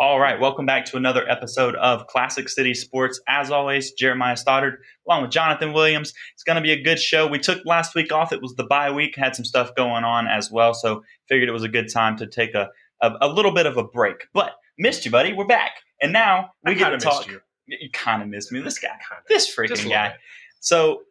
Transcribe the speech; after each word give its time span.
All 0.00 0.18
right, 0.18 0.40
welcome 0.40 0.64
back 0.64 0.86
to 0.86 0.96
another 0.96 1.28
episode 1.28 1.74
of 1.74 2.06
Classic 2.06 2.48
City 2.48 2.72
Sports. 2.72 3.20
As 3.28 3.50
always, 3.50 3.92
Jeremiah 3.92 4.34
Stoddard 4.34 4.78
along 5.06 5.20
with 5.20 5.30
Jonathan 5.30 5.74
Williams. 5.74 6.14
It's 6.32 6.42
going 6.42 6.56
to 6.56 6.62
be 6.62 6.72
a 6.72 6.82
good 6.82 6.98
show. 6.98 7.26
We 7.26 7.38
took 7.38 7.66
last 7.66 7.94
week 7.94 8.10
off; 8.10 8.32
it 8.32 8.40
was 8.40 8.54
the 8.54 8.64
bye 8.64 8.90
week, 8.90 9.14
had 9.14 9.36
some 9.36 9.44
stuff 9.44 9.74
going 9.76 10.04
on 10.04 10.26
as 10.26 10.50
well, 10.50 10.72
so 10.72 11.02
figured 11.28 11.50
it 11.50 11.52
was 11.52 11.64
a 11.64 11.68
good 11.68 11.92
time 11.92 12.16
to 12.16 12.26
take 12.26 12.54
a 12.54 12.70
a, 13.02 13.12
a 13.20 13.28
little 13.28 13.52
bit 13.52 13.66
of 13.66 13.76
a 13.76 13.84
break. 13.84 14.26
But 14.32 14.52
missed 14.78 15.04
you, 15.04 15.10
buddy. 15.10 15.34
We're 15.34 15.44
back, 15.44 15.72
and 16.00 16.14
now 16.14 16.52
we 16.64 16.72
I 16.72 16.74
get 16.76 16.88
to 16.88 16.96
talk. 16.96 17.28
you. 17.28 17.42
You 17.66 17.90
kind 17.92 18.22
of 18.22 18.28
missed 18.28 18.50
me. 18.52 18.60
This 18.60 18.78
guy, 18.78 18.88
Kinda. 18.88 19.22
this 19.28 19.54
freaking 19.54 19.90
guy. 19.90 20.14
So 20.60 21.02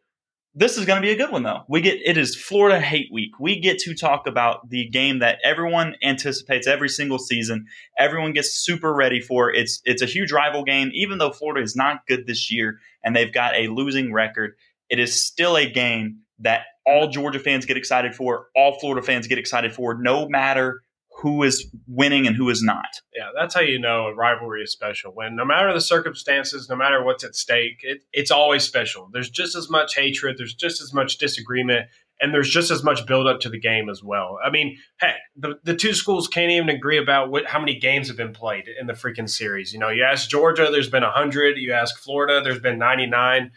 this 0.60 0.78
is 0.78 0.86
going 0.86 1.02
to 1.02 1.06
be 1.06 1.12
a 1.12 1.16
good 1.16 1.32
one 1.32 1.44
though. 1.44 1.64
We 1.70 1.80
get 1.80 2.02
it 2.04 2.18
is 2.18 2.36
Florida 2.36 2.82
Hate 2.82 3.10
Week. 3.14 3.32
We 3.40 3.62
get 3.62 3.80
to 3.80 3.96
talk 3.96 4.28
about 4.28 4.70
the 4.70 4.90
game 4.90 5.20
that 5.20 5.40
everyone 5.42 5.96
anticipates 6.04 6.68
every 6.68 6.90
single 6.90 7.18
season. 7.18 7.68
Everyone 7.98 8.34
gets 8.34 8.52
super 8.52 8.94
ready 8.94 9.22
for. 9.22 9.54
It's 9.54 9.82
it's 9.86 10.02
a 10.02 10.06
huge 10.06 10.34
rival 10.34 10.66
game 10.66 10.92
even 10.94 11.18
though 11.18 11.32
Florida 11.32 11.64
is 11.64 11.78
not 11.78 12.06
good 12.08 12.28
this 12.28 12.52
year 12.52 12.80
and 13.06 13.16
they've 13.16 13.32
got 13.32 13.56
a 13.56 13.70
losing 13.70 14.12
record. 14.12 14.56
It 14.90 15.00
is 15.00 15.20
still 15.20 15.56
a 15.56 15.66
game 15.66 16.24
that 16.40 16.64
all 16.86 17.08
Georgia 17.08 17.40
fans 17.40 17.66
get 17.66 17.78
excited 17.78 18.14
for, 18.14 18.48
all 18.54 18.78
Florida 18.80 19.06
fans 19.06 19.28
get 19.28 19.38
excited 19.38 19.74
for 19.74 19.98
no 19.98 20.28
matter 20.28 20.82
who 21.22 21.44
is 21.44 21.70
winning 21.88 22.28
and 22.28 22.36
who 22.36 22.50
is 22.50 22.64
not. 22.64 23.02
Yeah, 23.16 23.30
that's 23.36 23.54
how 23.54 23.62
you 23.62 23.78
know 23.78 24.08
a 24.08 24.16
rivalry 24.16 24.62
is 24.62 24.72
special. 24.72 25.12
When 25.12 25.36
no 25.36 25.44
matter 25.44 25.74
the 25.74 25.82
circumstances, 25.82 26.70
no 26.70 26.76
matter 26.76 27.04
what's 27.04 27.24
at 27.24 27.36
stake, 27.36 27.80
it, 27.82 28.04
it's 28.14 28.32
always 28.32 28.64
special. 28.64 29.10
There's 29.12 29.30
just 29.30 29.56
as 29.56 29.70
much 29.70 29.96
hatred, 29.96 30.38
there's 30.38 30.54
just 30.54 30.82
as 30.82 30.94
much 30.94 31.18
disagreement, 31.18 31.88
and 32.22 32.34
there's 32.34 32.50
just 32.50 32.72
as 32.72 32.84
much 32.84 33.06
build 33.06 33.28
up 33.28 33.42
to 33.42 33.50
the 33.50 33.60
game 33.60 33.90
as 33.90 34.02
well. 34.02 34.40
I 34.44 34.50
mean, 34.50 34.78
heck, 34.98 35.16
the, 35.36 35.56
the 35.64 35.76
two 35.76 35.94
schools 35.94 36.28
can't 36.28 36.52
even 36.52 36.70
agree 36.70 36.98
about 36.98 37.30
what, 37.30 37.46
how 37.46 37.60
many 37.60 37.78
games 37.78 38.08
have 38.08 38.18
been 38.18 38.34
played 38.34 38.70
in 38.80 38.88
the 38.88 38.94
freaking 38.94 39.30
series. 39.30 39.74
You 39.74 39.80
know, 39.80 39.90
you 39.90 40.04
ask 40.04 40.30
Georgia, 40.30 40.70
there's 40.72 40.90
been 40.90 41.04
100. 41.04 41.58
You 41.58 41.74
ask 41.74 41.98
Florida, 42.00 42.42
there's 42.42 42.60
been 42.60 42.78
99. 42.78 43.52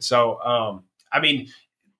So, 0.00 0.40
um, 0.40 0.84
I 1.12 1.20
mean, 1.20 1.48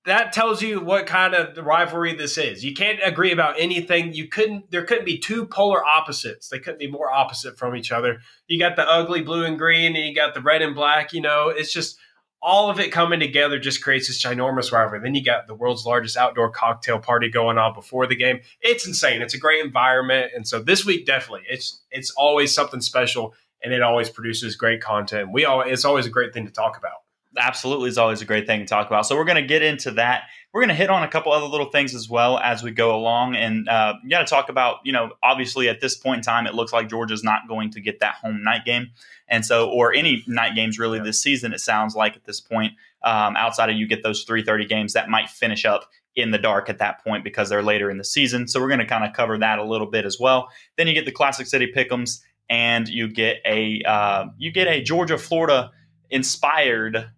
that 0.05 0.33
tells 0.33 0.61
you 0.61 0.81
what 0.81 1.05
kind 1.05 1.33
of 1.33 1.57
rivalry 1.65 2.13
this 2.13 2.37
is. 2.37 2.63
You 2.63 2.73
can't 2.73 2.99
agree 3.03 3.31
about 3.31 3.55
anything. 3.57 4.13
You 4.13 4.27
couldn't. 4.27 4.69
There 4.69 4.83
couldn't 4.83 5.05
be 5.05 5.17
two 5.17 5.45
polar 5.45 5.83
opposites. 5.83 6.49
They 6.49 6.59
couldn't 6.59 6.79
be 6.79 6.91
more 6.91 7.09
opposite 7.09 7.57
from 7.57 7.75
each 7.75 7.91
other. 7.91 8.19
You 8.47 8.59
got 8.59 8.75
the 8.75 8.89
ugly 8.89 9.21
blue 9.21 9.45
and 9.45 9.57
green, 9.57 9.95
and 9.95 10.05
you 10.05 10.13
got 10.13 10.33
the 10.33 10.41
red 10.41 10.61
and 10.61 10.75
black. 10.75 11.13
You 11.13 11.21
know, 11.21 11.49
it's 11.49 11.71
just 11.71 11.97
all 12.41 12.69
of 12.69 12.79
it 12.79 12.91
coming 12.91 13.21
together 13.21 13.57
just 13.57 13.81
creates 13.81 14.07
this 14.07 14.21
ginormous 14.21 14.73
rivalry. 14.73 14.99
Then 15.01 15.15
you 15.15 15.23
got 15.23 15.47
the 15.47 15.55
world's 15.55 15.85
largest 15.85 16.17
outdoor 16.17 16.51
cocktail 16.51 16.99
party 16.99 17.29
going 17.29 17.57
on 17.57 17.73
before 17.73 18.05
the 18.05 18.17
game. 18.17 18.41
It's 18.59 18.85
insane. 18.85 19.21
It's 19.21 19.33
a 19.33 19.39
great 19.39 19.63
environment, 19.63 20.31
and 20.35 20.45
so 20.45 20.59
this 20.59 20.85
week 20.85 21.05
definitely 21.05 21.43
it's 21.49 21.81
it's 21.91 22.11
always 22.11 22.53
something 22.53 22.81
special, 22.81 23.33
and 23.63 23.73
it 23.73 23.81
always 23.81 24.09
produces 24.09 24.57
great 24.57 24.81
content. 24.81 25.31
We 25.31 25.45
all 25.45 25.61
it's 25.61 25.85
always 25.85 26.05
a 26.05 26.09
great 26.11 26.33
thing 26.33 26.45
to 26.45 26.51
talk 26.51 26.77
about. 26.77 27.02
Absolutely 27.37 27.89
is 27.89 27.97
always 27.97 28.21
a 28.21 28.25
great 28.25 28.45
thing 28.47 28.59
to 28.59 28.65
talk 28.65 28.87
about. 28.87 29.05
So 29.05 29.15
we're 29.15 29.25
going 29.25 29.41
to 29.41 29.47
get 29.47 29.61
into 29.61 29.91
that. 29.91 30.23
We're 30.53 30.61
going 30.61 30.69
to 30.69 30.75
hit 30.75 30.89
on 30.89 31.03
a 31.03 31.07
couple 31.07 31.31
other 31.31 31.47
little 31.47 31.69
things 31.71 31.95
as 31.95 32.07
well 32.09 32.37
as 32.39 32.61
we 32.61 32.71
go 32.71 32.95
along, 32.95 33.35
and 33.35 33.67
uh, 33.67 33.95
you 34.03 34.09
got 34.09 34.19
to 34.19 34.25
talk 34.29 34.49
about 34.49 34.77
you 34.83 34.91
know 34.91 35.11
obviously 35.23 35.67
at 35.69 35.81
this 35.81 35.95
point 35.95 36.17
in 36.19 36.23
time 36.23 36.45
it 36.45 36.53
looks 36.53 36.71
like 36.71 36.89
Georgia's 36.89 37.23
not 37.23 37.47
going 37.47 37.71
to 37.71 37.81
get 37.81 37.99
that 38.01 38.15
home 38.15 38.43
night 38.43 38.63
game, 38.65 38.91
and 39.27 39.45
so 39.45 39.69
or 39.69 39.93
any 39.93 40.23
night 40.27 40.53
games 40.55 40.77
really 40.77 40.99
Yeah. 40.99 41.05
this 41.05 41.21
season. 41.21 41.53
It 41.53 41.59
sounds 41.59 41.95
like 41.95 42.15
at 42.15 42.25
this 42.25 42.39
point, 42.39 42.73
um, 43.03 43.35
outside 43.35 43.69
of 43.71 43.75
you 43.77 43.87
get 43.87 44.03
those 44.03 44.23
three 44.23 44.43
thirty 44.43 44.65
games 44.65 44.93
that 44.93 45.09
might 45.09 45.29
finish 45.29 45.65
up 45.65 45.89
in 46.15 46.29
the 46.29 46.37
dark 46.37 46.69
at 46.69 46.77
that 46.77 47.03
point 47.03 47.23
because 47.23 47.49
they're 47.49 47.63
later 47.63 47.89
in 47.89 47.97
the 47.97 48.03
season. 48.03 48.47
So 48.47 48.61
we're 48.61 48.67
going 48.67 48.79
to 48.79 48.85
kind 48.85 49.03
of 49.03 49.13
cover 49.13 49.35
that 49.39 49.57
a 49.57 49.63
little 49.63 49.87
bit 49.87 50.05
as 50.05 50.19
well. 50.19 50.49
Then 50.77 50.85
you 50.87 50.93
get 50.93 51.05
the 51.05 51.11
Classic 51.11 51.47
City 51.47 51.71
Pick'ems, 51.75 52.21
and 52.47 52.87
you 52.87 53.07
get 53.07 53.37
a 53.43 53.81
uh, 53.87 54.25
you 54.37 54.51
get 54.51 54.67
a 54.67 54.83
Georgia 54.83 55.17
Florida 55.17 55.71
inspired 56.11 57.09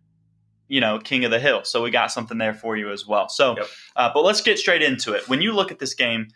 you 0.67 0.81
know, 0.81 0.99
king 0.99 1.25
of 1.25 1.31
the 1.31 1.39
hill. 1.39 1.63
So 1.63 1.81
we 1.83 1.91
got 1.91 2.11
something 2.11 2.37
there 2.37 2.53
for 2.53 2.75
you 2.75 2.91
as 2.91 3.05
well. 3.05 3.29
So, 3.29 3.55
Yep. 3.57 3.67
uh, 3.95 4.11
but 4.13 4.23
let's 4.23 4.41
get 4.41 4.57
straight 4.59 4.81
into 4.81 5.13
it. 5.13 5.27
When 5.29 5.41
you 5.41 5.53
look 5.53 5.71
at 5.71 5.79
this 5.79 5.93
game, 5.93 6.27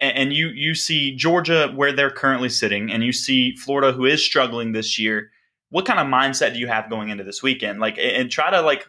and, 0.00 0.16
and 0.16 0.32
you 0.32 0.48
you 0.48 0.74
see 0.74 1.14
Georgia 1.14 1.68
where 1.74 1.92
they're 1.92 2.10
currently 2.10 2.48
sitting, 2.48 2.90
and 2.90 3.04
you 3.04 3.12
see 3.12 3.54
Florida 3.56 3.92
who 3.92 4.04
is 4.04 4.24
struggling 4.24 4.72
this 4.72 4.98
year. 4.98 5.30
What 5.70 5.86
kind 5.86 5.98
of 5.98 6.06
mindset 6.06 6.52
do 6.52 6.58
you 6.58 6.66
have 6.66 6.90
going 6.90 7.08
into 7.08 7.24
this 7.24 7.42
weekend? 7.42 7.80
Like, 7.80 7.96
and 7.98 8.10
and 8.10 8.30
try 8.30 8.50
to 8.50 8.60
like. 8.60 8.88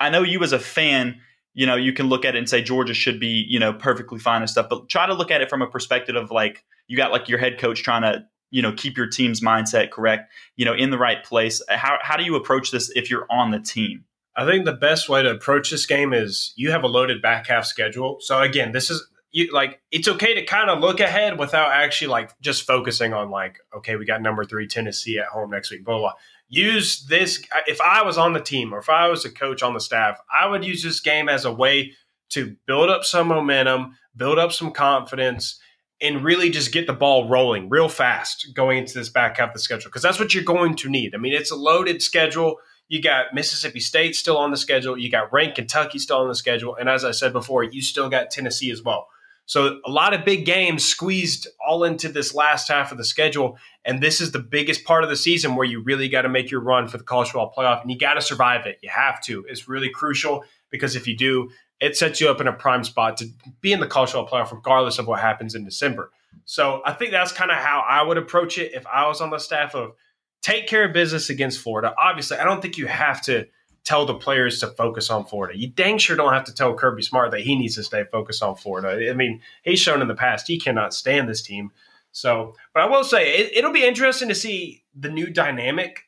I 0.00 0.10
know 0.10 0.22
you 0.22 0.42
as 0.42 0.52
a 0.52 0.58
fan, 0.58 1.20
you 1.54 1.66
know, 1.66 1.76
you 1.76 1.92
can 1.92 2.08
look 2.08 2.24
at 2.24 2.34
it 2.34 2.38
and 2.38 2.48
say 2.48 2.62
Georgia 2.62 2.94
should 2.94 3.20
be, 3.20 3.44
you 3.48 3.60
know, 3.60 3.72
perfectly 3.72 4.18
fine 4.18 4.40
and 4.42 4.50
stuff, 4.50 4.68
but 4.68 4.88
try 4.88 5.06
to 5.06 5.14
look 5.14 5.30
at 5.30 5.40
it 5.42 5.48
from 5.50 5.62
a 5.62 5.66
perspective 5.66 6.16
of 6.16 6.30
like 6.30 6.64
you 6.88 6.96
got 6.96 7.12
like 7.12 7.28
your 7.28 7.38
head 7.38 7.58
coach 7.58 7.82
trying 7.82 8.02
to 8.02 8.24
you 8.52 8.62
know 8.62 8.72
keep 8.72 8.96
your 8.96 9.08
team's 9.08 9.40
mindset 9.40 9.90
correct 9.90 10.32
you 10.54 10.64
know 10.64 10.74
in 10.74 10.90
the 10.90 10.98
right 10.98 11.24
place 11.24 11.60
how, 11.68 11.98
how 12.02 12.16
do 12.16 12.22
you 12.22 12.36
approach 12.36 12.70
this 12.70 12.90
if 12.94 13.10
you're 13.10 13.26
on 13.28 13.50
the 13.50 13.58
team 13.58 14.04
I 14.34 14.46
think 14.46 14.64
the 14.64 14.72
best 14.72 15.08
way 15.08 15.22
to 15.22 15.30
approach 15.30 15.70
this 15.70 15.86
game 15.86 16.12
is 16.12 16.52
you 16.56 16.70
have 16.70 16.84
a 16.84 16.88
loaded 16.88 17.20
back 17.20 17.48
half 17.48 17.66
schedule. 17.66 18.18
So 18.20 18.40
again, 18.40 18.72
this 18.72 18.90
is 18.90 19.06
you 19.30 19.50
like 19.52 19.80
it's 19.90 20.08
okay 20.08 20.34
to 20.34 20.44
kind 20.44 20.70
of 20.70 20.80
look 20.80 21.00
ahead 21.00 21.38
without 21.38 21.72
actually 21.72 22.08
like 22.08 22.38
just 22.40 22.66
focusing 22.66 23.12
on 23.12 23.30
like 23.30 23.58
okay, 23.76 23.96
we 23.96 24.04
got 24.04 24.22
number 24.22 24.44
three 24.44 24.66
Tennessee 24.66 25.18
at 25.18 25.26
home 25.26 25.50
next 25.50 25.70
week. 25.70 25.84
Blah 25.84 25.94
blah. 25.94 26.00
blah. 26.00 26.12
Use 26.48 27.04
this 27.06 27.42
if 27.66 27.80
I 27.80 28.02
was 28.02 28.18
on 28.18 28.34
the 28.34 28.40
team 28.40 28.74
or 28.74 28.78
if 28.78 28.88
I 28.88 29.08
was 29.08 29.24
a 29.24 29.30
coach 29.30 29.62
on 29.62 29.74
the 29.74 29.80
staff, 29.80 30.20
I 30.32 30.46
would 30.46 30.64
use 30.64 30.82
this 30.82 31.00
game 31.00 31.28
as 31.28 31.44
a 31.44 31.52
way 31.52 31.92
to 32.30 32.56
build 32.66 32.88
up 32.88 33.04
some 33.04 33.28
momentum, 33.28 33.96
build 34.16 34.38
up 34.38 34.52
some 34.52 34.70
confidence, 34.70 35.58
and 36.02 36.24
really 36.24 36.50
just 36.50 36.72
get 36.72 36.86
the 36.86 36.92
ball 36.92 37.28
rolling 37.28 37.68
real 37.68 37.88
fast 37.88 38.48
going 38.54 38.78
into 38.78 38.98
this 38.98 39.08
back 39.08 39.38
half 39.38 39.50
of 39.50 39.54
the 39.54 39.60
schedule 39.60 39.88
because 39.88 40.02
that's 40.02 40.18
what 40.18 40.34
you're 40.34 40.44
going 40.44 40.74
to 40.74 40.90
need. 40.90 41.14
I 41.14 41.18
mean, 41.18 41.32
it's 41.32 41.52
a 41.52 41.56
loaded 41.56 42.02
schedule. 42.02 42.56
You 42.88 43.00
got 43.00 43.32
Mississippi 43.32 43.80
State 43.80 44.16
still 44.16 44.36
on 44.36 44.50
the 44.50 44.56
schedule. 44.56 44.98
You 44.98 45.10
got 45.10 45.32
ranked 45.32 45.54
Kentucky 45.54 45.98
still 45.98 46.18
on 46.18 46.28
the 46.28 46.34
schedule. 46.34 46.76
And 46.76 46.88
as 46.88 47.04
I 47.04 47.12
said 47.12 47.32
before, 47.32 47.62
you 47.62 47.80
still 47.80 48.10
got 48.10 48.30
Tennessee 48.30 48.70
as 48.70 48.82
well. 48.82 49.06
So 49.46 49.80
a 49.84 49.90
lot 49.90 50.14
of 50.14 50.24
big 50.24 50.44
games 50.44 50.84
squeezed 50.84 51.48
all 51.66 51.84
into 51.84 52.08
this 52.08 52.34
last 52.34 52.68
half 52.68 52.92
of 52.92 52.98
the 52.98 53.04
schedule. 53.04 53.56
And 53.84 54.00
this 54.00 54.20
is 54.20 54.32
the 54.32 54.38
biggest 54.38 54.84
part 54.84 55.04
of 55.04 55.10
the 55.10 55.16
season 55.16 55.56
where 55.56 55.66
you 55.66 55.82
really 55.82 56.08
got 56.08 56.22
to 56.22 56.28
make 56.28 56.50
your 56.50 56.60
run 56.60 56.88
for 56.88 56.98
the 56.98 57.04
college 57.04 57.28
football 57.28 57.52
playoff 57.56 57.82
and 57.82 57.90
you 57.90 57.98
got 57.98 58.14
to 58.14 58.20
survive 58.20 58.66
it. 58.66 58.78
You 58.82 58.90
have 58.90 59.22
to. 59.24 59.44
It's 59.48 59.68
really 59.68 59.90
crucial 59.90 60.44
because 60.70 60.96
if 60.96 61.06
you 61.06 61.16
do, 61.16 61.50
it 61.82 61.96
sets 61.96 62.20
you 62.20 62.30
up 62.30 62.40
in 62.40 62.46
a 62.46 62.52
prime 62.52 62.84
spot 62.84 63.16
to 63.16 63.26
be 63.60 63.72
in 63.72 63.80
the 63.80 63.86
football 63.86 64.26
playoff 64.26 64.52
regardless 64.52 65.00
of 65.00 65.08
what 65.08 65.20
happens 65.20 65.56
in 65.56 65.64
December. 65.64 66.12
So 66.44 66.80
I 66.86 66.92
think 66.92 67.10
that's 67.10 67.32
kind 67.32 67.50
of 67.50 67.56
how 67.56 67.84
I 67.86 68.02
would 68.02 68.16
approach 68.18 68.56
it 68.56 68.72
if 68.72 68.86
I 68.86 69.08
was 69.08 69.20
on 69.20 69.30
the 69.30 69.38
staff 69.38 69.74
of 69.74 69.94
take 70.42 70.68
care 70.68 70.84
of 70.84 70.92
business 70.92 71.28
against 71.28 71.58
Florida. 71.58 71.92
Obviously, 71.98 72.38
I 72.38 72.44
don't 72.44 72.62
think 72.62 72.78
you 72.78 72.86
have 72.86 73.20
to 73.22 73.48
tell 73.84 74.06
the 74.06 74.14
players 74.14 74.60
to 74.60 74.68
focus 74.68 75.10
on 75.10 75.24
Florida. 75.24 75.58
You 75.58 75.66
dang 75.66 75.98
sure 75.98 76.16
don't 76.16 76.32
have 76.32 76.44
to 76.44 76.54
tell 76.54 76.72
Kirby 76.74 77.02
Smart 77.02 77.32
that 77.32 77.40
he 77.40 77.56
needs 77.56 77.74
to 77.74 77.82
stay 77.82 78.04
focused 78.04 78.44
on 78.44 78.54
Florida. 78.54 79.10
I 79.10 79.14
mean, 79.14 79.40
he's 79.64 79.80
shown 79.80 80.00
in 80.00 80.08
the 80.08 80.14
past 80.14 80.46
he 80.46 80.60
cannot 80.60 80.94
stand 80.94 81.28
this 81.28 81.42
team. 81.42 81.72
So, 82.12 82.54
but 82.74 82.84
I 82.84 82.86
will 82.86 83.02
say 83.02 83.38
it, 83.38 83.56
it'll 83.56 83.72
be 83.72 83.84
interesting 83.84 84.28
to 84.28 84.36
see 84.36 84.84
the 84.94 85.10
new 85.10 85.30
dynamic 85.30 86.04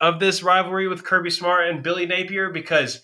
of 0.00 0.18
this 0.18 0.42
rivalry 0.42 0.88
with 0.88 1.04
Kirby 1.04 1.30
Smart 1.30 1.68
and 1.68 1.82
Billy 1.82 2.06
Napier 2.06 2.50
because 2.50 3.02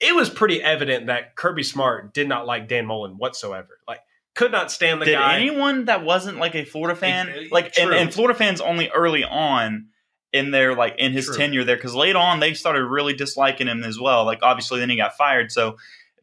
it 0.00 0.14
was 0.14 0.28
pretty 0.30 0.62
evident 0.62 1.06
that 1.06 1.36
Kirby 1.36 1.62
Smart 1.62 2.12
did 2.12 2.28
not 2.28 2.46
like 2.46 2.68
Dan 2.68 2.86
Mullen 2.86 3.12
whatsoever. 3.18 3.78
Like, 3.88 4.00
could 4.34 4.52
not 4.52 4.70
stand 4.70 5.00
the 5.00 5.06
Did 5.06 5.14
guy. 5.14 5.36
anyone 5.36 5.86
that 5.86 6.04
wasn't 6.04 6.36
like 6.36 6.54
a 6.54 6.64
Florida 6.64 6.94
fan, 6.94 7.28
Ex- 7.30 7.50
like, 7.50 7.78
and, 7.78 7.92
and 7.92 8.12
Florida 8.12 8.38
fans 8.38 8.60
only 8.60 8.90
early 8.90 9.24
on 9.24 9.88
in 10.32 10.50
their 10.50 10.74
like 10.74 10.96
in 10.98 11.12
his 11.12 11.24
True. 11.24 11.36
tenure 11.36 11.64
there, 11.64 11.76
because 11.76 11.94
late 11.94 12.16
on 12.16 12.40
they 12.40 12.52
started 12.52 12.84
really 12.84 13.14
disliking 13.14 13.66
him 13.66 13.82
as 13.82 13.98
well. 13.98 14.26
Like 14.26 14.40
obviously 14.42 14.78
then 14.78 14.90
he 14.90 14.96
got 14.96 15.16
fired. 15.16 15.50
So, 15.50 15.78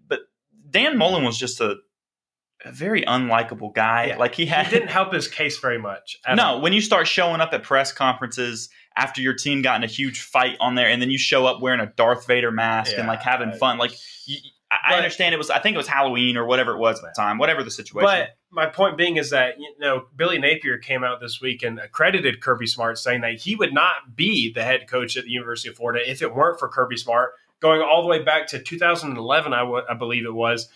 but 0.07 0.19
Dan 0.69 0.97
Mullen 0.97 1.23
was 1.23 1.39
just 1.39 1.59
a, 1.59 1.77
a 2.63 2.71
very 2.71 3.01
unlikable 3.01 3.73
guy. 3.73 4.07
Yeah. 4.07 4.17
Like 4.17 4.35
he 4.35 4.45
had 4.45 4.67
he 4.67 4.75
didn't 4.75 4.89
help 4.89 5.11
his 5.11 5.27
case 5.27 5.57
very 5.57 5.79
much. 5.79 6.19
no, 6.35 6.43
all. 6.43 6.61
when 6.61 6.73
you 6.73 6.81
start 6.81 7.07
showing 7.07 7.41
up 7.41 7.51
at 7.53 7.63
press 7.63 7.91
conferences 7.91 8.69
after 8.95 9.21
your 9.21 9.33
team 9.33 9.61
got 9.61 9.77
in 9.77 9.83
a 9.83 9.87
huge 9.91 10.21
fight 10.21 10.57
on 10.59 10.75
there, 10.75 10.87
and 10.87 11.01
then 11.01 11.09
you 11.09 11.17
show 11.17 11.45
up 11.45 11.61
wearing 11.61 11.79
a 11.79 11.87
Darth 11.87 12.27
Vader 12.27 12.51
mask 12.51 12.91
and 12.99 13.07
like 13.07 13.21
having 13.21 13.51
fun, 13.53 13.77
like 13.77 13.91
you, 14.25 14.37
I, 14.71 14.93
I 14.93 14.97
understand 14.97 15.33
it 15.35 15.37
was. 15.37 15.49
I 15.49 15.59
think 15.59 15.75
it 15.75 15.77
was 15.77 15.87
Halloween 15.87 16.37
or 16.37 16.45
whatever 16.45 16.71
it 16.71 16.77
was 16.77 16.97
at 16.97 17.03
the 17.03 17.13
time, 17.21 17.37
whatever 17.37 17.63
the 17.63 17.71
situation. 17.71 18.05
But 18.05 18.37
my 18.49 18.65
point 18.67 18.97
being 18.97 19.17
is 19.17 19.29
that 19.31 19.59
you 19.59 19.71
know 19.79 20.05
Billy 20.15 20.39
Napier 20.39 20.77
came 20.77 21.03
out 21.03 21.19
this 21.19 21.41
week 21.41 21.63
and 21.63 21.79
accredited 21.79 22.41
Kirby 22.41 22.67
Smart, 22.67 22.97
saying 22.97 23.21
that 23.21 23.35
he 23.35 23.55
would 23.55 23.73
not 23.73 24.15
be 24.15 24.51
the 24.51 24.63
head 24.63 24.87
coach 24.87 25.15
at 25.17 25.25
the 25.25 25.31
University 25.31 25.69
of 25.69 25.75
Florida 25.75 26.09
if 26.09 26.21
it 26.21 26.33
weren't 26.33 26.59
for 26.59 26.67
Kirby 26.67 26.97
Smart. 26.97 27.33
Going 27.59 27.81
all 27.81 28.01
the 28.01 28.07
way 28.07 28.21
back 28.21 28.47
to 28.47 28.59
2011, 28.59 29.53
I 29.53 29.59
w- 29.59 29.83
I 29.89 29.93
believe 29.93 30.25
it 30.25 30.33
was. 30.33 30.69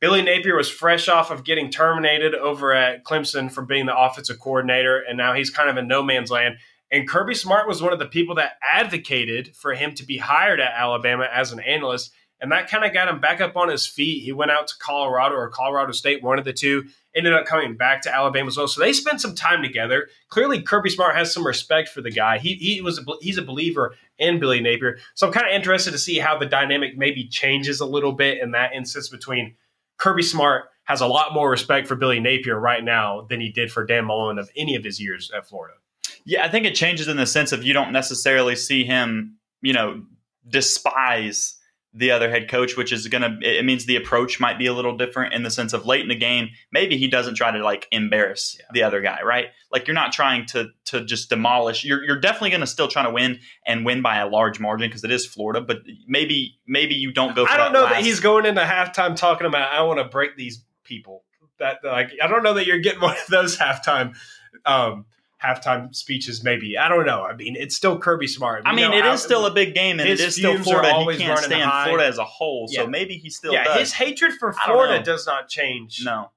Billy 0.00 0.20
Napier 0.22 0.56
was 0.56 0.68
fresh 0.68 1.08
off 1.08 1.30
of 1.30 1.44
getting 1.44 1.70
terminated 1.70 2.34
over 2.34 2.72
at 2.74 3.04
Clemson 3.04 3.52
for 3.52 3.62
being 3.62 3.86
the 3.86 3.96
offensive 3.96 4.40
coordinator, 4.40 4.98
and 4.98 5.16
now 5.16 5.32
he's 5.32 5.48
kind 5.48 5.70
of 5.70 5.76
in 5.76 5.86
no 5.86 6.02
man's 6.02 6.28
land. 6.30 6.56
And 6.92 7.08
Kirby 7.08 7.34
Smart 7.34 7.66
was 7.66 7.82
one 7.82 7.94
of 7.94 7.98
the 7.98 8.06
people 8.06 8.34
that 8.34 8.58
advocated 8.62 9.56
for 9.56 9.72
him 9.72 9.94
to 9.94 10.04
be 10.04 10.18
hired 10.18 10.60
at 10.60 10.74
Alabama 10.76 11.26
as 11.32 11.50
an 11.50 11.60
analyst. 11.60 12.12
And 12.38 12.52
that 12.52 12.68
kind 12.68 12.84
of 12.84 12.92
got 12.92 13.08
him 13.08 13.18
back 13.18 13.40
up 13.40 13.56
on 13.56 13.70
his 13.70 13.86
feet. 13.86 14.22
He 14.22 14.32
went 14.32 14.50
out 14.50 14.66
to 14.66 14.74
Colorado 14.78 15.36
or 15.36 15.48
Colorado 15.48 15.92
State, 15.92 16.22
one 16.22 16.38
of 16.38 16.44
the 16.44 16.52
two, 16.52 16.84
ended 17.14 17.32
up 17.32 17.46
coming 17.46 17.76
back 17.76 18.02
to 18.02 18.14
Alabama 18.14 18.48
as 18.48 18.58
well. 18.58 18.68
So 18.68 18.80
they 18.80 18.92
spent 18.92 19.22
some 19.22 19.34
time 19.34 19.62
together. 19.62 20.08
Clearly, 20.28 20.60
Kirby 20.60 20.90
Smart 20.90 21.14
has 21.14 21.32
some 21.32 21.46
respect 21.46 21.88
for 21.88 22.02
the 22.02 22.10
guy. 22.10 22.38
He 22.38 22.54
he 22.54 22.82
was 22.82 22.98
a, 22.98 23.04
he's 23.20 23.38
a 23.38 23.42
believer 23.42 23.94
in 24.18 24.38
Billy 24.38 24.60
Napier. 24.60 24.98
So 25.14 25.26
I'm 25.26 25.32
kind 25.32 25.46
of 25.46 25.52
interested 25.52 25.92
to 25.92 25.98
see 25.98 26.18
how 26.18 26.36
the 26.36 26.46
dynamic 26.46 26.98
maybe 26.98 27.26
changes 27.28 27.80
a 27.80 27.86
little 27.86 28.12
bit 28.12 28.38
in 28.38 28.50
that 28.50 28.74
instance 28.74 29.08
between 29.08 29.54
Kirby 29.96 30.22
Smart 30.22 30.64
has 30.84 31.00
a 31.00 31.06
lot 31.06 31.32
more 31.32 31.48
respect 31.48 31.86
for 31.86 31.94
Billy 31.94 32.18
Napier 32.18 32.58
right 32.58 32.82
now 32.82 33.22
than 33.30 33.40
he 33.40 33.50
did 33.50 33.70
for 33.70 33.86
Dan 33.86 34.04
Mullen 34.04 34.38
of 34.38 34.50
any 34.56 34.74
of 34.74 34.82
his 34.82 35.00
years 35.00 35.30
at 35.30 35.46
Florida. 35.46 35.76
Yeah, 36.24 36.44
I 36.44 36.48
think 36.48 36.66
it 36.66 36.74
changes 36.74 37.08
in 37.08 37.16
the 37.16 37.26
sense 37.26 37.52
of 37.52 37.64
you 37.64 37.72
don't 37.72 37.92
necessarily 37.92 38.56
see 38.56 38.84
him, 38.84 39.38
you 39.60 39.72
know, 39.72 40.02
despise 40.48 41.56
the 41.94 42.10
other 42.10 42.30
head 42.30 42.48
coach, 42.48 42.76
which 42.76 42.90
is 42.90 43.06
going 43.08 43.22
to, 43.22 43.38
it 43.42 43.64
means 43.64 43.84
the 43.84 43.96
approach 43.96 44.40
might 44.40 44.58
be 44.58 44.66
a 44.66 44.72
little 44.72 44.96
different 44.96 45.34
in 45.34 45.42
the 45.42 45.50
sense 45.50 45.74
of 45.74 45.84
late 45.84 46.00
in 46.00 46.08
the 46.08 46.16
game, 46.16 46.48
maybe 46.72 46.96
he 46.96 47.06
doesn't 47.06 47.34
try 47.34 47.50
to 47.50 47.62
like 47.62 47.86
embarrass 47.92 48.56
yeah. 48.58 48.64
the 48.72 48.82
other 48.82 49.02
guy, 49.02 49.20
right? 49.22 49.48
Like 49.70 49.86
you're 49.86 49.94
not 49.94 50.12
trying 50.12 50.46
to, 50.46 50.68
to 50.86 51.04
just 51.04 51.28
demolish, 51.28 51.84
you're, 51.84 52.02
you're 52.02 52.18
definitely 52.18 52.50
going 52.50 52.60
to 52.62 52.66
still 52.66 52.88
try 52.88 53.02
to 53.02 53.10
win 53.10 53.40
and 53.66 53.84
win 53.84 54.00
by 54.00 54.18
a 54.18 54.26
large 54.26 54.58
margin 54.58 54.88
because 54.88 55.04
it 55.04 55.10
is 55.10 55.26
Florida, 55.26 55.60
but 55.60 55.82
maybe, 56.06 56.58
maybe 56.66 56.94
you 56.94 57.12
don't 57.12 57.36
go 57.36 57.44
I 57.44 57.58
don't 57.58 57.72
that 57.72 57.78
know 57.78 57.84
last- 57.84 57.94
that 57.96 58.04
he's 58.04 58.20
going 58.20 58.46
into 58.46 58.62
halftime 58.62 59.14
talking 59.14 59.46
about, 59.46 59.70
I 59.70 59.82
want 59.82 59.98
to 59.98 60.04
break 60.04 60.36
these 60.36 60.64
people 60.84 61.24
that 61.58 61.78
like, 61.84 62.12
I 62.22 62.26
don't 62.26 62.42
know 62.42 62.54
that 62.54 62.66
you're 62.66 62.78
getting 62.78 63.00
one 63.02 63.16
of 63.16 63.26
those 63.28 63.58
halftime, 63.58 64.16
um, 64.64 65.04
halftime 65.42 65.94
speeches, 65.94 66.44
maybe. 66.44 66.78
I 66.78 66.88
don't 66.88 67.06
know. 67.06 67.22
I 67.24 67.34
mean, 67.34 67.56
it's 67.56 67.74
still 67.74 67.98
Kirby 67.98 68.26
Smart. 68.28 68.64
We 68.64 68.70
I 68.70 68.74
mean, 68.74 68.92
it 68.92 69.04
how- 69.04 69.12
is 69.12 69.22
still 69.22 69.46
a 69.46 69.50
big 69.50 69.74
game, 69.74 69.98
and 70.00 70.08
it 70.08 70.20
is 70.20 70.36
still 70.36 70.58
Florida. 70.58 71.04
He 71.12 71.18
can't 71.18 71.38
stand 71.38 71.62
high. 71.70 71.84
Florida 71.86 72.06
as 72.06 72.18
a 72.18 72.24
whole, 72.24 72.68
so 72.68 72.82
Yeah. 72.82 72.86
maybe 72.88 73.16
he 73.16 73.30
still 73.30 73.52
yeah, 73.52 73.64
does. 73.64 73.78
his 73.78 73.92
hatred 73.94 74.32
for 74.38 74.52
Florida 74.52 75.02
does 75.02 75.26
not 75.26 75.48
change. 75.48 76.02
no, 76.04 76.30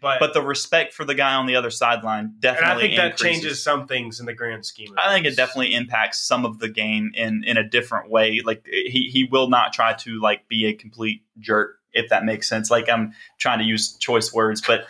but, 0.00 0.20
but 0.20 0.32
the 0.34 0.42
respect 0.42 0.94
for 0.94 1.04
the 1.04 1.14
guy 1.14 1.34
on 1.34 1.46
the 1.46 1.56
other 1.56 1.70
sideline 1.70 2.24
and 2.24 2.40
definitely 2.40 2.84
I 2.84 2.86
think 2.86 2.96
that 2.96 3.16
changes 3.16 3.62
some 3.62 3.86
things 3.86 4.20
in 4.20 4.26
the 4.26 4.34
grand 4.34 4.64
scheme. 4.64 4.92
Of 4.92 4.98
I 4.98 5.12
think 5.12 5.26
it 5.26 5.36
definitely 5.36 5.74
impacts 5.74 6.18
some 6.20 6.44
of 6.44 6.58
the 6.58 6.68
game 6.68 7.12
in 7.14 7.44
in 7.44 7.56
a 7.56 7.68
different 7.68 8.10
way. 8.10 8.40
Like 8.44 8.64
he 8.66 9.10
he 9.12 9.24
will 9.24 9.48
not 9.48 9.72
try 9.72 9.92
to 9.94 10.20
like 10.20 10.48
be 10.48 10.66
a 10.66 10.72
complete 10.72 11.22
jerk 11.38 11.76
if 11.92 12.08
that 12.08 12.24
makes 12.24 12.48
sense. 12.48 12.70
Like 12.70 12.88
I'm 12.88 13.12
trying 13.38 13.58
to 13.58 13.64
use 13.64 13.96
choice 13.98 14.32
words, 14.32 14.62
but 14.66 14.86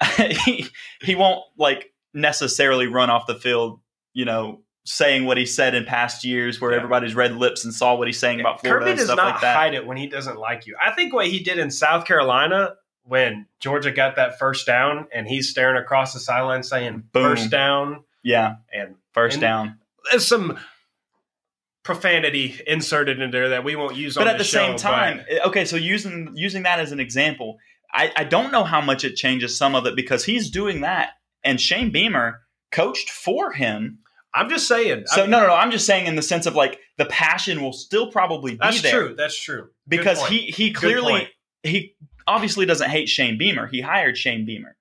he 0.46 0.66
he 1.02 1.14
won't 1.14 1.44
like 1.56 1.92
necessarily 2.14 2.86
run 2.86 3.10
off 3.10 3.26
the 3.26 3.34
field, 3.34 3.80
you 4.14 4.24
know, 4.24 4.60
saying 4.84 5.26
what 5.26 5.36
he 5.36 5.44
said 5.44 5.74
in 5.74 5.84
past 5.84 6.24
years 6.24 6.60
where 6.60 6.70
Yeah. 6.70 6.78
everybody's 6.78 7.14
read 7.14 7.32
lips 7.36 7.64
and 7.64 7.74
saw 7.74 7.94
what 7.94 8.06
he's 8.08 8.18
saying 8.18 8.40
about 8.40 8.60
Florida 8.60 8.80
Kirby 8.86 8.90
and 8.92 8.98
does 8.98 9.06
stuff 9.08 9.16
not 9.18 9.32
like 9.32 9.40
that. 9.42 9.54
hide 9.56 9.74
it 9.74 9.86
when 9.86 9.96
he 9.98 10.06
doesn't 10.06 10.38
like 10.38 10.66
you. 10.66 10.76
I 10.82 10.92
think 10.92 11.12
what 11.12 11.26
he 11.26 11.40
did 11.40 11.58
in 11.58 11.70
South 11.70 12.06
Carolina 12.06 12.74
when 13.04 13.46
Georgia 13.60 13.90
got 13.90 14.16
that 14.16 14.38
first 14.38 14.66
down 14.66 15.06
and 15.14 15.26
he's 15.28 15.50
staring 15.50 15.76
across 15.76 16.14
the 16.14 16.20
sideline 16.20 16.62
saying 16.62 17.04
Boom. 17.12 17.22
first 17.36 17.50
down 17.50 18.04
Yeah, 18.22 18.56
and 18.72 18.94
first 19.12 19.34
And- 19.34 19.40
down. 19.42 19.78
there's 20.10 20.26
some 20.26 20.58
profanity 21.82 22.60
inserted 22.66 23.20
in 23.20 23.30
there 23.30 23.50
that 23.50 23.64
we 23.64 23.76
won't 23.76 23.96
use 23.96 24.14
but 24.14 24.26
at 24.26 24.36
the 24.38 24.44
show, 24.44 24.58
same 24.68 24.76
time, 24.76 25.18
but- 25.18 25.28
eh, 25.36 25.40
okay, 25.46 25.64
so 25.64 25.76
using 25.76 26.32
using 26.34 26.64
that 26.64 26.80
as 26.80 26.92
an 26.92 27.00
example, 27.00 27.58
I, 27.92 28.12
I 28.16 28.24
don't 28.24 28.52
know 28.52 28.64
how 28.64 28.80
much 28.82 29.04
it 29.04 29.16
changes 29.16 29.56
some 29.56 29.74
of 29.74 29.86
it 29.86 29.96
because 29.96 30.24
he's 30.24 30.50
doing 30.50 30.82
that, 30.82 31.12
and 31.48 31.60
Shane 31.60 31.90
Beamer 31.90 32.40
coached 32.70 33.10
for 33.10 33.52
him. 33.52 33.98
I'm 34.34 34.48
just 34.50 34.68
saying. 34.68 35.04
So 35.06 35.24
I- 35.24 35.26
no, 35.26 35.40
no, 35.40 35.46
no. 35.48 35.54
I'm 35.54 35.70
just 35.70 35.86
saying 35.86 36.06
in 36.06 36.14
the 36.16 36.22
sense 36.22 36.46
of 36.46 36.54
like 36.54 36.78
the 36.98 37.06
passion 37.06 37.62
will 37.62 37.72
still 37.72 38.10
probably 38.12 38.52
be 38.52 38.58
that's 38.58 38.82
there 38.82 38.92
true. 39.06 39.14
That's 39.16 39.40
true. 39.40 39.68
Because 39.88 40.24
he 40.26 40.38
he 40.46 40.72
clearly 40.72 41.28
he 41.62 41.94
obviously 42.26 42.66
doesn't 42.66 42.90
hate 42.90 43.08
Shane 43.08 43.38
Beamer. 43.38 43.66
He 43.66 43.80
hired 43.80 44.16
Shane 44.18 44.44
Beamer. 44.46 44.76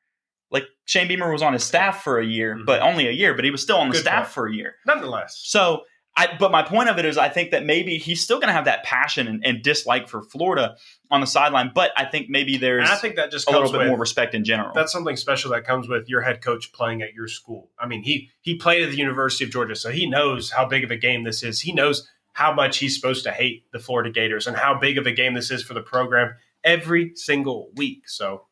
Like 0.51 0.65
Shane 0.85 1.07
Beamer 1.07 1.31
was 1.31 1.41
on 1.41 1.53
his 1.53 1.63
staff 1.63 2.03
for 2.03 2.19
a 2.19 2.25
year, 2.25 2.55
Mhm. 2.55 2.65
but 2.65 2.81
only 2.81 3.07
a 3.07 3.11
year, 3.11 3.33
but 3.33 3.45
he 3.45 3.51
was 3.51 3.61
still 3.61 3.77
on 3.77 3.87
the 3.89 3.93
Good 3.93 4.01
staff 4.01 4.25
point. 4.25 4.33
for 4.33 4.47
a 4.47 4.53
year. 4.53 4.75
nonetheless. 4.85 5.39
So, 5.43 5.83
I, 6.17 6.35
but 6.39 6.51
my 6.51 6.63
point 6.63 6.89
of 6.89 6.97
it 6.97 7.05
is, 7.05 7.15
I 7.15 7.29
think 7.29 7.51
that 7.51 7.63
maybe 7.63 7.99
he's 7.99 8.23
still 8.23 8.37
going 8.37 8.47
to 8.47 8.53
have 8.53 8.65
that 8.65 8.83
passion 8.83 9.27
and, 9.27 9.45
and 9.45 9.61
dislike 9.61 10.09
for 10.09 10.23
Florida 10.23 10.75
on 11.11 11.21
the 11.21 11.27
sideline, 11.27 11.71
but 11.75 11.91
I 11.95 12.05
think 12.05 12.27
maybe 12.27 12.57
there's 12.57 12.89
And 12.89 12.91
I 12.91 12.99
think 12.99 13.17
that 13.17 13.29
just 13.29 13.47
a 13.47 13.51
little 13.51 13.71
bit 13.71 13.79
with 13.79 13.87
more 13.89 13.99
respect 13.99 14.33
in 14.33 14.43
general. 14.43 14.71
that's 14.73 14.91
something 14.91 15.15
special 15.15 15.51
that 15.51 15.63
comes 15.63 15.87
with 15.87 16.09
your 16.09 16.21
head 16.21 16.41
coach 16.41 16.73
playing 16.73 17.03
at 17.03 17.13
your 17.13 17.27
school. 17.27 17.69
I 17.77 17.85
mean, 17.85 18.01
he 18.01 18.31
he 18.41 18.55
played 18.55 18.81
at 18.81 18.89
the 18.89 18.97
University 18.97 19.43
of 19.43 19.51
Georgia, 19.51 19.75
so 19.75 19.91
he 19.91 20.09
knows 20.09 20.49
how 20.49 20.65
big 20.65 20.83
of 20.83 20.89
a 20.89 20.97
game 20.97 21.23
this 21.23 21.43
is. 21.43 21.61
He 21.61 21.71
knows 21.71 22.09
how 22.33 22.51
much 22.51 22.79
he's 22.79 22.95
supposed 22.95 23.23
to 23.25 23.31
hate 23.31 23.71
the 23.71 23.79
Florida 23.79 24.09
Gators 24.09 24.47
and 24.47 24.57
how 24.57 24.77
big 24.77 24.97
of 24.97 25.05
a 25.05 25.11
game 25.11 25.35
this 25.35 25.51
is 25.51 25.63
for 25.63 25.75
the 25.75 25.81
program 25.81 26.33
every 26.63 27.11
single 27.15 27.69
week. 27.75 28.09
So 28.09 28.47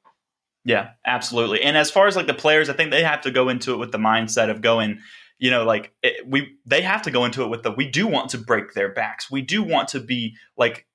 yeah, 0.66 0.92
absolutely. 1.06 1.62
And 1.62 1.78
as 1.78 1.92
far 1.92 2.08
as 2.08 2.16
like 2.16 2.28
the 2.28 2.34
players, 2.34 2.70
I 2.70 2.74
think 2.74 2.92
they 2.92 3.04
have 3.04 3.22
to 3.22 3.32
go 3.32 3.50
into 3.50 3.74
it 3.74 3.78
with 3.78 3.92
the 3.92 4.00
mindset 4.00 4.50
of 4.50 4.62
going, 4.62 5.00
you 5.38 5.52
know, 5.52 5.64
like 5.66 5.94
it, 6.02 6.28
we 6.28 6.56
they 6.66 6.82
have 6.82 7.02
to 7.04 7.12
go 7.12 7.26
into 7.26 7.44
it 7.44 7.48
with 7.48 7.64
the 7.64 7.72
we 7.72 7.88
do 7.90 8.08
want 8.08 8.30
to 8.30 8.38
break 8.38 8.74
their 8.74 8.90
backs. 8.90 9.30
We 9.30 9.42
do 9.42 9.64
want 9.64 9.90
to 9.90 10.00
be 10.00 10.36
like 10.58 10.86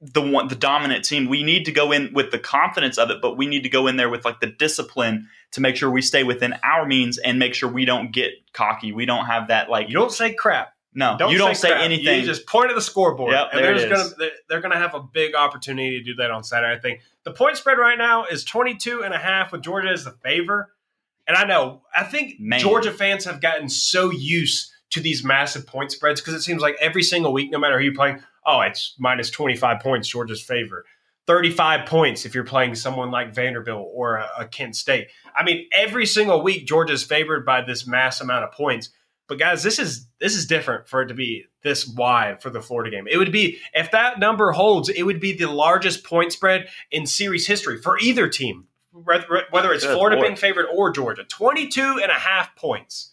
the 0.00 0.22
one 0.22 0.48
the 0.48 0.54
dominant 0.54 1.04
team. 1.04 1.28
We 1.28 1.42
need 1.42 1.64
to 1.66 1.72
go 1.72 1.92
in 1.92 2.12
with 2.14 2.30
the 2.30 2.38
confidence 2.38 2.96
of 2.98 3.10
it, 3.10 3.20
but 3.20 3.36
we 3.36 3.46
need 3.46 3.64
to 3.64 3.68
go 3.68 3.86
in 3.86 3.96
there 3.96 4.08
with 4.08 4.24
like 4.24 4.40
the 4.40 4.46
discipline 4.46 5.28
to 5.52 5.60
make 5.60 5.76
sure 5.76 5.90
we 5.90 6.02
stay 6.02 6.22
within 6.24 6.54
our 6.62 6.86
means 6.86 7.18
and 7.18 7.38
make 7.38 7.54
sure 7.54 7.68
we 7.70 7.84
don't 7.84 8.12
get 8.12 8.32
cocky. 8.52 8.92
We 8.92 9.04
don't 9.06 9.26
have 9.26 9.48
that 9.48 9.68
like 9.68 9.88
you 9.88 9.94
don't 9.94 10.12
say 10.12 10.32
crap. 10.32 10.72
no, 10.94 11.16
don't 11.18 11.32
you 11.32 11.38
don't 11.38 11.54
say, 11.56 11.68
crap. 11.70 11.82
anything. 11.82 12.20
You 12.20 12.26
just 12.26 12.46
point 12.46 12.70
at 12.70 12.76
the 12.76 12.80
scoreboard. 12.80 13.32
Yep, 13.32 13.48
and 13.52 13.64
there 13.64 13.74
it 13.74 13.88
there's 13.88 14.00
is. 14.00 14.12
gonna 14.12 14.14
they're- 14.18 14.38
they're 14.48 14.60
gonna 14.60 14.78
have 14.78 14.94
a 14.94 15.02
big 15.02 15.34
opportunity 15.34 15.98
to 15.98 16.04
do 16.04 16.14
that 16.14 16.30
on 16.30 16.44
Saturday. 16.44 16.74
I 16.74 16.78
think 16.80 17.00
the 17.24 17.32
point 17.32 17.56
spread 17.58 17.76
right 17.78 17.98
now 17.98 18.24
is 18.24 18.44
22 18.44 19.02
and 19.04 19.12
a 19.12 19.18
half 19.18 19.52
with 19.52 19.62
Georgia 19.62 19.88
as 19.90 20.04
the 20.04 20.12
favor. 20.12 20.72
And 21.30 21.38
I 21.38 21.44
know, 21.44 21.82
I 21.94 22.02
think 22.02 22.40
Man. 22.40 22.58
Georgia 22.58 22.90
fans 22.90 23.24
have 23.24 23.40
gotten 23.40 23.68
so 23.68 24.10
used 24.10 24.72
to 24.90 24.98
these 24.98 25.22
massive 25.22 25.64
point 25.64 25.92
spreads 25.92 26.20
because 26.20 26.34
it 26.34 26.42
seems 26.42 26.60
like 26.60 26.74
every 26.80 27.04
single 27.04 27.32
week, 27.32 27.52
no 27.52 27.58
matter 27.60 27.78
who 27.78 27.84
you're 27.84 27.94
playing, 27.94 28.20
oh, 28.44 28.62
it's 28.62 28.96
minus 28.98 29.30
25 29.30 29.78
points, 29.78 30.08
Georgia's 30.08 30.42
favor. 30.42 30.84
35 31.28 31.86
points 31.86 32.26
if 32.26 32.34
you're 32.34 32.42
playing 32.42 32.74
someone 32.74 33.12
like 33.12 33.32
Vanderbilt 33.32 33.92
or 33.94 34.16
a, 34.16 34.28
a 34.40 34.44
Kent 34.46 34.74
State. 34.74 35.06
I 35.36 35.44
mean, 35.44 35.68
every 35.72 36.04
single 36.04 36.42
week 36.42 36.66
Georgia's 36.66 37.04
favored 37.04 37.46
by 37.46 37.62
this 37.62 37.86
mass 37.86 38.20
amount 38.20 38.42
of 38.42 38.50
points. 38.50 38.88
But 39.28 39.38
guys, 39.38 39.62
this 39.62 39.78
is 39.78 40.08
this 40.18 40.34
is 40.34 40.46
different 40.46 40.88
for 40.88 41.02
it 41.02 41.06
to 41.06 41.14
be 41.14 41.44
this 41.62 41.86
wide 41.86 42.42
for 42.42 42.50
the 42.50 42.60
Florida 42.60 42.90
game. 42.90 43.06
It 43.08 43.18
would 43.18 43.30
be 43.30 43.58
if 43.72 43.92
that 43.92 44.18
number 44.18 44.50
holds, 44.50 44.88
it 44.88 45.04
would 45.04 45.20
be 45.20 45.32
the 45.32 45.46
largest 45.46 46.02
point 46.02 46.32
spread 46.32 46.68
in 46.90 47.06
series 47.06 47.46
history 47.46 47.80
for 47.80 48.00
either 48.00 48.28
team, 48.28 48.66
whether 48.92 49.72
it's 49.72 49.84
Good 49.84 49.94
Florida 49.94 50.20
being 50.20 50.36
favored 50.36 50.66
or 50.66 50.90
Georgia. 50.90 51.24
22 51.24 52.00
and 52.02 52.10
a 52.10 52.14
half 52.14 52.54
points. 52.56 53.12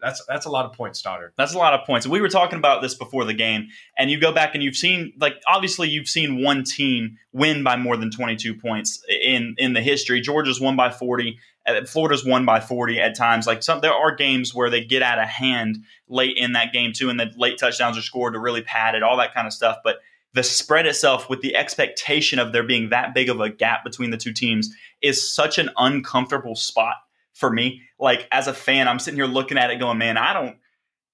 That's 0.00 0.22
that's 0.26 0.44
a 0.44 0.50
lot 0.50 0.66
of 0.66 0.74
points, 0.74 0.98
Stoddard. 0.98 1.32
That's 1.38 1.54
a 1.54 1.58
lot 1.58 1.72
of 1.72 1.86
points. 1.86 2.06
We 2.06 2.20
were 2.20 2.28
talking 2.28 2.58
about 2.58 2.82
this 2.82 2.94
before 2.94 3.24
the 3.24 3.32
game, 3.32 3.68
and 3.96 4.10
you 4.10 4.20
go 4.20 4.32
back 4.32 4.54
and 4.54 4.62
you've 4.62 4.76
seen, 4.76 5.14
like, 5.18 5.40
obviously 5.46 5.88
you've 5.88 6.08
seen 6.08 6.42
one 6.42 6.62
team 6.62 7.16
win 7.32 7.64
by 7.64 7.76
more 7.76 7.96
than 7.96 8.10
22 8.10 8.54
points 8.54 9.02
in 9.08 9.54
in 9.56 9.72
the 9.72 9.80
history. 9.80 10.20
Georgia's 10.20 10.60
won 10.60 10.76
by 10.76 10.90
40. 10.90 11.38
uh, 11.66 11.86
Florida's 11.86 12.22
won 12.24 12.44
by 12.44 12.60
40 12.60 13.00
at 13.00 13.16
times. 13.16 13.46
Like 13.46 13.62
some, 13.62 13.80
there 13.80 13.94
are 13.94 14.14
games 14.14 14.54
where 14.54 14.68
they 14.68 14.84
get 14.84 15.00
out 15.00 15.18
of 15.18 15.26
hand 15.26 15.78
late 16.06 16.36
in 16.36 16.52
that 16.52 16.74
game 16.74 16.92
too, 16.92 17.08
and 17.08 17.18
the 17.18 17.30
late 17.38 17.56
touchdowns 17.58 17.96
are 17.96 18.02
scored 18.02 18.34
to 18.34 18.38
really 18.38 18.60
pad 18.60 18.94
it, 18.94 19.02
all 19.02 19.16
that 19.16 19.32
kind 19.32 19.46
of 19.46 19.54
stuff. 19.54 19.78
But 19.82 20.00
the 20.34 20.42
spread 20.42 20.84
itself, 20.84 21.30
with 21.30 21.40
the 21.40 21.56
expectation 21.56 22.38
of 22.38 22.52
there 22.52 22.64
being 22.64 22.90
that 22.90 23.14
big 23.14 23.30
of 23.30 23.40
a 23.40 23.48
gap 23.48 23.84
between 23.84 24.10
the 24.10 24.16
two 24.18 24.32
teams, 24.32 24.74
is 25.04 25.32
such 25.34 25.58
an 25.58 25.70
uncomfortable 25.76 26.56
spot 26.56 26.94
for 27.32 27.50
me. 27.50 27.82
Like 27.98 28.26
as 28.32 28.48
a 28.48 28.54
fan, 28.54 28.88
I'm 28.88 28.98
sitting 28.98 29.18
here 29.18 29.26
looking 29.26 29.58
at 29.58 29.70
it, 29.70 29.78
going, 29.78 29.98
"Man, 29.98 30.16
I 30.16 30.32
don't." 30.32 30.56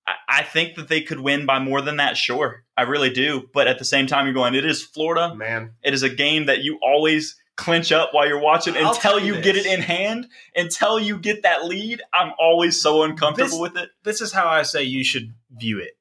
I- 0.06 0.14
I 0.40 0.42
think 0.44 0.76
that 0.76 0.88
they 0.88 1.02
could 1.02 1.20
win 1.20 1.44
by 1.47 1.59
more 1.59 1.82
than 1.82 1.97
that. 1.99 2.16
Sure, 2.16 2.64
I 2.76 2.82
really 2.82 3.11
do. 3.11 3.49
But 3.52 3.66
at 3.68 3.78
the 3.78 3.85
same 3.85 4.06
time, 4.06 4.25
you're 4.26 4.35
going. 4.35 4.54
It 4.54 4.64
is 4.64 4.82
Florida. 4.82 5.35
Man, 5.35 5.73
It 5.82 5.92
is 5.92 6.02
a 6.02 6.09
game 6.09 6.47
that 6.47 6.62
you 6.62 6.78
always 6.82 7.37
clinch 7.56 7.92
up 7.92 8.14
while 8.14 8.26
you're 8.26 8.38
watching 8.40 8.75
I'll 8.76 8.94
until 8.94 9.18
you 9.18 9.35
you 9.37 9.42
get 9.42 9.56
it 9.56 9.66
in 9.66 9.82
hand. 9.82 10.28
Until 10.56 10.99
you 10.99 11.18
get 11.18 11.42
that 11.42 11.64
lead, 11.66 12.00
I'm 12.14 12.32
always 12.38 12.80
so 12.80 13.02
uncomfortable 13.02 13.50
This- 13.62 13.73
with 13.75 13.76
it. 13.76 13.90
this 14.04 14.20
is 14.23 14.32
how 14.32 14.49
I 14.49 14.62
say 14.62 14.82
you 14.82 15.04
should 15.04 15.35
view 15.50 15.78
it. 15.78 15.92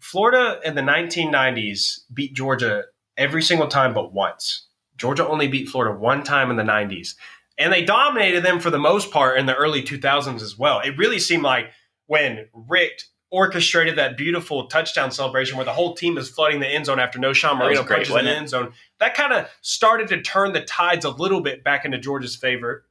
Florida 0.00 0.60
in 0.64 0.74
the 0.74 0.82
1990s 0.82 2.00
beat 2.12 2.34
Georgia 2.34 2.84
every 3.16 3.42
single 3.42 3.68
time 3.68 3.94
but 3.94 4.12
once. 4.12 4.66
Georgia 5.02 5.26
only 5.26 5.48
beat 5.48 5.68
Florida 5.68 5.98
one 5.98 6.22
time 6.22 6.48
in 6.48 6.56
the 6.56 6.62
90s. 6.62 7.16
And 7.58 7.72
they 7.72 7.84
dominated 7.84 8.44
them 8.44 8.60
for 8.60 8.70
the 8.70 8.78
most 8.78 9.10
part 9.10 9.36
in 9.36 9.46
the 9.46 9.54
early 9.56 9.82
2000s 9.82 10.40
as 10.40 10.56
well. 10.56 10.78
It 10.78 10.96
really 10.96 11.18
seemed 11.18 11.42
like 11.42 11.72
when 12.06 12.46
Richt 12.54 13.08
orchestrated 13.28 13.98
that 13.98 14.16
beautiful 14.16 14.68
touchdown 14.68 15.10
celebration 15.10 15.56
where 15.56 15.64
the 15.64 15.72
whole 15.72 15.96
team 15.96 16.16
is 16.18 16.30
flooding 16.30 16.60
the 16.60 16.68
end 16.68 16.86
zone 16.86 17.00
after 17.00 17.18
Knowshon 17.18 17.58
Moreno 17.58 17.82
great, 17.82 17.96
punches 17.96 18.14
in 18.14 18.26
the 18.26 18.30
end 18.30 18.48
zone, 18.48 18.74
that 19.00 19.14
kind 19.14 19.32
of 19.32 19.48
started 19.60 20.06
to 20.06 20.22
turn 20.22 20.52
the 20.52 20.60
tides 20.60 21.04
a 21.04 21.10
little 21.10 21.40
bit 21.40 21.64
back 21.64 21.84
into 21.84 21.98
Georgia's 21.98 22.36
favor. 22.36 22.84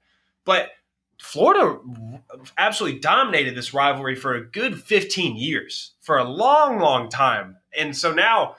But 0.44 0.72
Florida 1.18 1.80
absolutely 2.58 3.00
dominated 3.00 3.56
this 3.56 3.74
rivalry 3.74 4.18
for 4.18 4.36
a 4.36 4.44
good 4.44 4.84
15 4.84 5.38
years, 5.38 5.94
for 6.02 6.18
a 6.18 6.26
long, 6.26 6.78
long 6.80 7.08
time. 7.08 7.56
And 7.78 7.96
so 7.96 8.12
now 8.12 8.58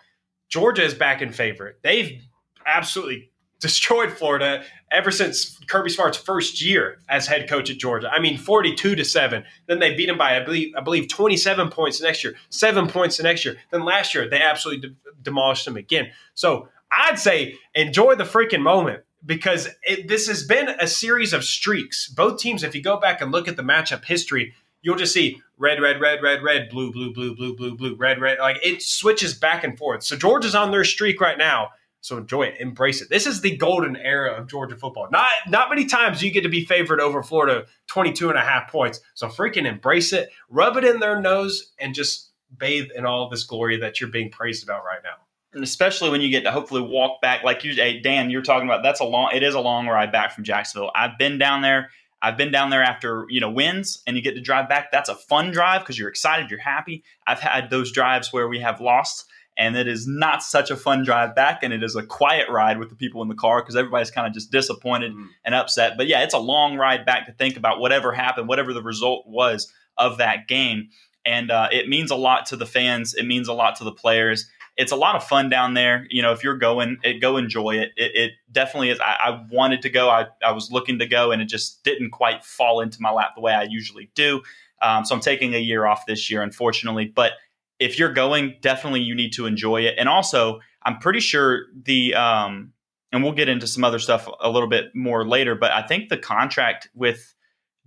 Georgia 0.48 0.84
is 0.84 0.94
back 0.94 1.20
in 1.20 1.32
favor. 1.32 1.76
They've 1.82 2.22
absolutely 2.64 3.31
destroyed 3.62 4.12
Florida 4.12 4.64
ever 4.90 5.10
since 5.10 5.58
Kirby 5.68 5.88
Smart's 5.88 6.18
first 6.18 6.60
year 6.60 6.98
as 7.08 7.26
head 7.26 7.48
coach 7.48 7.70
at 7.70 7.78
Georgia. 7.78 8.10
I 8.12 8.18
mean, 8.18 8.36
42 8.36 8.96
to 8.96 9.04
7. 9.04 9.44
Then 9.66 9.78
they 9.78 9.94
beat 9.94 10.08
him 10.08 10.18
by, 10.18 10.36
I 10.36 10.44
believe, 10.44 10.74
I 10.76 10.82
believe 10.82 11.08
27 11.08 11.70
points 11.70 12.02
next 12.02 12.22
year, 12.22 12.34
seven 12.50 12.88
points 12.88 13.16
the 13.16 13.22
next 13.22 13.44
year. 13.44 13.56
Then 13.70 13.84
last 13.84 14.14
year, 14.14 14.28
they 14.28 14.42
absolutely 14.42 14.90
de- 14.90 14.94
demolished 15.22 15.66
him 15.66 15.76
again. 15.76 16.10
So 16.34 16.68
I'd 16.90 17.18
say 17.18 17.54
enjoy 17.74 18.16
the 18.16 18.24
freaking 18.24 18.60
moment 18.60 19.04
because 19.24 19.68
it, 19.84 20.08
this 20.08 20.26
has 20.26 20.44
been 20.44 20.68
a 20.68 20.86
series 20.86 21.32
of 21.32 21.44
streaks. 21.44 22.08
Both 22.08 22.40
teams, 22.40 22.64
if 22.64 22.74
you 22.74 22.82
go 22.82 22.98
back 22.98 23.20
and 23.20 23.30
look 23.30 23.48
at 23.48 23.56
the 23.56 23.62
matchup 23.62 24.04
history, 24.04 24.52
you'll 24.82 24.96
just 24.96 25.14
see 25.14 25.40
red, 25.56 25.80
red, 25.80 26.00
red, 26.00 26.20
red, 26.22 26.42
red, 26.42 26.68
blue, 26.68 26.92
blue, 26.92 27.12
blue, 27.14 27.34
blue, 27.34 27.54
blue, 27.54 27.76
blue, 27.76 27.94
red, 27.94 28.20
red. 28.20 28.38
Like 28.40 28.58
it 28.62 28.82
switches 28.82 29.32
back 29.32 29.64
and 29.64 29.78
forth. 29.78 30.02
So 30.02 30.16
Georgia's 30.16 30.56
on 30.56 30.72
their 30.72 30.84
streak 30.84 31.20
right 31.20 31.38
now. 31.38 31.70
So 32.02 32.18
enjoy 32.18 32.42
it, 32.42 32.56
embrace 32.58 33.00
it. 33.00 33.08
This 33.08 33.28
is 33.28 33.40
the 33.40 33.56
golden 33.56 33.96
era 33.96 34.32
of 34.32 34.48
Georgia 34.48 34.76
football. 34.76 35.08
Not 35.12 35.30
not 35.46 35.70
many 35.70 35.86
times 35.86 36.20
you 36.20 36.32
get 36.32 36.42
to 36.42 36.48
be 36.48 36.64
favored 36.64 37.00
over 37.00 37.22
Florida 37.22 37.66
22 37.86 38.28
and 38.28 38.36
a 38.36 38.42
half 38.42 38.70
points. 38.70 39.00
So 39.14 39.28
freaking 39.28 39.66
embrace 39.66 40.12
it, 40.12 40.28
rub 40.50 40.76
it 40.76 40.84
in 40.84 40.98
their 40.98 41.20
nose, 41.20 41.72
and 41.78 41.94
just 41.94 42.30
bathe 42.58 42.88
in 42.96 43.06
all 43.06 43.28
this 43.28 43.44
glory 43.44 43.78
that 43.78 44.00
you're 44.00 44.10
being 44.10 44.30
praised 44.30 44.64
about 44.64 44.84
right 44.84 44.98
now. 45.04 45.14
And 45.54 45.62
especially 45.62 46.10
when 46.10 46.20
you 46.20 46.28
get 46.28 46.42
to 46.42 46.50
hopefully 46.50 46.80
walk 46.80 47.20
back, 47.20 47.44
like 47.44 47.62
you, 47.62 47.72
hey, 47.74 48.00
Dan, 48.00 48.30
you're 48.30 48.42
talking 48.42 48.68
about. 48.68 48.82
That's 48.82 49.00
a 49.00 49.04
long. 49.04 49.30
It 49.32 49.44
is 49.44 49.54
a 49.54 49.60
long 49.60 49.86
ride 49.86 50.10
back 50.10 50.32
from 50.32 50.42
Jacksonville. 50.42 50.90
I've 50.96 51.16
been 51.18 51.38
down 51.38 51.62
there. 51.62 51.90
I've 52.20 52.36
been 52.36 52.50
down 52.50 52.70
there 52.70 52.82
after 52.82 53.26
you 53.28 53.40
know 53.40 53.50
wins, 53.50 54.02
and 54.08 54.16
you 54.16 54.22
get 54.22 54.34
to 54.34 54.40
drive 54.40 54.68
back. 54.68 54.90
That's 54.90 55.08
a 55.08 55.14
fun 55.14 55.52
drive 55.52 55.82
because 55.82 55.96
you're 55.98 56.08
excited, 56.08 56.50
you're 56.50 56.58
happy. 56.58 57.04
I've 57.28 57.38
had 57.38 57.70
those 57.70 57.92
drives 57.92 58.32
where 58.32 58.48
we 58.48 58.58
have 58.58 58.80
lost 58.80 59.26
and 59.56 59.76
it 59.76 59.86
is 59.86 60.06
not 60.06 60.42
such 60.42 60.70
a 60.70 60.76
fun 60.76 61.04
drive 61.04 61.34
back 61.34 61.62
and 61.62 61.72
it 61.72 61.82
is 61.82 61.94
a 61.94 62.02
quiet 62.02 62.48
ride 62.48 62.78
with 62.78 62.88
the 62.88 62.94
people 62.94 63.22
in 63.22 63.28
the 63.28 63.34
car 63.34 63.60
because 63.60 63.76
everybody's 63.76 64.10
kind 64.10 64.26
of 64.26 64.32
just 64.32 64.50
disappointed 64.50 65.14
mm. 65.14 65.26
and 65.44 65.54
upset. 65.54 65.96
But 65.96 66.06
yeah 66.06 66.22
it's 66.22 66.34
a 66.34 66.38
long 66.38 66.76
ride 66.76 67.04
back 67.04 67.26
to 67.26 67.32
think 67.32 67.56
about 67.56 67.80
whatever 67.80 68.12
happened 68.12 68.48
whatever 68.48 68.72
the 68.72 68.82
result 68.82 69.26
was 69.26 69.72
of 69.98 70.18
that 70.18 70.48
game. 70.48 70.88
And 71.24 71.50
uh, 71.50 71.68
it 71.70 71.88
means 71.88 72.10
a 72.10 72.16
lot 72.16 72.46
to 72.46 72.56
the 72.56 72.66
fans. 72.66 73.14
It 73.14 73.24
means 73.24 73.46
a 73.46 73.52
lot 73.52 73.76
to 73.76 73.84
the 73.84 73.92
players. 73.92 74.48
It's 74.76 74.90
a 74.90 74.96
lot 74.96 75.14
of 75.14 75.22
fun 75.22 75.50
down 75.50 75.74
there. 75.74 76.06
You 76.10 76.22
know 76.22 76.32
if 76.32 76.42
you're 76.42 76.56
going 76.56 76.96
it, 77.02 77.20
go 77.20 77.36
enjoy 77.36 77.76
it. 77.76 77.90
It, 77.96 78.16
it 78.16 78.32
definitely 78.50 78.90
is 78.90 79.00
I, 79.00 79.16
I, 79.22 79.46
wanted 79.50 79.82
to 79.82 79.90
go. 79.90 80.08
I, 80.08 80.26
I 80.44 80.52
was 80.52 80.70
looking 80.72 80.98
to 81.00 81.06
go 81.06 81.30
and 81.30 81.42
it 81.42 81.44
just 81.44 81.84
didn't 81.84 82.10
quite 82.10 82.42
fall 82.44 82.80
into 82.80 83.00
my 83.02 83.10
lap 83.10 83.32
the 83.34 83.42
way 83.42 83.52
i 83.52 83.64
usually 83.64 84.10
do. 84.14 84.42
Um, 84.80 85.04
so 85.04 85.14
i'm 85.14 85.20
taking 85.20 85.54
a 85.54 85.58
year 85.58 85.84
off 85.84 86.06
this 86.06 86.30
year 86.30 86.42
unfortunately. 86.42 87.04
But 87.04 87.32
if 87.78 87.98
you're 87.98 88.12
going, 88.12 88.56
definitely 88.60 89.00
you 89.00 89.14
need 89.14 89.32
to 89.34 89.46
enjoy 89.46 89.82
it. 89.82 89.94
And 89.98 90.08
also, 90.08 90.60
I'm 90.84 90.98
pretty 90.98 91.20
sure 91.20 91.66
the 91.84 92.14
um, 92.14 92.72
and 93.12 93.22
we'll 93.22 93.32
get 93.32 93.48
into 93.48 93.66
some 93.66 93.84
other 93.84 93.98
stuff 93.98 94.28
a 94.40 94.50
little 94.50 94.68
bit 94.68 94.94
more 94.94 95.26
later, 95.26 95.54
but 95.54 95.70
I 95.72 95.82
think 95.82 96.08
the 96.08 96.16
contract 96.16 96.88
with 96.94 97.34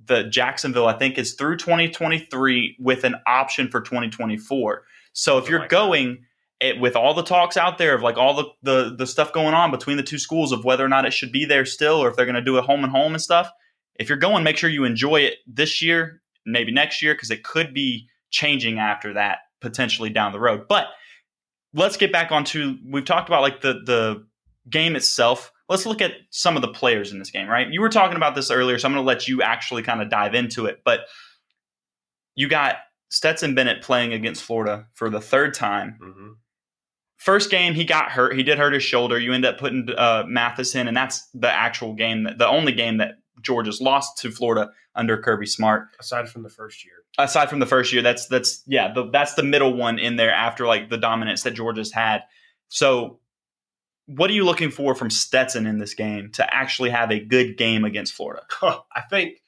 the 0.06 0.24
Jacksonville, 0.26 0.88
I 0.88 0.94
think, 0.94 1.18
is 1.18 1.34
through 1.34 1.58
2023 1.58 2.78
with 2.80 3.04
an 3.04 3.16
option 3.26 3.70
for 3.70 3.82
2024. 3.82 4.84
So 5.14 5.38
if 5.40 5.50
you're 5.50 5.62
like 5.62 5.70
going 5.70 6.26
it, 6.62 6.80
with 6.80 6.96
all 6.96 7.14
the 7.14 7.24
talks 7.24 7.58
out 7.58 7.78
there 7.78 7.96
of 7.96 8.02
like 8.02 8.18
all 8.18 8.34
the, 8.36 8.46
the 8.62 8.96
the 8.96 9.08
stuff 9.08 9.34
going 9.34 9.54
on 9.54 9.72
between 9.72 9.98
the 9.98 10.04
two 10.04 10.20
schools 10.20 10.52
of 10.52 10.64
whether 10.64 10.86
or 10.86 10.90
not 10.90 11.06
it 11.06 11.14
should 11.14 11.32
be 11.32 11.44
there 11.44 11.66
still 11.66 12.02
or 12.02 12.10
if 12.10 12.16
they're 12.16 12.26
going 12.26 12.36
to 12.36 12.42
do 12.42 12.58
it 12.58 12.64
home 12.64 12.84
and 12.84 12.92
home 12.92 13.14
and 13.14 13.22
stuff, 13.22 13.50
if 13.96 14.10
you're 14.10 14.18
going, 14.18 14.44
make 14.44 14.58
sure 14.58 14.70
you 14.70 14.84
enjoy 14.84 15.22
it 15.22 15.36
this 15.48 15.82
year, 15.82 16.22
maybe 16.46 16.72
next 16.72 17.02
year, 17.02 17.14
because 17.14 17.32
it 17.32 17.44
could 17.44 17.74
be 17.74 18.08
changing 18.30 18.80
after 18.80 19.14
that 19.14 19.40
potentially 19.62 20.10
down 20.10 20.32
the 20.32 20.40
road. 20.40 20.68
But 20.68 20.88
let's 21.74 21.98
get 21.98 22.12
back 22.12 22.32
onto 22.32 22.78
we've 22.90 23.06
talked 23.06 23.30
about 23.30 23.42
like 23.42 23.62
the 23.62 23.74
the 23.86 24.26
game 24.70 24.96
itself. 24.96 25.52
Let's 25.68 25.86
look 25.86 26.02
at 26.02 26.14
some 26.30 26.56
of 26.56 26.62
the 26.62 26.68
players 26.68 27.12
in 27.12 27.20
this 27.20 27.32
game, 27.32 27.48
right? 27.48 27.68
You 27.70 27.82
were 27.82 27.90
talking 27.90 28.18
about 28.18 28.36
this 28.36 28.52
earlier, 28.52 28.78
so 28.78 28.88
I'm 28.88 28.94
going 28.94 29.04
to 29.04 29.08
let 29.08 29.28
you 29.28 29.42
actually 29.42 29.82
kind 29.82 30.02
of 30.02 30.10
dive 30.10 30.36
into 30.36 30.66
it. 30.66 30.82
But 30.86 31.02
you 32.36 32.48
got 32.48 32.76
Stetson 33.10 33.56
Bennett 33.56 33.82
playing 33.82 34.14
against 34.14 34.44
Florida 34.44 34.86
for 34.94 35.10
the 35.10 35.22
third 35.22 35.54
time. 35.54 35.98
Mm-hmm. 36.02 36.28
First 37.18 37.50
game, 37.50 37.74
he 37.74 37.84
got 37.84 38.12
hurt. 38.12 38.36
He 38.36 38.44
did 38.44 38.60
hurt 38.60 38.74
his 38.74 38.84
shoulder. 38.84 39.18
You 39.18 39.34
end 39.34 39.46
up 39.46 39.58
putting 39.58 39.88
uh, 39.98 40.26
Mathis 40.28 40.76
in, 40.76 40.88
and 40.88 40.96
that's 40.96 41.28
the 41.34 41.50
actual 41.50 41.94
game, 41.94 42.24
that, 42.24 42.38
the 42.38 42.48
only 42.48 42.72
game 42.72 42.98
that 42.98 43.16
Georgia's 43.46 43.80
lost 43.80 44.18
to 44.20 44.32
Florida 44.32 44.72
under 44.96 45.18
Kirby 45.18 45.46
Smart. 45.46 45.88
Aside 46.00 46.30
from 46.30 46.44
the 46.44 46.50
first 46.50 46.84
year 46.84 47.06
aside 47.18 47.50
from 47.50 47.60
the 47.60 47.66
first 47.66 47.94
year, 47.94 48.02
that's 48.02 48.28
that's 48.28 48.64
yeah, 48.68 48.94
the, 48.94 49.10
that's 49.10 49.36
the 49.36 49.44
middle 49.44 49.74
one 49.74 50.00
in 50.00 50.16
there 50.16 50.32
after 50.32 50.66
like 50.66 50.90
the 50.90 50.98
dominance 50.98 51.44
that 51.44 51.52
Georgia's 51.52 51.92
had. 51.92 52.24
So, 52.68 53.20
what 54.08 54.30
are 54.30 54.34
you 54.34 54.46
looking 54.46 54.72
for 54.72 54.96
from 54.96 55.10
Stetson 55.10 55.66
in 55.66 55.80
this 55.80 55.94
game 55.94 56.32
to 56.34 56.54
actually 56.54 56.90
have 56.92 57.12
a 57.12 57.20
good 57.20 57.58
game 57.58 57.86
against 57.86 58.14
Florida? 58.14 58.44
I 58.62 59.02
think, 59.10 59.42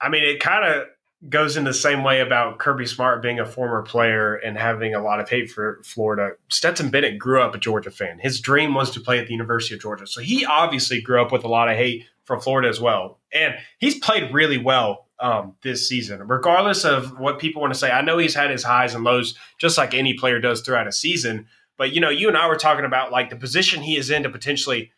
I 0.00 0.08
mean, 0.08 0.24
it 0.24 0.40
kind 0.40 0.64
of 0.64 0.86
goes 1.30 1.56
in 1.56 1.64
the 1.64 1.72
same 1.72 2.04
way 2.04 2.20
about 2.20 2.58
Kirby 2.58 2.84
Smart 2.84 3.22
being 3.22 3.40
a 3.40 3.46
former 3.46 3.82
player 3.82 4.34
and 4.34 4.58
having 4.58 4.94
a 4.94 5.02
lot 5.02 5.20
of 5.20 5.30
hate 5.30 5.50
for 5.50 5.80
Florida. 5.82 6.32
Stetson 6.50 6.90
Bennett 6.90 7.18
grew 7.18 7.40
up 7.40 7.54
a 7.54 7.58
Georgia 7.58 7.90
fan. 7.90 8.18
His 8.18 8.40
dream 8.40 8.74
was 8.74 8.90
to 8.90 9.00
play 9.00 9.18
at 9.18 9.26
the 9.26 9.32
University 9.32 9.74
of 9.74 9.80
Georgia. 9.80 10.06
So 10.06 10.20
he 10.20 10.44
obviously 10.44 11.00
grew 11.00 11.22
up 11.22 11.32
with 11.32 11.44
a 11.44 11.48
lot 11.48 11.70
of 11.70 11.76
hate 11.76 12.04
from 12.24 12.40
Florida 12.40 12.68
as 12.68 12.80
well. 12.80 13.20
And 13.32 13.54
he's 13.78 13.98
played 13.98 14.32
really 14.32 14.58
well 14.58 15.08
um, 15.20 15.54
this 15.62 15.88
season, 15.88 16.26
regardless 16.26 16.84
of 16.84 17.18
what 17.18 17.38
people 17.38 17.62
want 17.62 17.72
to 17.72 17.78
say. 17.78 17.90
I 17.90 18.02
know 18.02 18.18
he's 18.18 18.34
had 18.34 18.50
his 18.50 18.64
highs 18.64 18.94
and 18.94 19.04
lows, 19.04 19.34
just 19.58 19.78
like 19.78 19.94
any 19.94 20.14
player 20.14 20.40
does 20.40 20.62
throughout 20.62 20.88
a 20.88 20.92
season. 20.92 21.46
But 21.76 21.92
you 21.92 22.00
know, 22.00 22.10
you 22.10 22.28
and 22.28 22.36
I 22.36 22.48
were 22.48 22.56
talking 22.56 22.84
about 22.84 23.12
like 23.12 23.30
the 23.30 23.36
position 23.36 23.82
he 23.82 23.96
is 23.96 24.10
in 24.10 24.22
to 24.24 24.30
potentially 24.30 24.92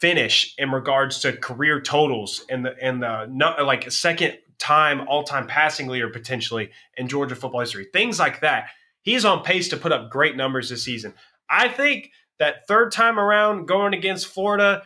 finish 0.00 0.54
in 0.58 0.70
regards 0.70 1.20
to 1.20 1.32
career 1.32 1.80
totals 1.80 2.44
and 2.48 2.64
the 2.64 2.74
and 2.80 3.02
the 3.02 3.26
not, 3.26 3.64
like 3.64 3.90
second 3.90 4.38
time 4.58 5.06
all 5.08 5.24
time 5.24 5.46
passing 5.46 5.88
leader 5.88 6.08
potentially 6.08 6.70
in 6.96 7.08
Georgia 7.08 7.34
football 7.34 7.60
history. 7.60 7.86
Things 7.92 8.18
like 8.18 8.40
that. 8.40 8.68
He's 9.02 9.24
on 9.24 9.42
pace 9.42 9.68
to 9.68 9.76
put 9.76 9.92
up 9.92 10.10
great 10.10 10.36
numbers 10.36 10.68
this 10.68 10.84
season. 10.84 11.14
I 11.48 11.68
think 11.68 12.10
that 12.38 12.66
third 12.66 12.92
time 12.92 13.18
around 13.18 13.66
going 13.66 13.94
against 13.94 14.26
Florida, 14.26 14.82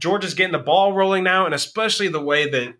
Georgia's 0.00 0.34
getting 0.34 0.52
the 0.52 0.58
ball 0.58 0.92
rolling 0.92 1.22
now, 1.22 1.44
and 1.44 1.54
especially 1.54 2.08
the 2.08 2.20
way 2.20 2.48
that 2.50 2.74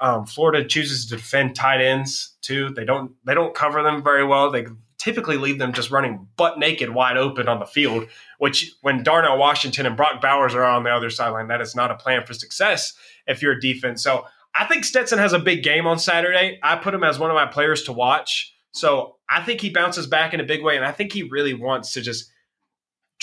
um, 0.00 0.26
Florida 0.26 0.66
chooses 0.66 1.06
to 1.06 1.16
defend 1.16 1.54
tight 1.54 1.80
ends 1.80 2.34
too. 2.40 2.70
They 2.70 2.84
don't 2.84 3.12
they 3.24 3.34
don't 3.34 3.54
cover 3.54 3.82
them 3.82 4.02
very 4.02 4.24
well. 4.24 4.50
They 4.50 4.66
typically 4.98 5.36
leave 5.36 5.58
them 5.58 5.72
just 5.72 5.90
running 5.90 6.26
butt 6.36 6.58
naked, 6.58 6.90
wide 6.90 7.16
open 7.16 7.48
on 7.48 7.60
the 7.60 7.66
field. 7.66 8.08
Which 8.38 8.72
when 8.80 9.04
Darnell 9.04 9.38
Washington 9.38 9.86
and 9.86 9.96
Brock 9.96 10.20
Bowers 10.20 10.54
are 10.54 10.64
on 10.64 10.82
the 10.82 10.90
other 10.90 11.10
sideline, 11.10 11.48
that 11.48 11.60
is 11.60 11.76
not 11.76 11.92
a 11.92 11.94
plan 11.94 12.24
for 12.24 12.34
success 12.34 12.94
if 13.26 13.42
you're 13.42 13.52
a 13.52 13.60
defense. 13.60 14.02
So 14.02 14.26
I 14.54 14.66
think 14.66 14.84
Stetson 14.84 15.18
has 15.18 15.32
a 15.32 15.38
big 15.38 15.62
game 15.62 15.86
on 15.86 15.98
Saturday. 15.98 16.58
I 16.62 16.76
put 16.76 16.94
him 16.94 17.04
as 17.04 17.18
one 17.18 17.30
of 17.30 17.34
my 17.34 17.46
players 17.46 17.84
to 17.84 17.92
watch. 17.92 18.54
So 18.72 19.16
I 19.28 19.42
think 19.42 19.60
he 19.60 19.70
bounces 19.70 20.06
back 20.06 20.34
in 20.34 20.40
a 20.40 20.44
big 20.44 20.62
way, 20.62 20.76
and 20.76 20.84
I 20.84 20.92
think 20.92 21.12
he 21.12 21.22
really 21.22 21.54
wants 21.54 21.92
to 21.92 22.00
just 22.00 22.31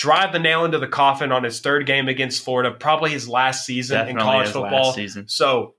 drive 0.00 0.32
the 0.32 0.38
nail 0.38 0.64
into 0.64 0.78
the 0.78 0.88
coffin 0.88 1.30
on 1.30 1.44
his 1.44 1.60
third 1.60 1.84
game 1.84 2.08
against 2.08 2.42
Florida, 2.42 2.70
probably 2.70 3.10
his 3.10 3.28
last 3.28 3.66
season 3.66 3.98
Definitely 3.98 4.20
in 4.22 4.26
college 4.26 4.48
football. 4.48 4.92
season. 4.94 5.28
So 5.28 5.74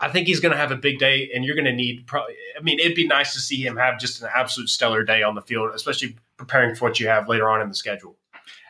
I 0.00 0.08
think 0.08 0.26
he's 0.26 0.40
going 0.40 0.52
to 0.52 0.58
have 0.58 0.70
a 0.70 0.76
big 0.76 0.98
day, 0.98 1.30
and 1.34 1.44
you're 1.44 1.54
going 1.54 1.66
to 1.66 1.72
need. 1.72 2.06
Probably, 2.06 2.34
I 2.58 2.62
mean, 2.62 2.80
it'd 2.80 2.94
be 2.94 3.06
nice 3.06 3.34
to 3.34 3.40
see 3.40 3.62
him 3.62 3.76
have 3.76 4.00
just 4.00 4.22
an 4.22 4.30
absolute 4.34 4.70
stellar 4.70 5.04
day 5.04 5.22
on 5.22 5.34
the 5.34 5.42
field, 5.42 5.70
especially 5.74 6.16
preparing 6.38 6.74
for 6.74 6.88
what 6.88 6.98
you 6.98 7.08
have 7.08 7.28
later 7.28 7.50
on 7.50 7.60
in 7.60 7.68
the 7.68 7.74
schedule. 7.74 8.16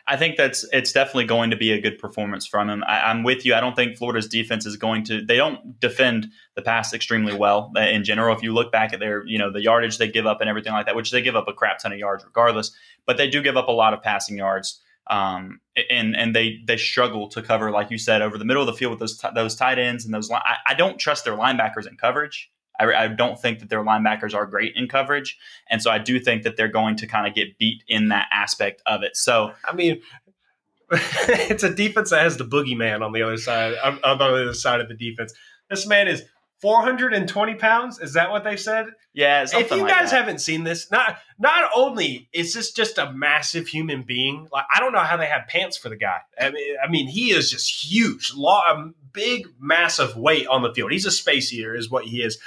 I 0.05 0.17
think 0.17 0.35
that's 0.35 0.65
it's 0.73 0.91
definitely 0.91 1.25
going 1.25 1.49
to 1.51 1.55
be 1.55 1.71
a 1.71 1.79
good 1.79 1.97
performance 1.97 2.45
from 2.45 2.69
him. 2.69 2.83
I, 2.85 3.09
am 3.09 3.23
with 3.23 3.45
you. 3.45 3.55
I 3.55 3.61
don't 3.61 3.75
think 3.75 3.97
Florida's 3.97 4.27
defense 4.27 4.65
is 4.65 4.75
going 4.75 5.05
to. 5.05 5.25
They 5.25 5.37
don't 5.37 5.79
defend 5.79 6.27
the 6.55 6.61
pass 6.61 6.93
extremely 6.93 7.33
well 7.33 7.71
in 7.77 8.03
general. 8.03 8.35
If 8.35 8.43
you 8.43 8.53
look 8.53 8.69
back 8.69 8.91
at 8.91 8.99
their, 8.99 9.25
you 9.25 9.37
know, 9.37 9.49
the 9.49 9.61
yardage 9.61 9.97
they 9.97 10.09
give 10.09 10.25
up 10.25 10.41
and 10.41 10.49
everything 10.49 10.73
like 10.73 10.87
that, 10.87 10.95
which 10.97 11.11
they 11.11 11.21
give 11.21 11.37
up 11.37 11.47
a 11.47 11.53
crap 11.53 11.79
ton 11.79 11.93
of 11.93 11.99
yards 11.99 12.25
regardless, 12.25 12.75
but 13.05 13.17
they 13.17 13.29
do 13.29 13.41
give 13.41 13.57
up 13.57 13.67
a 13.67 13.71
lot 13.71 13.93
of 13.93 14.01
passing 14.01 14.37
yards. 14.37 14.79
Um, 15.07 15.59
and 15.89 16.15
and 16.15 16.33
they 16.33 16.59
they 16.65 16.77
struggle 16.77 17.27
to 17.29 17.41
cover, 17.41 17.71
like 17.71 17.91
you 17.91 17.97
said, 17.97 18.21
over 18.21 18.37
the 18.37 18.45
middle 18.45 18.63
of 18.63 18.67
the 18.67 18.73
field 18.73 18.91
with 18.91 18.99
those 18.99 19.17
t- 19.17 19.27
those 19.35 19.55
tight 19.55 19.77
ends 19.77 20.05
and 20.05 20.13
those. 20.13 20.29
Li- 20.29 20.37
I, 20.37 20.57
I, 20.67 20.73
don't 20.75 20.97
trust 20.97 21.25
their 21.25 21.35
linebackers 21.35 21.87
in 21.87 21.97
coverage. 21.97 22.49
I, 22.79 22.85
I, 22.93 23.07
don't 23.07 23.37
think 23.37 23.59
that 23.59 23.69
their 23.69 23.83
linebackers 23.83 24.33
are 24.33 24.45
great 24.45 24.77
in 24.77 24.87
coverage, 24.87 25.37
and 25.69 25.81
so 25.81 25.91
I 25.91 25.97
do 25.97 26.21
think 26.21 26.43
that 26.43 26.55
they're 26.55 26.69
going 26.69 26.95
to 26.97 27.07
kind 27.07 27.27
of 27.27 27.35
get 27.35 27.57
beat 27.57 27.83
in 27.89 28.07
that 28.09 28.27
aspect 28.31 28.81
of 28.85 29.03
it. 29.03 29.17
So 29.17 29.51
I 29.65 29.73
mean, 29.73 30.01
it's 30.91 31.63
a 31.63 31.73
defense 31.73 32.11
that 32.11 32.21
has 32.21 32.37
the 32.37 32.45
boogeyman 32.45 33.03
on 33.03 33.11
the 33.11 33.23
other 33.23 33.37
side 33.37 33.75
on, 33.83 33.99
on 34.05 34.17
the 34.17 34.23
other 34.23 34.53
side 34.53 34.79
of 34.79 34.87
the 34.87 34.95
defense. 34.95 35.33
This 35.69 35.85
man 35.85 36.07
is 36.07 36.23
420 36.63 37.55
pounds. 37.55 37.99
Is 37.99 38.13
that 38.13 38.31
what 38.31 38.45
they 38.45 38.55
said? 38.55 38.85
Yeah. 39.13 39.43
If 39.43 39.69
you 39.69 39.85
guys 39.85 40.11
haven't 40.11 40.39
seen 40.39 40.63
this, 40.63 40.89
not 40.89 41.17
not 41.37 41.69
only 41.75 42.29
is 42.31 42.53
this 42.53 42.71
just 42.71 42.97
a 42.97 43.11
massive 43.11 43.67
human 43.67 44.03
being, 44.03 44.47
like 44.49 44.63
I 44.73 44.79
don't 44.79 44.93
know 44.93 44.99
how 44.99 45.17
they 45.17 45.25
have 45.25 45.47
pants 45.49 45.75
for 45.75 45.89
the 45.89 45.97
guy. 45.97 46.19
I 46.39 46.51
mean, 46.51 46.75
I 46.81 46.89
mean 46.89 47.07
he 47.09 47.31
is 47.31 47.51
just 47.51 47.69
huge, 47.85 48.31
long, 48.33 48.63
um, 48.71 48.95
big, 49.11 49.45
massive 49.59 50.15
weight 50.15 50.47
on 50.47 50.61
the 50.63 50.73
field. 50.73 50.93
He's 50.93 51.05
a 51.05 51.11
space 51.11 51.51
eater, 51.51 51.75
is 51.75 51.91
what 51.91 52.05
he 52.05 52.21
is. 52.21 52.39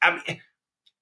I 0.00 0.12
mean, 0.12 0.40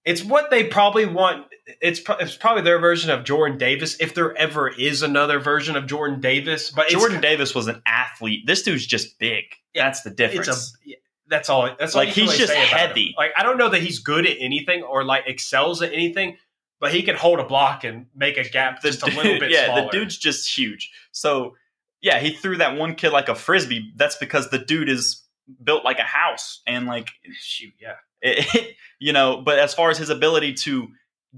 It's 0.06 0.24
what 0.24 0.48
they 0.50 0.64
probably 0.64 1.04
want. 1.04 1.46
It's 1.82 2.00
pro- 2.00 2.16
it's 2.16 2.36
probably 2.38 2.62
their 2.62 2.78
version 2.78 3.10
of 3.10 3.24
Jordan 3.24 3.58
Davis, 3.58 4.00
if 4.00 4.14
there 4.14 4.34
ever 4.34 4.66
is 4.66 5.02
another 5.02 5.38
version 5.40 5.76
of 5.76 5.86
Jordan 5.86 6.20
Davis. 6.22 6.70
But 6.70 6.88
Jordan 6.88 7.20
Davis 7.20 7.54
was 7.54 7.68
an 7.68 7.82
athlete. 7.84 8.46
This 8.46 8.62
dude's 8.62 8.86
just 8.86 9.18
big. 9.18 9.44
Yeah, 9.74 9.84
That's 9.84 10.00
the 10.00 10.10
difference. 10.10 10.48
it's 10.48 10.74
a 10.86 10.99
that's 11.30 11.48
all. 11.48 11.74
That's 11.78 11.94
all 11.94 12.02
Like, 12.02 12.12
can 12.12 12.24
he's 12.24 12.32
really 12.32 12.38
just 12.38 12.52
say 12.52 12.58
about 12.68 12.80
him. 12.80 12.88
heavy. 12.88 13.14
Like 13.16 13.30
I 13.36 13.42
don't 13.42 13.56
know 13.56 13.68
that 13.70 13.80
he's 13.82 14.00
good 14.00 14.26
at 14.26 14.36
anything 14.40 14.82
or 14.82 15.04
like 15.04 15.24
excels 15.26 15.80
at 15.80 15.92
anything, 15.92 16.36
but 16.80 16.92
he 16.92 17.02
can 17.02 17.16
hold 17.16 17.40
a 17.40 17.44
block 17.44 17.84
and 17.84 18.06
make 18.14 18.36
a 18.36 18.48
gap 18.48 18.82
just 18.82 19.02
a 19.02 19.06
little 19.06 19.38
bit 19.38 19.50
yeah, 19.50 19.66
smaller. 19.66 19.82
the 19.84 19.88
dude's 19.90 20.18
just 20.18 20.56
huge. 20.56 20.90
So 21.12 21.56
yeah, 22.02 22.18
he 22.18 22.32
threw 22.32 22.56
that 22.58 22.76
one 22.76 22.94
kid 22.94 23.10
like 23.10 23.28
a 23.28 23.34
frisbee. 23.34 23.92
That's 23.96 24.16
because 24.16 24.50
the 24.50 24.58
dude 24.58 24.88
is 24.88 25.22
built 25.62 25.84
like 25.84 25.98
a 25.98 26.04
house 26.04 26.60
and 26.66 26.86
like 26.86 27.10
shoot, 27.32 27.72
yeah. 27.80 27.94
it, 28.22 28.74
you 28.98 29.12
know. 29.12 29.40
But 29.42 29.58
as 29.58 29.72
far 29.74 29.90
as 29.90 29.98
his 29.98 30.10
ability 30.10 30.54
to 30.54 30.88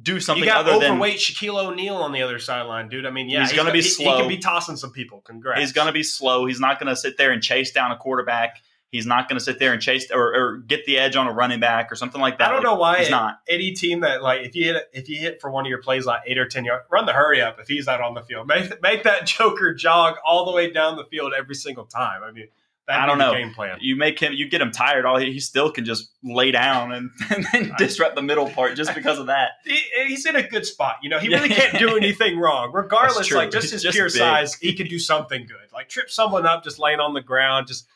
do 0.01 0.21
something 0.21 0.43
You 0.43 0.49
got 0.49 0.67
other 0.67 0.79
than 0.79 0.93
overweight 0.93 1.19
Shaquille 1.19 1.63
O'Neal 1.63 1.97
on 1.97 2.13
the 2.13 2.23
other 2.23 2.39
sideline, 2.39 2.89
dude. 2.89 3.05
I 3.05 3.11
mean, 3.11 3.29
yeah, 3.29 3.43
He's 3.43 3.53
gonna 3.53 3.73
be 3.73 3.83
he- 3.83 3.89
slow. 3.89 4.15
He, 4.15 4.21
can 4.21 4.29
be 4.29 4.39
tossing 4.39 4.77
some 4.77 4.91
people. 4.91 5.21
Congrats. 5.21 5.61
He's 5.61 5.73
going 5.73 5.87
to 5.87 5.93
be 5.93 6.03
slow. 6.03 6.47
He's 6.47 6.61
not 6.61 6.81
going 6.81 6.89
to 6.89 6.97
sit 6.97 7.19
there 7.19 7.31
and 7.31 7.43
chase 7.43 7.73
down 7.73 7.91
a 7.93 7.97
quarterback. 7.97 8.57
He's 8.93 9.07
not 9.07 9.27
going 9.29 9.39
to 9.39 9.45
sit 9.45 9.59
there 9.59 9.73
and 9.73 9.83
chase 9.83 10.11
or, 10.13 10.35
or 10.37 10.57
get 10.59 10.85
the 10.85 10.99
edge 10.99 11.17
on 11.17 11.27
a 11.27 11.33
running 11.33 11.59
back 11.61 11.91
or 11.91 11.97
something 11.97 12.21
like 12.21 12.39
that. 12.39 12.49
I 12.49 12.53
don't 12.53 12.63
Like, 12.63 12.65
know 12.65 12.75
why 12.79 12.99
he's 13.01 13.11
not. 13.11 13.41
any 13.49 13.73
team 13.73 14.01
that 14.03 14.23
like 14.23 14.43
if 14.43 14.55
you 14.55 14.65
hit 14.75 14.85
if 14.93 15.09
you 15.09 15.17
hit 15.19 15.41
for 15.41 15.51
one 15.51 15.65
of 15.67 15.71
your 15.71 15.81
plays 15.83 16.05
like 16.07 16.21
eight 16.27 16.39
or 16.39 16.47
ten 16.47 16.65
yards, 16.65 16.85
run 16.91 17.07
the 17.07 17.13
hurry 17.15 17.41
up 17.41 17.59
if 17.59 17.67
he's 17.69 17.89
out 17.89 18.01
on 18.01 18.15
the 18.15 18.23
field. 18.23 18.47
Make 18.47 18.81
make 18.83 19.03
that 19.05 19.27
Joker 19.27 19.75
jog 19.75 20.17
all 20.25 20.45
the 20.45 20.53
way 20.53 20.71
down 20.71 20.97
the 20.97 21.05
field 21.07 21.33
every 21.37 21.55
single 21.55 21.87
time. 21.87 22.23
I 22.23 22.31
mean, 22.33 22.49
I 22.87 23.07
don't 23.07 23.17
the 23.17 23.25
know. 23.27 23.33
game 23.33 23.55
plan. 23.55 23.79
You 23.81 23.97
make 23.97 24.19
him, 24.19 24.35
you 24.35 24.47
get 24.51 24.61
him 24.61 24.73
tired. 24.73 25.07
All 25.07 25.17
he, 25.17 25.33
he 25.33 25.41
still 25.41 25.71
can 25.71 25.87
just 25.87 26.11
lay 26.23 26.51
down 26.51 26.93
and, 26.93 27.11
and 27.31 27.47
then 27.53 27.73
disrupt 27.79 28.15
the 28.17 28.23
middle 28.23 28.51
part 28.51 28.77
just 28.77 28.95
because 28.95 29.19
of 29.19 29.27
that. 29.29 29.53
He, 29.65 29.81
he's 30.09 30.27
in 30.27 30.37
a 30.37 30.43
good 30.43 30.67
spot. 30.67 30.97
You 31.03 31.09
know, 31.09 31.19
he 31.19 31.29
really 31.29 31.49
can't 31.49 31.79
do 31.79 31.97
anything 31.97 32.39
wrong. 32.39 32.73
Regardless, 32.75 33.31
like 33.33 33.53
just 33.53 33.67
He's 33.67 33.73
his 33.73 33.83
just 33.85 33.95
pure 33.95 34.07
big. 34.09 34.13
size, 34.17 34.55
he 34.57 34.75
could 34.75 34.89
do 34.91 34.99
something 34.99 35.47
good. 35.47 35.73
Like 35.73 35.89
trip 35.89 36.11
someone 36.11 36.45
up 36.45 36.63
just 36.63 36.79
laying 36.79 37.01
on 37.01 37.15
the 37.15 37.23
ground, 37.23 37.69
just 37.69 37.87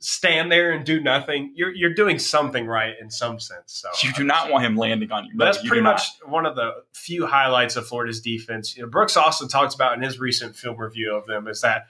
stand 0.00 0.50
there 0.50 0.72
and 0.72 0.84
do 0.84 1.00
nothing. 1.00 1.52
You're 1.54 1.72
you're 1.74 1.94
doing 1.94 2.18
something 2.18 2.66
right 2.66 2.94
in 3.00 3.10
some 3.10 3.38
sense. 3.38 3.84
So 3.84 3.88
You 4.06 4.12
do 4.14 4.24
not 4.24 4.50
want 4.50 4.64
him 4.64 4.76
landing 4.76 5.12
on 5.12 5.26
you. 5.26 5.32
But 5.36 5.44
that's 5.44 5.62
you 5.62 5.68
pretty 5.68 5.80
do 5.80 5.84
not. 5.84 5.92
much 5.94 6.08
one 6.26 6.46
of 6.46 6.56
the 6.56 6.72
few 6.92 7.26
highlights 7.26 7.76
of 7.76 7.86
Florida's 7.86 8.20
defense. 8.20 8.76
You 8.76 8.82
know, 8.82 8.88
Brooks 8.88 9.16
Austin 9.16 9.48
talks 9.48 9.74
about 9.74 9.94
in 9.94 10.02
his 10.02 10.18
recent 10.18 10.56
film 10.56 10.78
review 10.78 11.14
of 11.14 11.26
them 11.26 11.46
is 11.46 11.60
that 11.60 11.86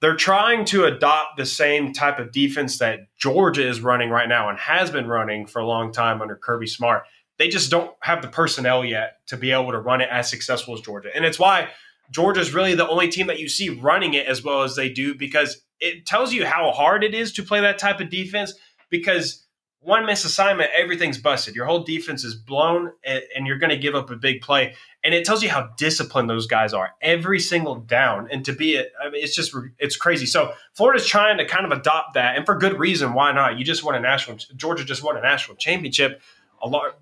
they're 0.00 0.16
trying 0.16 0.64
to 0.66 0.84
adopt 0.84 1.36
the 1.36 1.46
same 1.46 1.92
type 1.92 2.18
of 2.18 2.32
defense 2.32 2.78
that 2.78 3.00
Georgia 3.16 3.66
is 3.66 3.80
running 3.80 4.10
right 4.10 4.28
now 4.28 4.48
and 4.48 4.58
has 4.58 4.90
been 4.90 5.06
running 5.06 5.46
for 5.46 5.60
a 5.60 5.66
long 5.66 5.92
time 5.92 6.20
under 6.20 6.36
Kirby 6.36 6.66
Smart. 6.66 7.04
They 7.38 7.48
just 7.48 7.70
don't 7.70 7.92
have 8.00 8.20
the 8.20 8.28
personnel 8.28 8.84
yet 8.84 9.18
to 9.28 9.36
be 9.36 9.52
able 9.52 9.70
to 9.72 9.78
run 9.78 10.00
it 10.00 10.08
as 10.10 10.28
successful 10.28 10.74
as 10.74 10.80
Georgia. 10.80 11.10
And 11.14 11.24
it's 11.24 11.38
why 11.38 11.68
Georgia's 12.10 12.54
really 12.54 12.74
the 12.74 12.88
only 12.88 13.08
team 13.08 13.26
that 13.26 13.38
you 13.38 13.48
see 13.48 13.70
running 13.70 14.14
it 14.14 14.26
as 14.26 14.42
well 14.42 14.62
as 14.62 14.76
they 14.76 14.88
do 14.88 15.14
because 15.14 15.62
it 15.80 16.06
tells 16.06 16.32
you 16.32 16.46
how 16.46 16.70
hard 16.70 17.02
it 17.04 17.14
is 17.14 17.32
to 17.32 17.42
play 17.42 17.60
that 17.60 17.78
type 17.78 18.00
of 18.00 18.10
defense 18.10 18.54
because 18.90 19.44
one 19.84 20.06
miss 20.06 20.24
assignment, 20.24 20.70
everything's 20.74 21.18
busted. 21.18 21.54
Your 21.54 21.66
whole 21.66 21.82
defense 21.82 22.24
is 22.24 22.34
blown, 22.34 22.92
and, 23.04 23.46
you're 23.46 23.58
going 23.58 23.70
to 23.70 23.76
give 23.76 23.94
up 23.94 24.10
a 24.10 24.16
big 24.16 24.40
play. 24.40 24.74
And 25.02 25.12
it 25.12 25.26
tells 25.26 25.42
you 25.42 25.50
how 25.50 25.68
disciplined 25.76 26.30
those 26.30 26.46
guys 26.46 26.72
are 26.72 26.94
every 27.02 27.38
single 27.38 27.76
down. 27.76 28.28
And 28.32 28.44
to 28.46 28.54
be 28.54 28.76
it, 28.76 28.92
I 28.98 29.10
mean, 29.10 29.22
it's 29.22 29.36
just 29.36 29.54
it's 29.78 29.96
crazy. 29.96 30.24
So 30.24 30.54
Florida's 30.72 31.06
trying 31.06 31.36
to 31.36 31.44
kind 31.44 31.70
of 31.70 31.78
adopt 31.78 32.14
that, 32.14 32.36
and 32.36 32.46
for 32.46 32.56
good 32.56 32.78
reason. 32.78 33.12
Why 33.12 33.32
not? 33.32 33.58
You 33.58 33.64
just 33.64 33.84
won 33.84 33.94
a 33.94 34.00
national. 34.00 34.38
Georgia 34.56 34.84
just 34.84 35.02
won 35.02 35.18
a 35.18 35.20
national 35.20 35.58
championship. 35.58 36.22
A 36.62 36.68
large, 36.68 36.94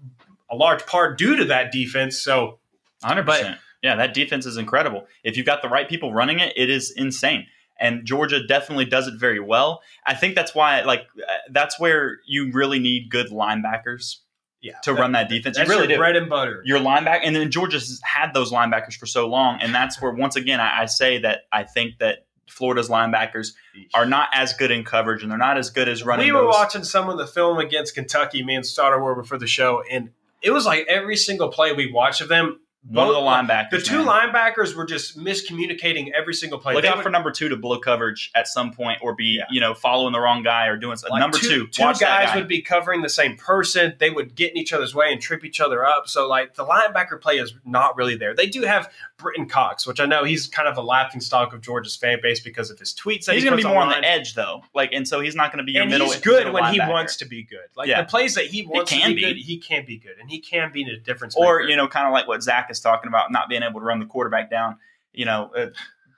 a 0.51 0.57
large 0.57 0.85
part 0.85 1.17
due 1.17 1.37
to 1.37 1.45
that 1.47 1.71
defense. 1.71 2.19
So 2.19 2.59
100%. 3.05 3.59
Yeah, 3.83 3.97
that 3.97 4.15
defense 4.15 4.47
is 4.47 4.57
incredible. 4.57 5.07
If 5.25 5.37
you've 5.37 5.47
got 5.47 5.63
the 5.63 5.69
right 5.69 5.89
people 5.89 6.13
running 6.13 6.39
it, 6.39 6.53
it 6.57 6.71
is 6.71 6.91
insane. 6.91 7.47
And 7.81 8.05
Georgia 8.05 8.47
definitely 8.47 8.85
does 8.85 9.09
it 9.09 9.15
very 9.19 9.41
well. 9.41 9.83
I 10.07 10.15
think 10.15 10.37
that's 10.37 10.55
why, 10.55 10.83
like, 10.83 11.07
that's 11.51 11.81
where 11.81 12.21
you 12.27 12.53
really 12.53 12.79
need 12.79 13.11
good 13.11 13.29
linebackers 13.29 14.19
yeah, 14.61 14.79
to 14.85 14.95
run 14.95 15.13
that 15.13 15.29
defense. 15.29 15.57
That's 15.57 15.69
you 15.69 15.75
really 15.75 15.89
your 15.89 15.97
do. 15.97 16.01
bread 16.01 16.17
and 16.17 16.31
butter. 16.31 16.63
Your 16.65 16.79
linebacker, 16.79 17.21
and 17.25 17.35
then 17.35 17.51
Georgia's 17.51 18.01
had 18.05 18.33
those 18.33 18.53
linebackers 18.53 18.95
for 18.95 19.07
so 19.07 19.27
long, 19.27 19.59
and 19.61 19.75
that's 19.75 20.01
where 20.01 20.13
once 20.13 20.37
again 20.37 20.61
I, 20.61 20.83
I 20.83 20.87
say 20.87 21.19
that 21.19 21.41
I 21.51 21.65
think 21.65 21.99
that 21.99 22.27
Florida's 22.49 22.89
linebackers 22.89 23.55
are 23.95 24.07
not 24.07 24.29
as 24.33 24.53
good 24.53 24.71
in 24.71 24.85
coverage, 24.85 25.23
and 25.23 25.31
they're 25.31 25.39
not 25.39 25.59
as 25.59 25.71
good 25.71 25.89
as 25.89 26.05
running. 26.05 26.27
We 26.27 26.33
were 26.33 26.43
those- 26.43 26.55
watching 26.55 26.85
some 26.85 27.09
of 27.09 27.19
the 27.19 27.27
film 27.27 27.59
against 27.59 27.95
Kentucky. 27.95 28.45
Me 28.45 28.55
and 28.55 28.65
Stoddard 28.65 29.03
were 29.03 29.17
before 29.17 29.39
the 29.39 29.49
show, 29.49 29.83
and 29.91 30.11
it 30.41 30.53
was 30.53 30.65
like 30.65 30.87
every 30.89 31.17
single 31.17 31.49
play 31.49 31.73
we 31.73 31.91
watched 31.91 32.21
of 32.21 32.29
them. 32.29 32.61
One 32.89 33.07
of 33.07 33.15
the 33.15 33.21
linebackers. 33.21 33.71
The 33.71 33.81
two 33.81 34.05
man. 34.05 34.33
linebackers 34.33 34.75
were 34.75 34.85
just 34.85 35.17
miscommunicating 35.17 36.11
every 36.13 36.35
single 36.35 36.59
play. 36.59 36.75
Look 36.75 36.83
They 36.83 36.89
out 36.89 36.97
would- 36.97 37.03
for 37.05 37.11
number 37.11 37.31
two 37.31 37.49
to 37.49 37.57
blow 37.57 37.79
coverage 37.79 38.31
at 38.35 38.49
some 38.49 38.73
point, 38.73 38.99
or 39.03 39.15
be 39.15 39.37
Yeah. 39.39 39.45
you 39.51 39.61
know 39.61 39.73
following 39.73 40.13
the 40.13 40.21
wrong 40.21 40.43
guy 40.43 40.67
or 40.67 40.77
doing 40.77 40.97
something. 40.97 41.13
like, 41.13 41.21
number 41.21 41.39
two, 41.39 41.49
two, 41.49 41.67
two 41.69 41.83
watch 41.83 41.99
that 42.01 42.07
guys 42.25 42.29
guy. 42.31 42.37
would 42.37 42.49
be 42.49 42.61
covering 42.61 43.03
the 43.03 43.09
same 43.09 43.37
person. 43.37 43.95
They 43.99 44.11
would 44.11 44.35
get 44.35 44.51
in 44.51 44.57
each 44.59 44.73
other's 44.73 44.95
way 44.95 45.13
and 45.13 45.21
trip 45.21 45.45
each 45.45 45.61
other 45.61 45.87
up. 45.87 46.09
So 46.09 46.29
like 46.29 46.55
the 46.55 46.65
linebacker 46.67 47.21
play 47.21 47.39
is 47.39 47.55
not 47.65 47.97
really 47.97 48.17
there. 48.17 48.35
They 48.35 48.47
do 48.47 48.63
have 48.63 48.93
Brenton 49.17 49.47
Cox, 49.49 49.87
which 49.87 50.01
I 50.01 50.07
know 50.07 50.25
he's 50.25 50.49
kind 50.49 50.67
of 50.67 50.77
a 50.77 50.83
laughing 50.83 51.21
stock 51.21 51.53
of 51.53 51.61
Georgia's 51.61 51.95
fan 51.97 52.19
base 52.21 52.41
because 52.41 52.71
of 52.71 52.79
his 52.81 52.93
tweets. 52.93 53.27
That 53.27 53.35
He's 53.35 53.45
he 53.45 53.49
going 53.49 53.61
to 53.61 53.65
be 53.65 53.73
more 53.73 53.83
on 53.83 53.91
the 53.91 54.05
edge 54.05 54.35
though, 54.35 54.65
like, 54.75 54.91
and 54.93 55.07
so 55.07 55.21
he's 55.21 55.37
not 55.37 55.53
going 55.53 55.59
to 55.59 55.65
be 55.65 55.73
your 55.73 55.83
and 55.83 55.91
middle. 55.93 56.11
he's 56.11 56.21
good 56.21 56.47
middle 56.47 56.55
when 56.55 56.73
he 56.73 56.81
wants 56.81 57.17
to 57.19 57.25
be 57.27 57.45
good. 57.45 57.61
Like 57.77 57.89
Yeah. 57.89 58.03
the 58.03 58.09
plays 58.09 58.35
that 58.35 58.47
he 58.47 58.63
wants 58.67 58.91
can 58.91 59.11
to 59.11 59.15
be, 59.15 59.15
be. 59.15 59.21
good, 59.35 59.37
he 59.37 59.59
can 59.59 59.85
be 59.87 59.99
good, 59.99 60.17
and 60.21 60.29
he 60.29 60.41
can 60.41 60.73
be 60.73 60.83
in 60.83 60.89
a 60.89 60.97
difference. 60.97 61.37
or 61.37 61.59
maker. 61.61 61.71
you 61.71 61.77
know, 61.77 61.87
kind 61.87 62.07
of 62.09 62.13
like 62.13 62.27
what 62.27 62.43
Zach 62.43 62.69
is 62.73 62.81
talking 62.81 63.09
about, 63.09 63.31
not 63.31 63.49
being 63.49 63.63
able 63.63 63.79
to 63.81 63.87
run 63.87 64.01
the 64.01 64.07
quarterback 64.07 64.51
down. 64.51 64.79
You 65.13 65.27
know, 65.27 65.51
uh, 65.57 65.67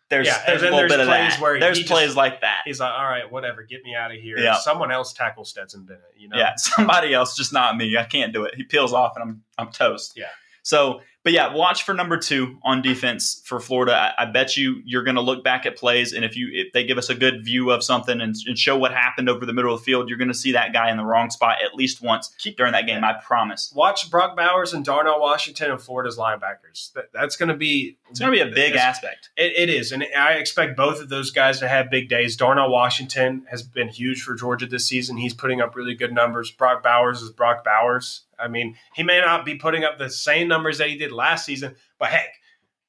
there's 0.08 0.26
Yeah, 0.26 0.42
there's 0.46 0.62
a 0.62 0.64
little 0.66 0.78
there's 0.80 0.92
bit 0.92 1.00
of 1.00 1.06
plays 1.08 1.32
that. 1.32 1.40
where 1.40 1.58
there's 1.60 1.76
he 1.78 1.82
just- 1.82 1.92
plays 1.92 2.14
like 2.16 2.40
that. 2.42 2.62
he's 2.64 2.78
like, 2.80 2.92
all 2.92 3.04
right, 3.04 3.30
whatever, 3.30 3.62
get 3.62 3.82
me 3.84 3.94
out 3.94 4.10
of 4.10 4.18
here. 4.18 4.38
Yeah. 4.38 4.54
Someone 4.58 4.90
else 4.92 5.12
tackle 5.12 5.44
Stetson 5.44 5.84
Bennett. 5.84 6.02
You 6.16 6.28
know, 6.28 6.36
Yeah, 6.38 6.54
somebody 6.56 7.12
else, 7.12 7.36
just 7.36 7.52
not 7.52 7.76
me. 7.76 7.96
I 7.96 8.04
can't 8.04 8.32
do 8.32 8.44
it. 8.44 8.54
He 8.54 8.62
peels 8.64 8.92
off, 8.92 9.12
and 9.16 9.22
I'm 9.22 9.42
I'm 9.58 9.72
toast. 9.72 10.14
Yeah. 10.16 10.26
So, 10.62 11.00
but 11.24 11.32
yeah, 11.32 11.54
watch 11.54 11.84
for 11.84 11.94
number 11.94 12.18
two 12.18 12.58
on 12.62 12.82
defense 12.82 13.40
for 13.46 13.58
Florida. 13.58 14.12
I, 14.18 14.22
I 14.22 14.24
bet 14.26 14.58
you 14.58 14.82
you're 14.84 15.02
going 15.02 15.14
to 15.14 15.22
look 15.22 15.42
back 15.42 15.64
at 15.64 15.76
plays, 15.76 16.12
and 16.12 16.22
if 16.22 16.36
you 16.36 16.48
if 16.52 16.72
they 16.74 16.84
give 16.84 16.98
us 16.98 17.08
a 17.08 17.14
good 17.14 17.42
view 17.42 17.70
of 17.70 17.82
something 17.82 18.20
and, 18.20 18.36
and 18.46 18.58
show 18.58 18.76
what 18.76 18.92
happened 18.92 19.30
over 19.30 19.46
the 19.46 19.54
middle 19.54 19.72
of 19.72 19.80
the 19.80 19.84
field, 19.84 20.10
you're 20.10 20.18
going 20.18 20.28
to 20.28 20.34
see 20.34 20.52
that 20.52 20.74
guy 20.74 20.90
in 20.90 20.98
the 20.98 21.04
wrong 21.04 21.30
spot 21.30 21.56
at 21.64 21.74
least 21.74 22.02
once 22.02 22.30
Keep, 22.38 22.58
during 22.58 22.72
that 22.72 22.86
game. 22.86 23.02
I 23.02 23.14
promise. 23.14 23.72
Watch 23.74 24.10
Brock 24.10 24.36
Bowers 24.36 24.74
and 24.74 24.84
Darnell 24.84 25.18
Washington 25.18 25.70
and 25.70 25.80
Florida's 25.80 26.18
linebackers. 26.18 26.92
That, 26.92 27.10
that's 27.14 27.36
going 27.36 27.48
to 27.48 27.56
be 27.56 27.96
It's 28.10 28.20
going 28.20 28.30
to 28.30 28.44
be 28.44 28.50
a 28.50 28.54
big 28.54 28.74
aspect. 28.74 29.30
It, 29.36 29.54
it 29.56 29.70
is, 29.70 29.92
and 29.92 30.04
I 30.16 30.34
expect 30.34 30.76
both 30.76 31.00
of 31.00 31.08
those 31.08 31.30
guys 31.30 31.58
to 31.60 31.68
have 31.68 31.90
big 31.90 32.10
days. 32.10 32.36
Darnell 32.36 32.70
Washington 32.70 33.46
has 33.50 33.62
been 33.62 33.88
huge 33.88 34.20
for 34.20 34.34
Georgia 34.34 34.66
this 34.66 34.86
season. 34.86 35.16
He's 35.16 35.32
putting 35.32 35.62
up 35.62 35.74
really 35.74 35.94
good 35.94 36.12
numbers. 36.12 36.50
Brock 36.50 36.82
Bowers 36.82 37.22
is 37.22 37.30
Brock 37.30 37.64
Bowers. 37.64 38.23
I 38.38 38.48
mean, 38.48 38.76
he 38.94 39.02
may 39.02 39.20
not 39.20 39.44
be 39.44 39.56
putting 39.56 39.84
up 39.84 39.98
the 39.98 40.10
same 40.10 40.48
numbers 40.48 40.78
that 40.78 40.88
he 40.88 40.96
did 40.96 41.12
last 41.12 41.46
season, 41.46 41.76
but 41.98 42.08
heck, 42.10 42.34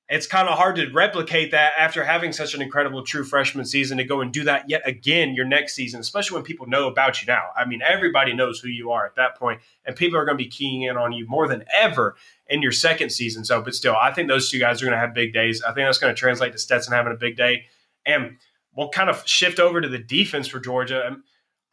it's 0.08 0.28
kind 0.28 0.48
of 0.48 0.56
hard 0.56 0.76
to 0.76 0.92
replicate 0.92 1.52
that 1.52 1.74
after 1.80 2.04
having 2.04 2.32
such 2.32 2.54
an 2.54 2.62
incredible 2.62 3.04
true 3.04 3.24
freshman 3.24 3.66
season 3.66 3.98
to 3.98 4.04
go 4.04 4.22
and 4.22 4.32
do 4.32 4.44
that 4.44 4.70
yet 4.70 4.88
again 4.88 5.34
your 5.34 5.46
next 5.46 5.74
season, 5.74 6.00
especially 6.00 6.36
when 6.36 6.44
people 6.44 6.68
know 6.68 6.88
about 6.88 7.22
you 7.22 7.26
now. 7.26 7.46
I 7.58 7.66
mean, 7.66 7.82
everybody 7.82 8.34
knows 8.34 8.60
who 8.60 8.68
you 8.70 8.92
are 8.92 9.06
at 9.06 9.16
that 9.16 9.36
point, 9.36 9.62
and 9.84 9.96
people 9.96 10.20
are 10.20 10.26
going 10.26 10.38
to 10.38 10.44
be 10.44 10.50
keying 10.50 10.84
in 10.84 10.96
on 10.96 11.12
you 11.12 11.26
more 11.28 11.48
than 11.48 11.66
ever 11.76 12.16
in 12.48 12.62
your 12.62 12.72
second 12.72 13.10
season. 13.10 13.46
So, 13.46 13.62
but 13.62 13.74
still, 13.74 13.96
I 13.96 14.14
think 14.14 14.28
those 14.28 14.52
two 14.52 14.60
guys 14.60 14.82
are 14.82 14.86
going 14.86 14.96
to 14.96 15.00
have 15.00 15.16
big 15.16 15.34
days. 15.34 15.64
I 15.64 15.74
think 15.74 15.88
that's 15.88 15.98
going 15.98 16.14
to 16.14 16.20
translate 16.20 16.52
to 16.52 16.60
Stetson 16.60 16.94
having 16.94 17.14
a 17.14 17.18
big 17.18 17.36
day. 17.36 17.66
And 18.06 18.38
we'll 18.76 18.90
kind 18.90 19.10
of 19.10 19.28
shift 19.28 19.60
over 19.60 19.82
to 19.82 19.90
the 19.90 19.98
defense 19.98 20.48
for 20.48 20.60
Georgia. 20.60 21.08
Um, 21.08 21.24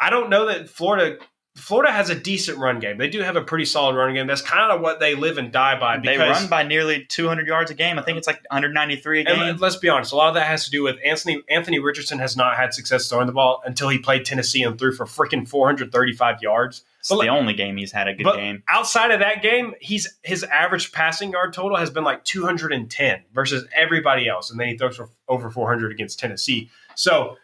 I 0.01 0.09
don't 0.09 0.31
know 0.31 0.47
that 0.47 0.71
Florida 0.71 1.19
Florida 1.55 1.93
has 1.93 2.09
a 2.09 2.15
decent 2.15 2.57
run 2.57 2.81
game. 2.81 2.97
They 2.97 3.11
do 3.11 3.21
have 3.21 3.37
a 3.37 3.43
pretty 3.43 3.67
solid 3.67 3.95
run 3.95 4.15
game. 4.15 4.27
That's 4.27 4.41
kind 4.41 4.73
of 4.73 4.81
what 4.81 5.01
they 5.01 5.15
live 5.15 5.37
and 5.37 5.53
die 5.53 5.79
by. 5.79 5.99
They 5.99 6.17
run 6.17 6.49
by 6.49 6.63
nearly 6.63 7.05
200 7.05 7.47
yards 7.47 7.71
a 7.71 7.75
game. 7.75 7.99
I 7.99 8.03
think 8.03 8.17
it's 8.17 8.27
like 8.27 8.41
193 8.51 9.21
a 9.21 9.25
game. 9.25 9.43
and 9.43 9.61
let's 9.61 9.77
be 9.77 9.91
honest, 9.91 10.13
a 10.13 10.17
lot 10.17 10.29
of 10.29 10.35
that 10.35 10.47
has 10.47 10.65
to 10.65 10.71
do 10.71 10.83
with 10.83 10.97
Anthony 11.05 11.43
Anthony 11.51 11.79
Richardson 11.79 12.19
has 12.21 12.39
not 12.39 12.57
had 12.57 12.73
success 12.73 13.07
throwing 13.09 13.27
the 13.27 13.33
ball 13.35 13.63
until 13.67 13.91
he 13.91 13.99
played 13.99 14.25
Tennessee 14.25 14.63
and 14.63 14.79
threw 14.79 14.93
for 14.93 15.05
freaking 15.05 15.47
435 15.47 16.41
yards. 16.41 16.85
it's 17.01 17.11
but 17.11 17.21
the 17.21 17.29
only 17.29 17.53
game 17.53 17.77
he's 17.77 17.93
had 17.93 18.09
a 18.09 18.15
good 18.15 18.25
but 18.25 18.37
game. 18.37 18.63
outside 18.71 19.11
of 19.11 19.21
that 19.21 19.43
game, 19.43 19.75
he's 19.79 20.09
his 20.23 20.45
average 20.45 20.91
passing 20.93 21.33
yard 21.33 21.53
total 21.53 21.77
has 21.77 21.91
been 21.91 22.05
like 22.05 22.25
210 22.25 23.25
versus 23.35 23.67
everybody 23.77 24.27
else, 24.27 24.51
and 24.51 24.59
then 24.59 24.69
he 24.69 24.79
throws 24.79 24.97
for 24.97 25.11
over 25.29 25.51
400 25.51 25.93
against 25.93 26.19
Tennessee. 26.19 26.71
So, 26.95 27.37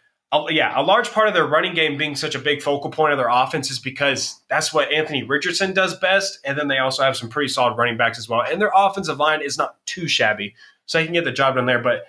yeah, 0.49 0.79
a 0.79 0.83
large 0.83 1.11
part 1.11 1.27
of 1.27 1.33
their 1.33 1.47
running 1.47 1.73
game 1.73 1.97
being 1.97 2.15
such 2.15 2.35
a 2.35 2.39
big 2.39 2.61
focal 2.61 2.91
point 2.91 3.11
of 3.13 3.17
their 3.17 3.29
offense 3.29 3.71
is 3.71 3.79
because 3.79 4.39
that's 4.47 4.73
what 4.73 4.91
Anthony 4.91 5.23
Richardson 5.23 5.73
does 5.73 5.97
best, 5.97 6.39
and 6.45 6.57
then 6.57 6.67
they 6.67 6.77
also 6.77 7.03
have 7.03 7.17
some 7.17 7.29
pretty 7.29 7.47
solid 7.47 7.77
running 7.77 7.97
backs 7.97 8.17
as 8.19 8.29
well, 8.29 8.41
and 8.41 8.61
their 8.61 8.71
offensive 8.75 9.17
line 9.17 9.41
is 9.41 9.57
not 9.57 9.83
too 9.85 10.07
shabby, 10.07 10.53
so 10.85 10.99
they 10.99 11.05
can 11.05 11.13
get 11.13 11.25
the 11.25 11.31
job 11.31 11.55
done 11.55 11.65
there. 11.65 11.81
But 11.81 12.05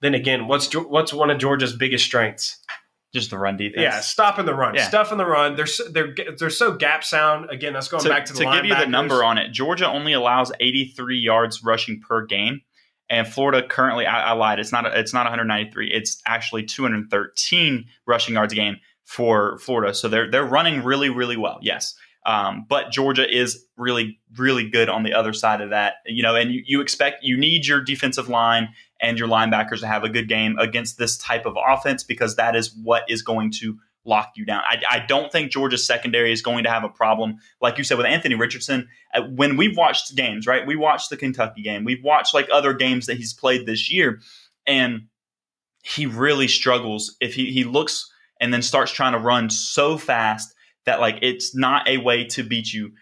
then 0.00 0.14
again, 0.14 0.48
what's 0.48 0.72
what's 0.74 1.12
one 1.12 1.30
of 1.30 1.38
Georgia's 1.38 1.72
biggest 1.74 2.04
strengths? 2.04 2.58
Just 3.14 3.30
the 3.30 3.38
run 3.38 3.58
defense. 3.58 3.82
Yeah, 3.82 4.00
stopping 4.00 4.46
the 4.46 4.54
run, 4.54 4.74
Yeah. 4.74 4.88
stuff 4.88 5.12
in 5.12 5.18
the 5.18 5.26
run. 5.26 5.54
They're 5.54 5.66
so, 5.66 5.84
they're 5.88 6.14
they're 6.38 6.48
so 6.50 6.72
gap 6.72 7.04
sound. 7.04 7.50
Again, 7.50 7.74
that's 7.74 7.88
going 7.88 8.02
to, 8.02 8.08
back 8.08 8.24
to 8.24 8.32
the 8.32 8.38
to 8.40 8.52
give 8.52 8.64
you 8.64 8.74
the 8.74 8.86
number 8.86 9.22
on 9.22 9.36
it, 9.38 9.52
Georgia 9.52 9.86
only 9.86 10.14
allows 10.14 10.50
83 10.58 11.18
yards 11.18 11.62
rushing 11.62 12.00
per 12.00 12.24
game, 12.24 12.62
and 13.12 13.28
Florida 13.28 13.62
currently 13.68 14.06
I, 14.06 14.30
I 14.30 14.32
lied. 14.32 14.58
It's 14.58 14.72
not 14.72 14.86
it's 14.86 15.12
not 15.12 15.26
193. 15.26 15.92
It's 15.92 16.20
actually 16.26 16.64
213 16.64 17.84
rushing 18.06 18.34
yards 18.34 18.54
a 18.54 18.56
game 18.56 18.78
for 19.04 19.58
Florida. 19.58 19.94
So 19.94 20.08
they're 20.08 20.30
they're 20.30 20.46
running 20.46 20.82
really 20.82 21.10
really 21.10 21.36
well. 21.36 21.58
Yes. 21.62 21.94
Um, 22.24 22.66
but 22.68 22.92
Georgia 22.92 23.28
is 23.28 23.64
really, 23.76 24.20
really 24.38 24.70
good 24.70 24.88
on 24.88 25.02
the 25.02 25.12
other 25.12 25.32
side 25.32 25.60
of 25.60 25.70
that, 25.70 25.94
you 26.06 26.22
know. 26.22 26.36
And 26.36 26.52
you, 26.52 26.62
you 26.64 26.80
expect 26.80 27.22
you 27.22 27.36
need 27.36 27.66
your 27.66 27.80
defensive 27.80 28.28
line 28.28 28.68
and 29.00 29.18
your 29.18 29.26
linebackers 29.28 29.80
to 29.80 29.88
have 29.88 30.04
a 30.04 30.08
good 30.08 30.28
game 30.28 30.56
against 30.58 30.98
this 30.98 31.18
type 31.18 31.46
of 31.46 31.56
offense 31.66 32.04
because 32.04 32.36
that 32.36 32.54
is 32.54 32.74
what 32.82 33.02
is 33.08 33.22
going 33.22 33.50
to 33.58 33.76
lock 34.04 34.32
you 34.36 34.44
down. 34.44 34.62
I, 34.66 34.82
I 34.90 35.06
don't 35.06 35.30
think 35.30 35.52
Georgia's 35.52 35.86
secondary 35.86 36.32
is 36.32 36.42
going 36.42 36.64
to 36.64 36.70
have 36.70 36.84
a 36.84 36.88
problem, 36.88 37.36
like 37.60 37.78
you 37.78 37.84
said, 37.84 37.96
with 37.96 38.06
Anthony 38.06 38.34
Richardson. 38.34 38.88
Uh, 39.14 39.22
when 39.22 39.56
we've 39.56 39.76
watched 39.76 40.14
games, 40.16 40.46
right? 40.46 40.66
We 40.66 40.76
watched 40.76 41.10
the 41.10 41.16
Kentucky 41.16 41.62
game, 41.62 41.84
we've 41.84 42.02
watched 42.02 42.34
like 42.34 42.48
other 42.52 42.74
games 42.74 43.06
that 43.06 43.16
he's 43.16 43.32
played 43.32 43.66
this 43.66 43.92
year, 43.92 44.20
and 44.66 45.02
he 45.82 46.06
really 46.06 46.48
struggles 46.48 47.16
if 47.20 47.34
he, 47.34 47.50
he 47.52 47.64
looks 47.64 48.10
and 48.40 48.52
then 48.52 48.62
starts 48.62 48.92
trying 48.92 49.12
to 49.12 49.18
run 49.18 49.50
so 49.50 49.96
fast 49.96 50.54
that 50.84 51.00
like 51.00 51.18
it's 51.22 51.54
not 51.54 51.88
a 51.88 51.98
way 51.98 52.24
to 52.24 52.42
beat 52.42 52.72
you, 52.72 52.92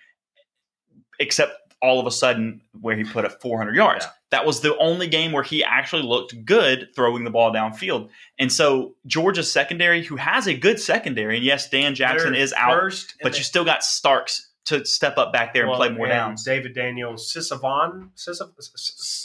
except 1.18 1.54
all 1.83 1.99
of 2.01 2.07
a 2.07 2.11
sudden 2.11 2.61
where 2.81 2.97
he 2.97 3.05
put 3.05 3.25
up 3.25 3.40
400 3.40 3.75
yards. 3.75 4.05
Yeah. 4.05 4.12
That 4.31 4.47
was 4.47 4.61
the 4.61 4.77
only 4.79 5.09
game 5.09 5.33
where 5.33 5.43
he 5.43 5.64
actually 5.64 6.03
looked 6.03 6.45
good 6.45 6.88
throwing 6.95 7.25
the 7.25 7.31
ball 7.31 7.53
downfield. 7.53 8.11
And 8.38 8.53
so 8.53 8.95
Georgia's 9.07 9.51
secondary, 9.51 10.05
who 10.05 10.16
has 10.16 10.47
a 10.47 10.55
good 10.55 10.79
secondary, 10.79 11.37
and 11.37 11.45
yes, 11.45 11.69
Dan 11.69 11.95
Jackson 11.95 12.33
They're 12.33 12.43
is 12.43 12.53
out, 12.53 12.93
but 13.23 13.37
you 13.38 13.43
still 13.45 13.64
got 13.64 13.83
Starks 13.83 14.51
to 14.66 14.85
step 14.85 15.19
up 15.19 15.33
back 15.33 15.53
there 15.53 15.62
and 15.62 15.71
well, 15.71 15.79
play 15.79 15.88
more 15.88 16.07
and 16.07 16.12
downs. 16.12 16.45
David 16.45 16.75
Daniel 16.75 17.14
Sisavon, 17.14 18.11
Sisav- 18.14 18.53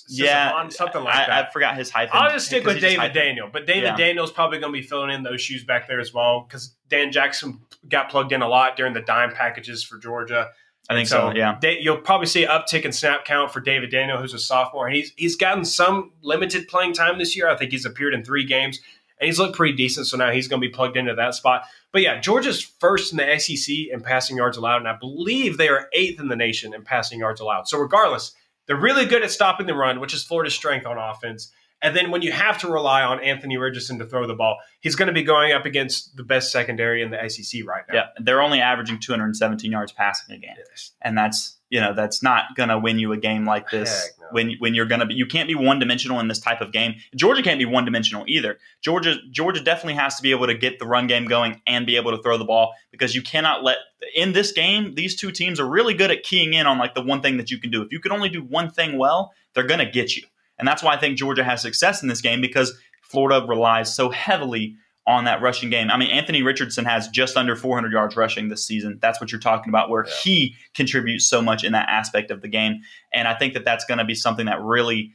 Yeah, 0.09 0.67
something 0.69 1.03
like 1.03 1.13
I, 1.13 1.27
that. 1.27 1.47
I 1.49 1.51
forgot 1.51 1.77
his 1.77 1.89
hyphen. 1.91 2.11
I'll 2.13 2.31
just 2.31 2.47
stick 2.47 2.65
with 2.65 2.79
David. 2.81 3.13
Daniel, 3.13 3.49
but 3.51 3.67
David 3.67 3.83
Yeah. 3.83 3.97
Daniel's 3.97 4.31
probably 4.31 4.59
going 4.59 4.73
to 4.73 4.79
be 4.79 4.85
filling 4.85 5.11
in 5.11 5.23
those 5.23 5.41
shoes 5.41 5.63
back 5.63 5.87
there 5.87 5.99
as 5.99 6.13
well 6.13 6.45
because 6.47 6.73
Dan 6.89 7.11
Jackson 7.11 7.59
got 7.87 8.09
plugged 8.09 8.31
in 8.31 8.41
a 8.41 8.47
lot 8.47 8.75
during 8.75 8.93
the 8.93 9.01
dime 9.01 9.31
packages 9.31 9.83
for 9.83 9.97
Georgia. 9.99 10.49
I 10.89 10.93
think 10.93 11.07
so. 11.07 11.31
Yeah. 11.33 11.57
Da- 11.59 11.79
you'll 11.81 11.97
probably 11.97 12.27
see 12.27 12.43
an 12.43 12.49
uptick 12.49 12.83
in 12.83 12.91
snap 12.91 13.25
count 13.25 13.51
for 13.51 13.59
David 13.59 13.89
Daniel, 13.89 14.17
who's 14.17 14.33
a 14.33 14.39
sophomore. 14.39 14.89
He's 14.89 15.11
he's 15.15 15.35
gotten 15.35 15.65
some 15.65 16.11
limited 16.21 16.67
playing 16.67 16.93
time 16.93 17.17
this 17.17 17.35
year. 17.35 17.49
I 17.49 17.57
think 17.57 17.71
he's 17.71 17.85
appeared 17.85 18.13
in 18.13 18.23
three 18.23 18.45
games, 18.45 18.79
and 19.19 19.25
he's 19.25 19.39
looked 19.39 19.55
pretty 19.55 19.75
decent. 19.75 20.07
So 20.07 20.17
now 20.17 20.31
he's 20.31 20.47
going 20.47 20.61
to 20.61 20.67
be 20.67 20.73
plugged 20.73 20.97
into 20.97 21.15
that 21.15 21.33
spot. 21.33 21.63
But 21.91 22.01
yeah, 22.01 22.19
Georgia's 22.19 22.61
first 22.61 23.11
in 23.11 23.17
the 23.17 23.39
SEC 23.39 23.75
in 23.91 24.01
passing 24.01 24.37
yards 24.37 24.57
allowed, 24.57 24.77
and 24.77 24.87
I 24.87 24.95
believe 24.99 25.57
they 25.57 25.69
are 25.69 25.89
eighth 25.93 26.19
in 26.19 26.27
the 26.27 26.35
nation 26.35 26.73
in 26.73 26.83
passing 26.83 27.19
yards 27.19 27.41
allowed. 27.41 27.67
So 27.67 27.79
regardless, 27.79 28.33
they're 28.67 28.75
really 28.75 29.05
good 29.05 29.23
at 29.23 29.31
stopping 29.31 29.65
the 29.65 29.73
run, 29.73 29.99
which 29.99 30.13
is 30.13 30.23
Florida's 30.23 30.53
strength 30.53 30.85
on 30.85 30.97
offense. 30.97 31.51
And 31.81 31.95
then 31.95 32.09
when 32.09 32.21
you 32.21 32.31
have 32.31 32.57
to 32.59 32.67
rely 32.67 33.03
on 33.03 33.19
Anthony 33.19 33.57
Richardson 33.57 33.99
to 33.99 34.05
throw 34.05 34.25
the 34.25 34.33
ball, 34.33 34.57
he's 34.79 34.95
going 34.95 35.07
to 35.07 35.13
be 35.13 35.23
going 35.23 35.51
up 35.51 35.65
against 35.65 36.15
the 36.15 36.23
best 36.23 36.51
secondary 36.51 37.01
in 37.01 37.11
the 37.11 37.29
SEC 37.29 37.61
right 37.65 37.83
now. 37.87 37.95
Yeah. 37.95 38.05
They're 38.19 38.41
only 38.41 38.59
averaging 38.59 38.99
217 38.99 39.71
yards 39.71 39.91
passing 39.91 40.35
a 40.35 40.39
game. 40.39 40.55
Yes. 40.71 40.91
and 41.01 41.17
that's 41.17 41.57
you 41.69 41.81
know 41.81 41.93
that's 41.93 42.21
not 42.21 42.55
going 42.55 42.69
to 42.69 42.77
win 42.77 42.99
you 42.99 43.11
a 43.11 43.17
game 43.17 43.45
like 43.45 43.69
this 43.69 44.11
no. 44.19 44.27
when 44.31 44.53
when 44.59 44.75
you're 44.75 44.85
going 44.85 44.99
to 44.99 45.05
be 45.05 45.15
you 45.15 45.25
can't 45.25 45.47
be 45.47 45.55
one 45.55 45.79
dimensional 45.79 46.19
in 46.19 46.27
this 46.27 46.39
type 46.39 46.61
of 46.61 46.71
game. 46.71 46.95
Georgia 47.15 47.41
can't 47.41 47.59
be 47.59 47.65
one 47.65 47.85
dimensional 47.85 48.23
either. 48.27 48.57
Georgia 48.81 49.17
Georgia 49.31 49.61
definitely 49.61 49.95
has 49.95 50.15
to 50.15 50.21
be 50.21 50.31
able 50.31 50.47
to 50.47 50.53
get 50.53 50.79
the 50.79 50.85
run 50.85 51.07
game 51.07 51.25
going 51.25 51.61
and 51.65 51.85
be 51.85 51.95
able 51.95 52.15
to 52.15 52.21
throw 52.21 52.37
the 52.37 52.45
ball 52.45 52.73
because 52.91 53.15
you 53.15 53.21
cannot 53.21 53.63
let 53.63 53.77
in 54.15 54.33
this 54.33 54.51
game 54.51 54.93
these 54.95 55.15
two 55.15 55.31
teams 55.31 55.59
are 55.59 55.67
really 55.67 55.93
good 55.93 56.11
at 56.11 56.23
keying 56.23 56.53
in 56.53 56.67
on 56.67 56.77
like 56.77 56.93
the 56.93 57.01
one 57.01 57.21
thing 57.21 57.37
that 57.37 57.51
you 57.51 57.59
can 57.59 57.71
do. 57.71 57.81
If 57.81 57.91
you 57.91 57.99
can 57.99 58.11
only 58.11 58.29
do 58.29 58.43
one 58.43 58.69
thing 58.69 58.97
well, 58.97 59.33
they're 59.53 59.67
going 59.67 59.85
to 59.85 59.91
get 59.91 60.15
you. 60.15 60.23
And 60.57 60.67
that's 60.67 60.81
why 60.83 60.93
I 60.93 60.97
think 60.99 61.17
Georgia 61.17 61.43
has 61.43 61.61
success 61.61 62.01
in 62.01 62.07
this 62.07 62.21
game 62.21 62.41
because 62.41 62.73
Florida 63.01 63.45
relies 63.47 63.93
so 63.93 64.09
heavily 64.09 64.75
on 65.07 65.25
that 65.25 65.41
rushing 65.41 65.69
game. 65.69 65.91
I 65.91 65.97
mean, 65.97 66.09
Anthony 66.09 66.41
Richardson 66.41 66.83
has 66.85 67.07
just 67.09 67.37
under 67.37 67.55
400 67.55 67.91
yards 67.91 68.15
rushing 68.15 68.47
this 68.49 68.65
season. 68.65 68.97
That's 69.01 69.21
what 69.21 69.31
you're 69.31 69.39
talking 69.39 69.69
about, 69.69 69.89
where 69.89 70.05
Yeah. 70.05 70.13
he 70.23 70.55
contributes 70.73 71.27
so 71.27 71.41
much 71.43 71.63
in 71.63 71.73
that 71.73 71.87
aspect 71.89 72.31
of 72.31 72.41
the 72.41 72.47
game. 72.47 72.79
And 73.13 73.27
I 73.27 73.35
think 73.35 73.53
that 73.53 73.65
that's 73.65 73.85
going 73.85 73.99
to 73.99 74.03
be 74.05 74.15
something 74.15 74.47
that 74.47 74.59
really, 74.61 75.11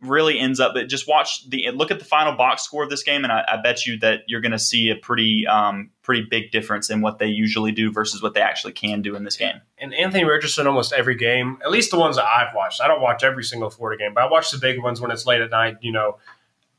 really 0.00 0.38
ends 0.38 0.60
up. 0.60 0.74
But 0.74 0.88
just 0.88 1.08
watch 1.08 1.48
the 1.48 1.70
look 1.72 1.90
at 1.90 1.98
the 1.98 2.04
final 2.04 2.34
box 2.34 2.62
score 2.62 2.82
of 2.82 2.90
this 2.90 3.02
game, 3.02 3.24
and 3.24 3.32
I, 3.32 3.44
I 3.48 3.56
bet 3.56 3.86
you 3.86 3.98
that 3.98 4.22
you're 4.26 4.40
going 4.40 4.52
to 4.52 4.58
see 4.58 4.90
a 4.90 4.96
pretty, 4.96 5.46
um, 5.46 5.90
pretty 6.02 6.26
big 6.28 6.50
difference 6.50 6.90
in 6.90 7.00
what 7.00 7.18
they 7.18 7.26
usually 7.26 7.72
do 7.72 7.92
versus 7.92 8.22
what 8.22 8.34
they 8.34 8.40
actually 8.40 8.72
can 8.72 9.02
do 9.02 9.16
in 9.16 9.24
this 9.24 9.36
game. 9.36 9.60
and 9.78 9.94
Anthony 9.94 10.24
Richardson 10.24 10.66
almost 10.66 10.92
every 10.92 11.16
game, 11.16 11.58
at 11.64 11.70
least 11.70 11.90
the 11.90 11.98
ones 11.98 12.16
that 12.16 12.24
I've 12.24 12.54
watched. 12.54 12.80
I 12.80 12.88
don't 12.88 13.00
watch 13.00 13.24
every 13.24 13.44
single 13.44 13.70
Florida 13.70 14.02
game, 14.02 14.14
but 14.14 14.22
I 14.22 14.30
watch 14.30 14.50
the 14.50 14.58
big 14.58 14.82
ones 14.82 15.00
when 15.00 15.10
it's 15.10 15.26
late 15.26 15.40
at 15.40 15.50
night. 15.50 15.76
You 15.80 15.92
know, 15.92 16.18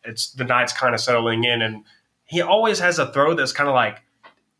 it's 0.03 0.32
the 0.32 0.45
night's 0.45 0.73
kind 0.73 0.93
of 0.93 1.01
settling 1.01 1.43
in, 1.43 1.62
and 1.62 1.84
he 2.25 2.41
always 2.41 2.79
has 2.79 2.99
a 2.99 3.12
throw 3.12 3.34
that's 3.34 3.51
kind 3.51 3.69
of 3.69 3.75
like, 3.75 4.01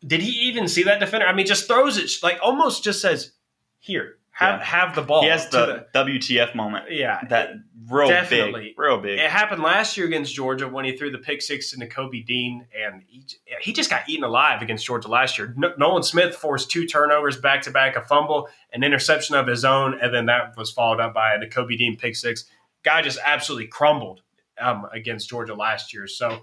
did 0.06 0.20
he 0.20 0.48
even 0.48 0.66
see 0.66 0.82
that 0.84 1.00
defender? 1.00 1.26
I 1.26 1.34
mean, 1.34 1.46
just 1.46 1.66
throws 1.66 1.98
it 1.98 2.10
like 2.22 2.38
almost 2.42 2.82
just 2.82 3.00
says, 3.02 3.32
"Here, 3.78 4.16
have 4.40 4.60
Yeah. 4.60 4.64
have 4.64 4.94
the 4.94 5.02
ball." 5.02 5.22
he 5.22 5.28
has 5.28 5.48
to 5.50 5.86
the, 5.92 5.98
WTF 5.98 6.54
moment. 6.54 6.90
yeah. 6.90 7.20
That 7.28 7.50
real 7.88 8.08
Definitely. 8.08 8.68
big, 8.68 8.78
real 8.78 8.98
big. 8.98 9.18
It 9.18 9.30
happened 9.30 9.62
last 9.62 9.96
year 9.96 10.06
against 10.06 10.34
Georgia 10.34 10.68
when 10.68 10.84
he 10.84 10.96
threw 10.96 11.10
the 11.10 11.18
pick 11.18 11.42
six 11.42 11.70
to 11.72 11.86
Kobe 11.86 12.20
Dean, 12.20 12.66
and 12.76 13.02
he, 13.06 13.24
he 13.60 13.72
just 13.72 13.90
got 13.90 14.08
eaten 14.08 14.24
alive 14.24 14.62
against 14.62 14.86
Georgia 14.86 15.08
last 15.08 15.38
year. 15.38 15.52
No- 15.56 15.74
Nolan 15.76 16.02
Smith 16.02 16.34
forced 16.36 16.70
two 16.70 16.86
turnovers 16.86 17.36
back 17.36 17.62
to 17.62 17.70
back, 17.70 17.96
a 17.96 18.02
fumble, 18.02 18.48
an 18.72 18.82
interception 18.84 19.34
of 19.34 19.46
his 19.46 19.64
own, 19.64 19.98
and 20.00 20.14
then 20.14 20.26
that 20.26 20.56
was 20.56 20.70
followed 20.70 21.00
up 21.00 21.14
by 21.14 21.34
a 21.34 21.46
Kobe 21.48 21.76
Dean 21.76 21.96
pick 21.96 22.14
six. 22.16 22.44
Guy 22.82 23.02
just 23.02 23.18
absolutely 23.24 23.66
crumbled 23.66 24.22
um, 24.60 24.86
against 24.92 25.28
Georgia 25.28 25.54
last 25.54 25.92
year. 25.92 26.06
So 26.06 26.40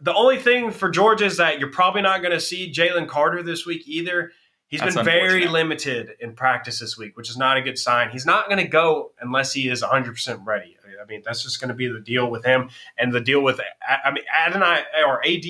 the 0.00 0.14
only 0.14 0.38
thing 0.38 0.70
for 0.72 0.90
Georgia 0.90 1.26
is 1.26 1.36
that 1.36 1.58
you're 1.60 1.70
probably 1.70 2.02
not 2.02 2.20
going 2.22 2.32
to 2.32 2.40
see 2.40 2.72
Jalen 2.72 3.06
Carter 3.06 3.42
this 3.42 3.64
week 3.66 3.82
either. 3.86 4.32
He's 4.70 4.78
That's 4.78 4.94
been 4.94 5.04
very 5.04 5.48
limited 5.48 6.10
in 6.20 6.34
practice 6.34 6.78
this 6.78 6.96
week, 6.96 7.16
which 7.16 7.28
is 7.28 7.36
not 7.36 7.56
a 7.56 7.60
good 7.60 7.76
sign. 7.76 8.10
He's 8.10 8.24
not 8.24 8.46
going 8.48 8.62
to 8.62 8.68
go 8.68 9.10
unless 9.20 9.52
he 9.52 9.68
is 9.68 9.82
100% 9.82 10.46
ready. 10.46 10.76
I 11.02 11.04
mean, 11.06 11.22
that's 11.24 11.42
just 11.42 11.60
going 11.60 11.70
to 11.70 11.74
be 11.74 11.88
the 11.88 11.98
deal 11.98 12.30
with 12.30 12.44
him. 12.44 12.70
And 12.96 13.12
the 13.12 13.20
deal 13.20 13.42
with, 13.42 13.60
I 14.04 14.12
mean, 14.12 14.22
Adonai 14.32 14.82
or 15.04 15.26
AD 15.26 15.44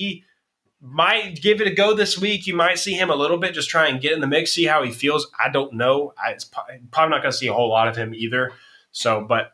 might 0.81 1.43
give 1.43 1.61
it 1.61 1.67
a 1.67 1.75
go 1.75 1.95
this 1.95 2.17
week. 2.17 2.47
You 2.47 2.57
might 2.57 2.79
see 2.79 2.95
him 2.95 3.11
a 3.11 3.15
little 3.15 3.37
bit, 3.37 3.53
just 3.53 3.69
try 3.69 3.89
and 3.89 4.01
get 4.01 4.13
in 4.13 4.23
the 4.23 4.27
mix, 4.27 4.53
see 4.53 4.65
how 4.65 4.83
he 4.83 4.91
feels. 4.91 5.31
I 5.39 5.51
don't 5.51 5.75
know. 5.75 6.15
I, 6.17 6.31
it's 6.31 6.47
probably 6.47 6.81
not 7.11 7.21
going 7.21 7.33
to 7.33 7.37
see 7.37 7.49
a 7.49 7.53
whole 7.53 7.69
lot 7.69 7.89
of 7.89 7.97
him 7.97 8.15
either. 8.15 8.53
So, 8.91 9.27
but 9.29 9.53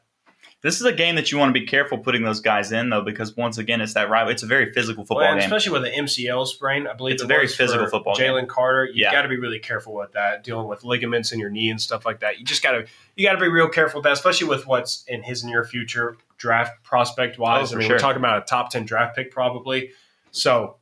This 0.62 0.80
is 0.80 0.86
a 0.86 0.92
game 0.92 1.16
that 1.16 1.30
you 1.30 1.38
want 1.38 1.54
to 1.54 1.60
be 1.60 1.66
careful 1.66 1.98
putting 1.98 2.22
those 2.24 2.40
guys 2.40 2.72
in, 2.72 2.88
though, 2.88 3.02
because 3.02 3.36
once 3.36 3.58
again, 3.58 3.80
it's 3.80 3.94
that 3.94 4.08
rival. 4.08 4.32
It's 4.32 4.42
a 4.42 4.46
very 4.46 4.72
physical 4.72 5.04
football 5.04 5.18
well, 5.18 5.34
game. 5.34 5.44
especially 5.44 5.72
with 5.72 5.84
an 5.84 5.92
MCL 6.04 6.46
sprain, 6.46 6.86
I 6.86 6.94
believe 6.94 7.14
It's 7.14 7.22
a 7.22 7.26
very 7.26 7.46
physical 7.46 7.86
football 7.86 8.16
Jalen 8.16 8.48
Carter, 8.48 8.86
you 8.86 9.04
Yeah. 9.04 9.12
got 9.12 9.22
to 9.22 9.28
be 9.28 9.38
really 9.38 9.58
careful 9.58 9.94
with 9.94 10.12
that. 10.12 10.42
Dealing 10.42 10.66
with 10.66 10.82
ligaments 10.82 11.30
in 11.30 11.38
your 11.38 11.50
knee 11.50 11.68
and 11.70 11.80
stuff 11.80 12.06
like 12.06 12.20
that, 12.20 12.38
you 12.38 12.44
just 12.44 12.62
got 12.62 12.72
to 12.72 12.86
you 13.16 13.26
got 13.26 13.34
to 13.34 13.40
be 13.40 13.48
real 13.48 13.68
careful 13.68 13.98
with 14.00 14.04
that, 14.04 14.14
especially 14.14 14.48
with 14.48 14.66
what's 14.66 15.04
in 15.06 15.22
his 15.22 15.44
near 15.44 15.62
future 15.62 16.16
draft 16.38 16.82
prospect 16.82 17.38
wise. 17.38 17.72
Oh, 17.72 17.76
I 17.76 17.78
mean, 17.78 17.88
sure. 17.88 17.96
we're 17.96 18.00
talking 18.00 18.18
about 18.20 18.42
a 18.42 18.46
top 18.46 18.70
ten 18.70 18.84
draft 18.86 19.14
pick 19.14 19.30
probably, 19.30 19.90
so 20.30 20.76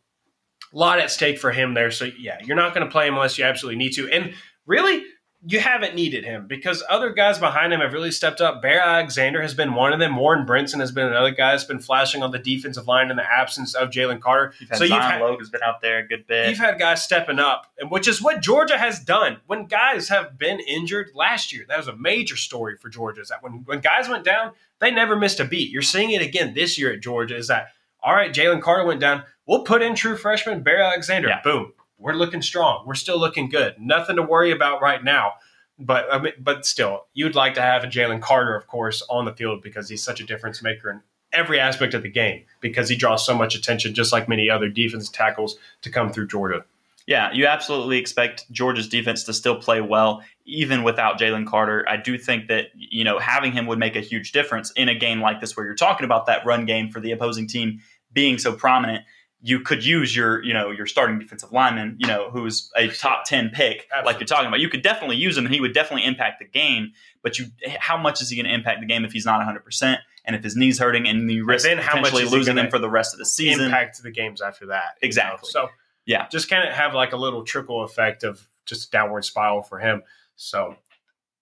a 0.73 0.77
lot 0.79 0.99
at 1.01 1.11
stake 1.11 1.39
for 1.39 1.51
him 1.51 1.75
there. 1.75 1.91
So 1.91 2.07
yeah, 2.19 2.39
you're 2.45 2.57
not 2.57 2.75
going 2.75 2.87
to 2.87 2.91
play 2.91 3.07
him 3.09 3.15
unless 3.15 3.39
you 3.39 3.45
absolutely 3.45 3.77
need 3.79 3.93
to, 3.95 4.09
and 4.09 4.35
really. 4.67 5.05
You 5.47 5.61
haven't 5.61 5.95
needed 5.95 6.25
him 6.25 6.47
because 6.47 6.83
other 6.89 7.11
guys 7.11 7.39
behind 7.39 7.71
him 7.73 7.81
have 7.81 7.93
really 7.93 8.11
stepped 8.11 8.41
up. 8.41 8.63
Bear 8.63 8.81
Alexander 8.81 9.43
has 9.43 9.53
been 9.53 9.75
one 9.75 9.93
of 9.93 9.99
them. 9.99 10.17
Warren 10.17 10.47
Brinson 10.47 10.81
has 10.81 10.91
been 10.91 11.07
another 11.07 11.33
guy 11.33 11.51
that's 11.51 11.65
been 11.65 11.81
flashing 11.81 12.23
on 12.23 12.31
the 12.31 12.39
defensive 12.39 12.89
line 12.89 13.11
in 13.11 13.17
the 13.17 13.31
absence 13.31 13.75
of 13.75 13.91
Jalen 13.91 14.21
Carter. 14.21 14.55
You've 14.59 14.71
had 14.71 14.79
so 14.79 14.85
you've 14.85 14.97
had, 14.97 15.21
Logue 15.21 15.41
has 15.41 15.51
been 15.51 15.63
out 15.63 15.83
there 15.83 15.99
a 15.99 16.07
good 16.07 16.27
bit. 16.27 16.49
You've 16.49 16.59
had 16.59 16.79
guys 16.79 17.03
stepping 17.05 17.39
up, 17.39 17.67
and 17.79 17.91
which 17.91 18.09
is 18.09 18.23
what 18.23 18.41
Georgia 18.41 18.79
has 18.79 19.01
done. 19.01 19.37
When 19.47 19.67
guys 19.67 20.09
have 20.09 20.39
been 20.39 20.61
injured 20.61 21.11
last 21.15 21.53
year, 21.53 21.67
that 21.69 21.77
was 21.77 21.89
a 21.89 21.97
major 21.97 22.39
story 22.39 22.79
for 22.79 22.89
Georgia. 22.89 23.21
Is 23.21 23.29
that 23.29 23.43
when, 23.43 23.65
when 23.67 23.81
guys 23.81 24.09
went 24.09 24.25
down, 24.25 24.53
they 24.81 24.91
never 24.91 25.15
missed 25.15 25.41
a 25.41 25.45
beat. 25.45 25.71
You're 25.71 25.83
seeing 25.83 26.13
it 26.13 26.23
again 26.23 26.55
this 26.55 26.79
year 26.79 26.91
at 26.91 27.01
Georgia. 27.01 27.37
Is 27.37 27.49
that 27.49 27.69
all 28.03 28.15
right? 28.15 28.33
Jalen 28.33 28.63
Carter 28.63 28.87
went 28.87 29.01
down. 29.01 29.25
We'll 29.47 29.65
put 29.65 29.83
in 29.83 29.95
true 29.95 30.17
freshman 30.17 30.63
Bear 30.63 30.81
Alexander. 30.81 31.29
Yeah. 31.29 31.43
Boom. 31.43 31.74
We're 31.99 32.15
looking 32.15 32.43
strong. 32.43 32.85
We're 32.87 32.95
still 32.95 33.19
looking 33.19 33.49
good. 33.49 33.77
Nothing 33.79 34.17
to 34.17 34.23
worry 34.23 34.51
about 34.51 34.83
right 34.83 35.03
now. 35.03 35.35
But 35.79 36.07
I 36.13 36.19
mean, 36.21 36.33
but 36.39 36.65
still, 36.67 37.07
you'd 37.15 37.35
like 37.35 37.55
to 37.55 37.61
have 37.61 37.83
a 37.85 37.89
Jalen 37.89 38.21
Carter, 38.21 38.57
of 38.57 38.67
course, 38.67 39.03
on 39.11 39.25
the 39.25 39.33
field 39.33 39.63
because 39.63 39.89
he's 39.89 40.05
such 40.05 40.21
a 40.21 40.25
difference 40.25 40.63
maker 40.63 40.91
in 40.91 41.01
every 41.33 41.59
aspect 41.59 41.95
of 41.95 42.03
the 42.03 42.11
game 42.11 42.45
because 42.61 42.89
he 42.89 42.97
draws 42.97 43.27
so 43.27 43.35
much 43.35 43.55
attention, 43.57 43.95
just 43.95 44.13
like 44.13 44.29
many 44.29 44.49
other 44.49 44.69
defense 44.69 45.09
tackles, 45.09 45.57
to 45.83 45.91
come 45.91 46.11
through 46.11 46.29
Georgia. 46.29 46.65
Yeah, 47.07 47.33
you 47.33 47.47
absolutely 47.47 47.99
expect 47.99 48.51
Georgia's 48.51 48.89
defense 48.89 49.25
to 49.25 49.35
still 49.35 49.57
play 49.57 49.83
well, 49.83 50.23
even 50.47 50.85
without 50.85 51.19
Jalen 51.19 51.47
Carter. 51.47 51.85
I 51.87 51.99
do 51.99 52.17
think 52.17 52.49
that 52.49 52.69
you 52.75 53.05
know 53.05 53.19
having 53.19 53.53
him 53.53 53.67
would 53.67 53.79
make 53.79 53.97
a 53.97 54.01
huge 54.01 54.33
difference 54.33 54.71
in 54.73 54.89
a 54.89 54.95
game 54.95 55.21
like 55.21 55.41
this, 55.41 55.57
where 55.57 55.67
you're 55.67 55.75
talking 55.75 56.05
about 56.05 56.27
that 56.27 56.47
run 56.47 56.65
game 56.65 56.91
for 56.91 57.01
the 57.01 57.13
opposing 57.13 57.47
team 57.47 57.81
being 58.13 58.39
so 58.39 58.53
prominent. 58.53 59.05
You 59.47 59.61
could 59.61 59.85
use 59.85 60.17
your, 60.17 60.43
you 60.43 60.55
know, 60.55 60.71
your 60.71 60.87
starting 60.87 61.19
defensive 61.19 61.53
lineman, 61.53 61.97
you 61.99 62.07
know, 62.07 62.31
who's 62.31 62.71
a 62.77 62.89
top 62.89 63.27
10 63.27 63.51
pick, 63.51 63.87
like 64.03 64.19
you're 64.19 64.27
talking 64.27 64.49
about. 64.49 64.59
You 64.59 64.71
could 64.71 64.81
definitely 64.81 65.17
use 65.17 65.37
him 65.37 65.45
and 65.45 65.55
he 65.55 65.61
would 65.61 65.75
definitely 65.75 66.07
impact 66.07 66.39
the 66.39 66.47
game. 66.47 66.93
But 67.23 67.39
you, 67.39 67.49
how 67.79 67.99
much 67.99 68.23
is 68.23 68.31
he 68.31 68.37
going 68.37 68.47
to 68.47 68.55
impact 68.55 68.81
the 68.81 68.87
game 68.87 69.05
if 69.05 69.13
he's 69.13 69.27
not 69.27 69.47
100%? 69.47 69.99
And 70.25 70.35
if 70.35 70.43
his 70.43 70.57
knee's 70.57 70.79
hurting 70.79 71.07
and 71.07 71.31
you 71.31 71.45
risk 71.45 71.67
then 71.67 71.77
how 71.77 71.97
much 71.97 72.13
potentially 72.13 72.23
is 72.23 72.33
losing 72.33 72.57
him 72.57 72.71
for 72.71 72.79
the 72.79 72.89
rest 72.89 73.13
of 73.13 73.19
the 73.19 73.27
season? 73.27 73.67
impact 73.67 74.03
the 74.03 74.11
games 74.11 74.41
after 74.41 74.65
that. 74.69 74.95
you 75.03 75.05
know? 75.05 75.09
Exactly. 75.09 75.51
So 75.51 75.69
Yeah. 76.07 76.27
just 76.29 76.49
kind 76.49 76.67
of 76.67 76.75
have 76.75 76.95
like 76.95 77.13
a 77.13 77.19
little 77.19 77.45
trickle 77.45 77.85
effect 77.85 78.25
of 78.25 78.49
just 78.65 78.91
downward 78.91 79.27
spiral 79.27 79.63
for 79.63 79.79
him. 79.79 80.05
So 80.37 80.77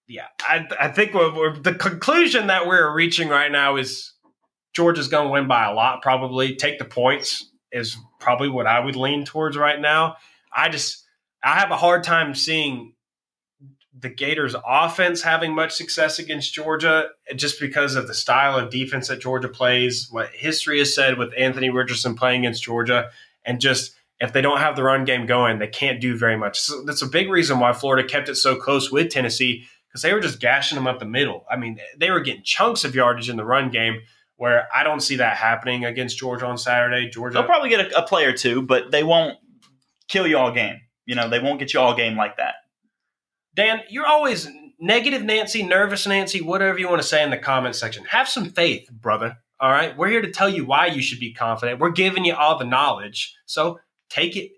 yeah, 0.09 0.27
I 0.41 0.67
I 0.77 0.89
think 0.89 1.13
we're, 1.13 1.33
we're, 1.33 1.57
the 1.57 1.73
conclusion 1.73 2.47
that 2.47 2.67
we're 2.67 2.93
reaching 2.93 3.29
right 3.29 3.49
now 3.49 3.77
is 3.77 4.11
Georgia's 4.73 5.07
going 5.07 5.27
to 5.27 5.31
win 5.31 5.47
by 5.47 5.63
a 5.63 5.73
lot. 5.73 6.01
Probably 6.01 6.53
take 6.57 6.79
the 6.79 6.85
points 6.85 7.49
is 7.73 7.97
probably 8.19 8.49
what 8.49 8.67
I 8.67 8.79
would 8.79 8.95
lean 8.95 9.25
towards 9.25 9.57
right 9.57 9.79
now. 9.79 10.17
I 10.55 10.69
just 10.69 11.03
I 11.43 11.59
have 11.59 11.71
a 11.71 11.77
hard 11.77 12.03
time 12.03 12.35
seeing 12.35 12.93
the 13.99 14.09
Gators 14.09 14.55
offense 14.65 15.21
having 15.21 15.53
much 15.53 15.71
success 15.71 16.19
against 16.19 16.53
Georgia 16.53 17.09
just 17.35 17.59
because 17.59 17.95
of 17.95 18.07
the 18.07 18.13
style 18.13 18.57
of 18.57 18.69
defense 18.69 19.07
that 19.07 19.21
Georgia 19.21 19.49
plays, 19.49 20.07
what 20.09 20.29
history 20.29 20.79
has 20.79 20.93
said 20.93 21.17
with 21.17 21.33
Anthony 21.37 21.69
Richardson 21.69 22.15
playing 22.15 22.41
against 22.41 22.63
Georgia, 22.63 23.09
and 23.45 23.61
just 23.61 23.95
if 24.19 24.33
they 24.33 24.41
don't 24.41 24.59
have 24.59 24.75
the 24.75 24.83
run 24.83 25.05
game 25.05 25.25
going, 25.25 25.59
they 25.59 25.67
can't 25.67 26.01
do 26.01 26.17
very 26.17 26.37
much. 26.37 26.59
So 26.59 26.83
that's 26.83 27.01
a 27.01 27.07
big 27.07 27.29
reason 27.29 27.59
why 27.59 27.73
Florida 27.73 28.07
kept 28.07 28.29
it 28.29 28.35
so 28.35 28.55
close 28.55 28.91
with 28.91 29.09
Tennessee 29.09 29.65
because 29.87 30.01
they 30.01 30.13
were 30.13 30.21
just 30.21 30.39
gashing 30.39 30.75
them 30.75 30.87
up 30.87 30.99
the 30.99 31.05
middle. 31.05 31.45
I 31.51 31.55
mean, 31.55 31.79
they 31.97 32.09
were 32.09 32.21
getting 32.21 32.43
chunks 32.43 32.83
of 32.83 32.95
yardage 32.95 33.29
in 33.29 33.37
the 33.37 33.45
run 33.45 33.69
game 33.69 34.01
where 34.37 34.67
I 34.73 34.83
don't 34.83 35.01
see 35.01 35.17
that 35.17 35.37
happening 35.37 35.85
against 35.85 36.17
Georgia 36.17 36.45
on 36.45 36.57
Saturday. 36.57 37.09
Georgia 37.09 37.35
They'll 37.35 37.43
probably 37.43 37.69
get 37.69 37.91
a, 37.91 37.99
a 37.99 38.07
play 38.07 38.25
or 38.25 38.33
two, 38.33 38.61
but 38.61 38.91
they 38.91 39.03
won't 39.03 39.37
kill 40.07 40.27
you 40.27 40.37
all 40.37 40.51
game. 40.51 40.79
You 41.05 41.15
know, 41.15 41.29
they 41.29 41.39
won't 41.39 41.59
get 41.59 41.73
you 41.73 41.79
all 41.79 41.95
game 41.95 42.15
like 42.15 42.37
that. 42.37 42.55
Dan, 43.55 43.81
you're 43.89 44.07
always 44.07 44.47
negative 44.79 45.23
Nancy, 45.23 45.63
nervous 45.63 46.07
Nancy, 46.07 46.41
whatever 46.41 46.79
you 46.79 46.89
want 46.89 47.01
to 47.01 47.07
say 47.07 47.23
in 47.23 47.29
the 47.29 47.37
comment 47.37 47.75
section. 47.75 48.03
Have 48.05 48.27
some 48.27 48.49
faith, 48.49 48.89
brother. 48.91 49.37
All 49.59 49.71
right. 49.71 49.95
We're 49.95 50.09
here 50.09 50.21
to 50.21 50.31
tell 50.31 50.49
you 50.49 50.65
why 50.65 50.87
you 50.87 51.01
should 51.01 51.19
be 51.19 51.33
confident. 51.33 51.79
We're 51.79 51.91
giving 51.91 52.25
you 52.25 52.35
all 52.35 52.57
the 52.57 52.65
knowledge. 52.65 53.35
So 53.45 53.79
take 54.09 54.35
it 54.35 54.51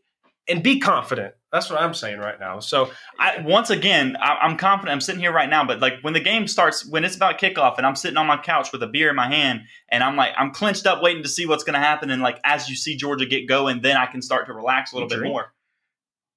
and 0.48 0.62
be 0.64 0.80
confident. 0.80 1.34
That's 1.52 1.70
what 1.70 1.80
I'm 1.82 1.94
saying 1.94 2.20
right 2.20 2.40
now. 2.40 2.60
So 2.60 2.92
I, 3.18 3.40
once 3.40 3.70
again, 3.70 4.18
I, 4.20 4.36
I'm 4.42 4.58
confident. 4.58 4.94
I'm 4.94 5.00
sitting 5.02 5.22
here 5.22 5.32
right 5.32 5.50
now, 5.50 5.66
but 5.66 5.80
like 5.80 5.94
when 6.02 6.14
the 6.14 6.20
game 6.20 6.48
starts, 6.48 6.86
when 6.86 7.04
it's 7.06 7.16
about 7.16 7.40
kickoff, 7.40 7.78
and 7.78 7.86
I'm 7.88 7.96
sitting 7.96 8.18
on 8.18 8.28
my 8.28 8.38
couch 8.38 8.72
with 8.74 8.84
a 8.84 8.88
beer 8.88 9.10
in 9.10 9.16
my 9.16 9.28
hand, 9.28 9.62
and 9.90 10.04
I'm 10.04 10.16
like, 10.18 10.34
I'm 10.38 10.52
clenched 10.52 10.86
up, 10.86 11.02
waiting 11.02 11.24
to 11.24 11.30
see 11.30 11.46
what's 11.46 11.64
going 11.64 11.76
to 11.76 11.80
happen. 11.80 12.10
And 12.10 12.22
like 12.22 12.40
as 12.44 12.70
you 12.70 12.76
see 12.76 12.98
Georgia 12.98 13.26
get 13.26 13.48
going, 13.48 13.82
then 13.82 13.96
I 13.96 14.06
can 14.06 14.22
start 14.22 14.48
to 14.48 14.54
relax 14.54 14.92
a 14.92 14.96
little 14.96 15.08
You 15.08 15.16
bit 15.16 15.20
drink? 15.20 15.32
more. 15.34 15.54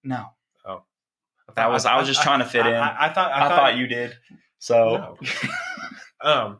No, 0.04 0.26
Oh. 0.64 0.84
that 1.56 1.70
was 1.70 1.84
I 1.84 1.96
was 1.98 2.06
just 2.06 2.22
trying 2.22 2.38
to 2.38 2.44
fit 2.44 2.64
I, 2.64 2.68
in. 2.70 2.74
I, 2.76 2.88
I, 2.88 3.06
I 3.06 3.12
thought 3.12 3.32
I, 3.32 3.48
thought, 3.48 3.76
you 3.76 3.86
did. 3.88 4.14
So 4.60 5.16
No. 5.20 5.28
Um. 6.30 6.58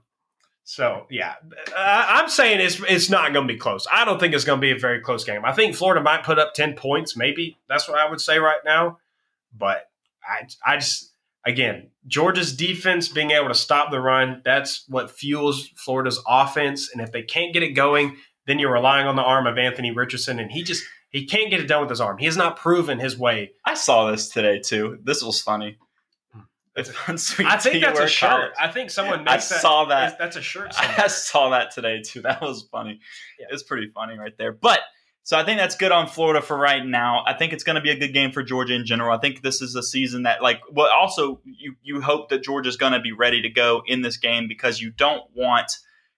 So 0.70 1.06
yeah, 1.08 1.36
I'm 1.74 2.28
saying 2.28 2.60
it's 2.60 2.78
it's 2.90 3.08
not 3.08 3.32
going 3.32 3.48
to 3.48 3.52
be 3.54 3.58
close. 3.58 3.86
I 3.90 4.04
don't 4.04 4.20
think 4.20 4.34
it's 4.34 4.44
going 4.44 4.58
to 4.58 4.60
be 4.60 4.70
a 4.70 4.78
very 4.78 5.00
close 5.00 5.24
game. 5.24 5.42
I 5.42 5.52
think 5.52 5.74
Florida 5.74 6.02
might 6.02 6.24
put 6.24 6.38
up 6.38 6.52
ten 6.52 6.74
points, 6.74 7.16
maybe. 7.16 7.56
That's 7.70 7.88
what 7.88 7.98
I 7.98 8.08
would 8.08 8.20
say 8.20 8.38
right 8.38 8.60
now. 8.66 8.98
But 9.56 9.88
I 10.22 10.46
I 10.66 10.76
just 10.76 11.10
again 11.46 11.88
Georgia's 12.06 12.54
defense 12.54 13.08
being 13.08 13.30
able 13.30 13.48
to 13.48 13.54
stop 13.54 13.90
the 13.90 13.98
run. 13.98 14.42
That's 14.44 14.84
what 14.88 15.10
fuels 15.10 15.70
Florida's 15.74 16.22
offense. 16.28 16.90
And 16.92 17.00
if 17.00 17.12
they 17.12 17.22
can't 17.22 17.54
get 17.54 17.62
it 17.62 17.72
going, 17.72 18.18
then 18.46 18.58
you're 18.58 18.70
relying 18.70 19.06
on 19.06 19.16
the 19.16 19.22
arm 19.22 19.46
of 19.46 19.56
Anthony 19.56 19.90
Richardson, 19.90 20.38
and 20.38 20.52
he 20.52 20.62
just 20.62 20.84
he 21.08 21.24
can't 21.24 21.48
get 21.48 21.60
it 21.60 21.66
done 21.66 21.80
with 21.80 21.88
his 21.88 22.02
arm. 22.02 22.18
He 22.18 22.26
has 22.26 22.36
not 22.36 22.58
proven 22.58 22.98
his 22.98 23.16
way. 23.16 23.52
I 23.64 23.72
saw 23.72 24.10
this 24.10 24.28
today 24.28 24.58
too. 24.58 24.98
This 25.02 25.22
was 25.22 25.40
funny. 25.40 25.78
It's 26.78 26.92
on 27.08 27.18
Sweet 27.18 27.48
I 27.48 27.56
think 27.56 27.82
that's 27.82 27.98
a 27.98 28.06
shirt. 28.06 28.30
College. 28.30 28.52
I 28.58 28.68
think 28.68 28.90
someone 28.90 29.20
I 29.26 29.32
makes 29.32 29.48
that. 29.48 29.60
saw 29.60 29.86
that. 29.86 30.18
That's 30.18 30.36
a 30.36 30.42
shirt. 30.42 30.74
I 30.78 31.08
saw 31.08 31.50
that 31.50 31.72
today 31.72 32.02
too. 32.02 32.22
That 32.22 32.40
was 32.40 32.68
funny. 32.70 33.00
Yeah. 33.38 33.46
It's 33.50 33.64
pretty 33.64 33.90
funny 33.92 34.16
right 34.16 34.36
there. 34.38 34.52
But 34.52 34.80
so 35.24 35.36
I 35.36 35.44
think 35.44 35.58
that's 35.58 35.76
good 35.76 35.92
on 35.92 36.06
Florida 36.06 36.40
for 36.40 36.56
right 36.56 36.84
now. 36.84 37.22
I 37.26 37.34
think 37.34 37.52
it's 37.52 37.64
going 37.64 37.76
to 37.76 37.82
be 37.82 37.90
a 37.90 37.98
good 37.98 38.14
game 38.14 38.32
for 38.32 38.42
Georgia 38.42 38.74
in 38.74 38.86
general. 38.86 39.14
I 39.14 39.20
think 39.20 39.42
this 39.42 39.60
is 39.60 39.74
a 39.74 39.82
season 39.82 40.22
that 40.22 40.40
like 40.40 40.60
well 40.70 40.88
also 40.90 41.40
you 41.44 41.74
you 41.82 42.00
hope 42.00 42.28
that 42.30 42.42
Georgia's 42.42 42.76
going 42.76 42.92
to 42.92 43.00
be 43.00 43.12
ready 43.12 43.42
to 43.42 43.50
go 43.50 43.82
in 43.86 44.02
this 44.02 44.16
game 44.16 44.46
because 44.48 44.80
you 44.80 44.90
don't 44.90 45.24
want 45.34 45.72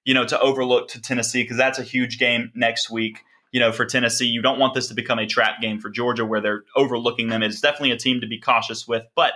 you 0.05 0.15
know 0.15 0.25
to 0.27 0.39
overlook 0.41 0.89
to 0.89 1.01
Tennessee 1.01 1.43
because 1.43 1.57
that's 1.57 1.79
a 1.79 1.83
huge 1.83 2.19
game 2.19 2.53
next 2.55 2.91
week. 2.91 3.21
You 3.51 3.59
know, 3.59 3.73
for 3.73 3.85
Tennessee, 3.85 4.27
you 4.27 4.43
don't 4.43 4.61
want 4.61 4.75
this 4.75 4.87
to 4.89 4.95
become 4.95 5.19
a 5.19 5.27
trap 5.27 5.61
game 5.61 5.81
for 5.81 5.91
Georgia 5.91 6.25
where 6.25 6.41
they're 6.41 6.63
overlooking 6.77 7.31
them. 7.31 7.43
It's 7.43 7.61
definitely 7.61 7.91
a 7.91 7.97
team 7.97 8.21
to 8.21 8.29
be 8.29 8.39
cautious 8.39 8.87
with. 8.87 9.03
But 9.17 9.33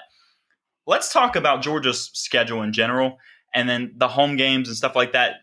let's 0.86 1.12
talk 1.12 1.36
about 1.36 1.62
Georgia's 1.62 2.10
schedule 2.12 2.62
in 2.62 2.72
general 2.72 3.18
and 3.54 3.68
then 3.68 3.94
the 3.96 4.08
home 4.08 4.36
games 4.36 4.68
and 4.68 4.76
stuff 4.76 4.96
like 4.96 5.12
that. 5.12 5.36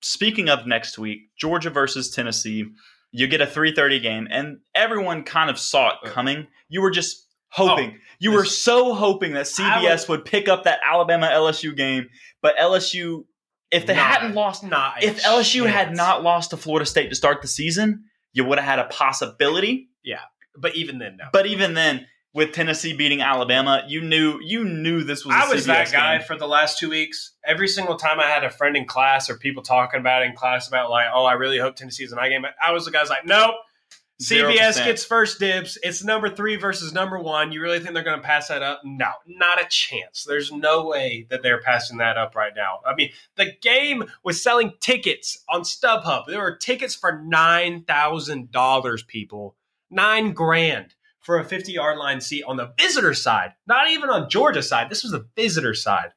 Speaking 0.00 0.48
of 0.48 0.66
next 0.66 0.98
week, 0.98 1.30
Georgia 1.36 1.70
versus 1.70 2.10
Tennessee, 2.10 2.64
you 3.10 3.26
get 3.26 3.40
a 3.40 3.46
3:30 3.46 4.02
game 4.02 4.28
and 4.30 4.58
everyone 4.74 5.24
kind 5.24 5.50
of 5.50 5.58
saw 5.58 5.90
it 5.90 5.96
oh. 6.04 6.08
coming. 6.08 6.46
You 6.68 6.82
were 6.82 6.90
just 6.90 7.26
hoping. 7.50 7.92
Oh, 7.94 8.00
you 8.20 8.32
were 8.32 8.44
so 8.44 8.94
hoping 8.94 9.32
that 9.32 9.46
CBS 9.46 10.08
would 10.08 10.24
pick 10.24 10.48
up 10.48 10.64
that 10.64 10.80
Alabama 10.84 11.28
LSU 11.32 11.76
game, 11.76 12.08
but 12.42 12.56
LSU 12.56 13.24
if 13.70 13.86
they 13.86 13.94
hadn't 13.94 14.34
lost 14.34 14.64
not 14.64 15.02
if 15.02 15.22
LSU 15.22 15.66
had 15.66 15.94
not 15.94 16.22
lost 16.22 16.50
to 16.50 16.56
Florida 16.56 16.86
State 16.86 17.10
to 17.10 17.14
start 17.14 17.42
the 17.42 17.48
season, 17.48 18.04
you 18.32 18.44
would 18.44 18.58
have 18.58 18.66
had 18.66 18.78
a 18.78 18.88
possibility. 18.88 19.90
Yeah. 20.02 20.20
But 20.56 20.74
even 20.74 20.98
then, 20.98 21.16
no. 21.18 21.26
But 21.32 21.46
even 21.46 21.74
then, 21.74 22.06
with 22.38 22.52
Tennessee 22.52 22.92
beating 22.92 23.20
Alabama, 23.20 23.82
you 23.88 24.00
knew 24.00 24.38
you 24.40 24.64
knew 24.64 25.02
this 25.02 25.26
was. 25.26 25.34
a 25.34 25.38
I 25.38 25.48
was 25.48 25.66
that 25.66 25.90
guy 25.90 26.18
game. 26.18 26.26
for 26.26 26.36
the 26.36 26.46
last 26.46 26.78
two 26.78 26.88
weeks. 26.88 27.32
Every 27.44 27.66
single 27.66 27.96
time 27.96 28.20
I 28.20 28.26
had 28.26 28.44
a 28.44 28.50
friend 28.50 28.76
in 28.76 28.86
class 28.86 29.28
or 29.28 29.36
people 29.36 29.62
talking 29.62 29.98
about 29.98 30.22
it 30.22 30.26
in 30.26 30.36
class 30.36 30.68
about 30.68 30.88
like, 30.88 31.08
oh, 31.12 31.24
I 31.24 31.32
really 31.32 31.58
hope 31.58 31.74
Tennessee's 31.74 32.12
an 32.12 32.18
I 32.20 32.28
game. 32.28 32.44
I 32.64 32.70
was 32.70 32.84
the 32.84 32.92
guy's 32.92 33.10
like, 33.10 33.26
nope. 33.26 33.56
CBS 34.22 34.80
0%. 34.80 34.84
gets 34.84 35.04
first 35.04 35.38
dibs. 35.38 35.78
It's 35.82 36.02
number 36.02 36.28
three 36.28 36.56
versus 36.56 36.92
number 36.92 37.20
one. 37.20 37.52
You 37.52 37.60
really 37.60 37.78
think 37.78 37.94
they're 37.94 38.02
going 38.02 38.20
to 38.20 38.26
pass 38.26 38.48
that 38.48 38.62
up? 38.62 38.80
No, 38.84 39.10
not 39.28 39.60
a 39.60 39.66
chance. 39.68 40.24
There's 40.24 40.50
no 40.50 40.86
way 40.86 41.26
that 41.30 41.42
they're 41.42 41.60
passing 41.60 41.98
that 41.98 42.16
up 42.16 42.34
right 42.34 42.52
now. 42.56 42.80
I 42.84 42.96
mean, 42.96 43.10
the 43.36 43.52
game 43.62 44.04
was 44.24 44.42
selling 44.42 44.72
tickets 44.80 45.44
on 45.48 45.62
StubHub. 45.62 46.26
There 46.26 46.40
were 46.40 46.56
tickets 46.56 46.96
for 46.96 47.20
nine 47.20 47.84
thousand 47.84 48.50
dollars. 48.50 49.04
People, 49.04 49.54
nine 49.88 50.32
grand 50.32 50.94
for 51.28 51.38
a 51.38 51.44
fifty-yard 51.44 51.98
line 51.98 52.22
seat 52.22 52.42
on 52.44 52.56
the 52.56 52.72
visitor 52.78 53.12
side. 53.12 53.52
Not 53.66 53.90
even 53.90 54.08
on 54.08 54.30
Georgia 54.30 54.62
side. 54.62 54.88
This 54.88 55.02
was 55.02 55.12
the 55.12 55.28
visitor 55.36 55.74
side. 55.74 56.12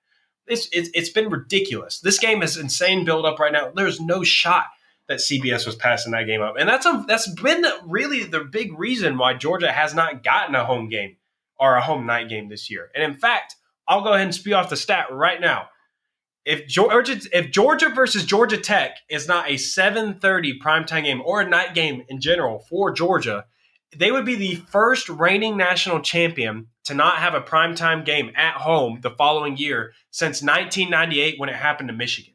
It's, 0.48 0.70
it's, 0.72 0.90
it's 0.94 1.10
been 1.10 1.30
ridiculous. 1.30 2.00
This 2.00 2.18
game 2.18 2.42
is 2.42 2.56
insane 2.56 3.04
build 3.04 3.26
up 3.26 3.38
right 3.38 3.52
now. 3.52 3.74
There's 3.76 4.00
no 4.00 4.24
shot 4.24 4.68
that 5.10 5.20
CBS 5.20 5.66
was 5.66 5.76
passing 5.76 6.14
that 6.14 6.28
game 6.28 6.42
up, 6.42 6.56
and 6.58 6.70
that's 6.70 6.86
a, 6.86 7.04
that's 7.10 7.30
been 7.30 7.66
really 7.86 8.24
the 8.24 8.40
big 8.40 8.80
reason 8.80 9.18
why 9.18 9.34
Georgia 9.34 9.70
has 9.70 9.94
not 9.94 10.24
gotten 10.24 10.56
a 10.56 10.64
home 10.64 10.88
game 10.88 11.18
or 11.60 11.76
a 11.76 11.82
home 11.82 12.06
night 12.06 12.30
game 12.30 12.48
this 12.48 12.72
year. 12.72 12.90
And 12.96 13.04
in 13.04 13.20
fact, 13.20 13.56
I'll 13.90 14.04
go 14.04 14.14
ahead 14.14 14.28
and 14.28 14.34
spew 14.34 14.56
off 14.56 14.70
the 14.70 14.78
stat 14.78 15.08
right 15.12 15.42
now. 15.42 15.68
If 16.46 16.68
Georgia 16.68 17.20
if 17.34 17.52
Georgia 17.52 17.90
versus 17.90 18.24
Georgia 18.24 18.58
Tech 18.58 18.96
is 19.10 19.28
not 19.28 19.50
a 19.50 19.56
7:30 19.56 20.58
primetime 20.64 21.04
game 21.04 21.22
or 21.26 21.42
a 21.42 21.50
night 21.50 21.76
game 21.76 22.06
in 22.08 22.22
general 22.22 22.60
for 22.60 22.94
Georgia, 22.94 23.44
they 23.98 24.12
would 24.12 24.26
be 24.26 24.36
the 24.36 24.56
first 24.56 25.10
reigning 25.10 25.58
national 25.58 26.02
champion 26.02 26.68
to 26.86 26.94
not 26.94 27.18
have 27.18 27.34
a 27.34 27.42
primetime 27.42 28.06
game 28.06 28.32
at 28.36 28.56
home 28.56 29.00
the 29.02 29.12
following 29.12 29.58
year 29.58 29.94
since 30.12 30.42
1998 30.42 31.40
when 31.40 31.50
it 31.50 31.56
happened 31.56 31.90
to 31.90 31.94
Michigan. 31.94 32.34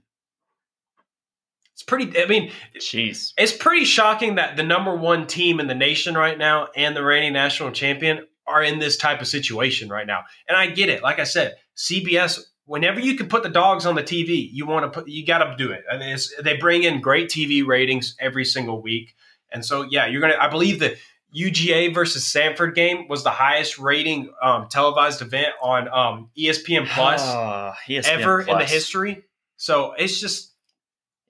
It's 1.73 1.83
pretty 1.83 2.19
I 2.19 2.27
mean, 2.27 2.53
Jeez. 2.79 3.33
it's 3.37 3.53
pretty 3.53 3.85
shocking 3.85 4.37
that 4.37 4.57
the 4.57 4.63
number 4.63 4.95
one 4.95 5.27
team 5.27 5.61
in 5.61 5.67
the 5.67 5.75
nation 5.75 6.15
right 6.15 6.39
now 6.39 6.69
and 6.75 6.97
the 6.97 7.05
reigning 7.05 7.35
national 7.35 7.71
champion 7.71 8.27
are 8.47 8.63
in 8.63 8.79
this 8.79 8.97
type 8.97 9.21
of 9.21 9.27
situation 9.27 9.89
right 9.89 10.07
now. 10.07 10.23
And 10.49 10.57
I 10.57 10.69
get 10.69 10.89
it. 10.89 11.03
Like 11.03 11.19
I 11.19 11.25
said, 11.25 11.57
CBS, 11.77 12.41
whenever 12.65 13.01
you 13.01 13.17
can 13.17 13.29
put 13.29 13.43
the 13.43 13.49
dogs 13.49 13.85
on 13.85 13.95
the 13.95 14.03
TV, 14.03 14.49
you 14.51 14.67
want 14.67 14.85
to 14.85 15.01
put, 15.01 15.09
you 15.09 15.27
got 15.27 15.39
to 15.39 15.57
do 15.57 15.73
it. 15.73 15.85
I 15.91 15.99
mean, 15.99 16.17
they 16.43 16.57
bring 16.57 16.83
in 16.83 17.01
great 17.01 17.29
TV 17.29 17.67
ratings 17.67 18.17
every 18.21 18.45
single 18.45 18.81
week. 18.81 19.15
And 19.53 19.65
so, 19.65 19.83
yeah, 19.83 20.07
you're 20.07 20.21
going 20.21 20.33
to, 20.33 20.43
I 20.43 20.49
believe 20.49 20.79
the 20.79 20.97
UGA 21.35 21.93
versus 21.95 22.25
Samford 22.25 22.75
game 22.75 23.09
was 23.09 23.25
the 23.25 23.31
highest 23.31 23.79
rating 23.79 24.33
um, 24.43 24.69
televised 24.69 25.21
event 25.23 25.49
on 25.63 25.89
um, 25.89 26.31
ESPN 26.39 26.87
Plus 26.87 27.21
Ah, 27.23 27.77
ESPN 27.89 28.05
ever 28.09 28.41
in 28.41 28.59
the 28.59 28.65
history. 28.65 29.25
So 29.57 29.93
it's 29.93 30.21
just, 30.21 30.53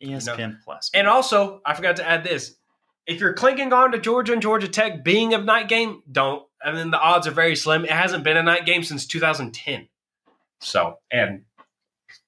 ESPN 0.02 0.58
Plus. 0.64 0.90
and 0.92 1.08
also, 1.08 1.60
I 1.64 1.74
forgot 1.74 1.96
to 1.96 2.08
add 2.08 2.22
this. 2.24 2.54
If 3.06 3.20
you're 3.20 3.32
clinking 3.32 3.72
on 3.72 3.92
to 3.92 3.98
Georgia 3.98 4.32
and 4.32 4.42
Georgia 4.42 4.68
Tech 4.68 5.02
being 5.04 5.32
a 5.32 5.38
night 5.38 5.68
game, 5.68 6.02
don't. 6.10 6.42
And 6.62 6.76
then 6.76 6.90
the 6.90 6.98
odds 7.00 7.26
are 7.26 7.32
very 7.32 7.54
slim. 7.56 7.84
It 7.84 7.90
hasn't 7.90 8.24
been 8.24 8.36
a 8.36 8.42
night 8.42 8.66
game 8.66 8.82
since 8.82 9.06
2010. 9.06 9.88
So, 10.60 10.98
and 11.10 11.42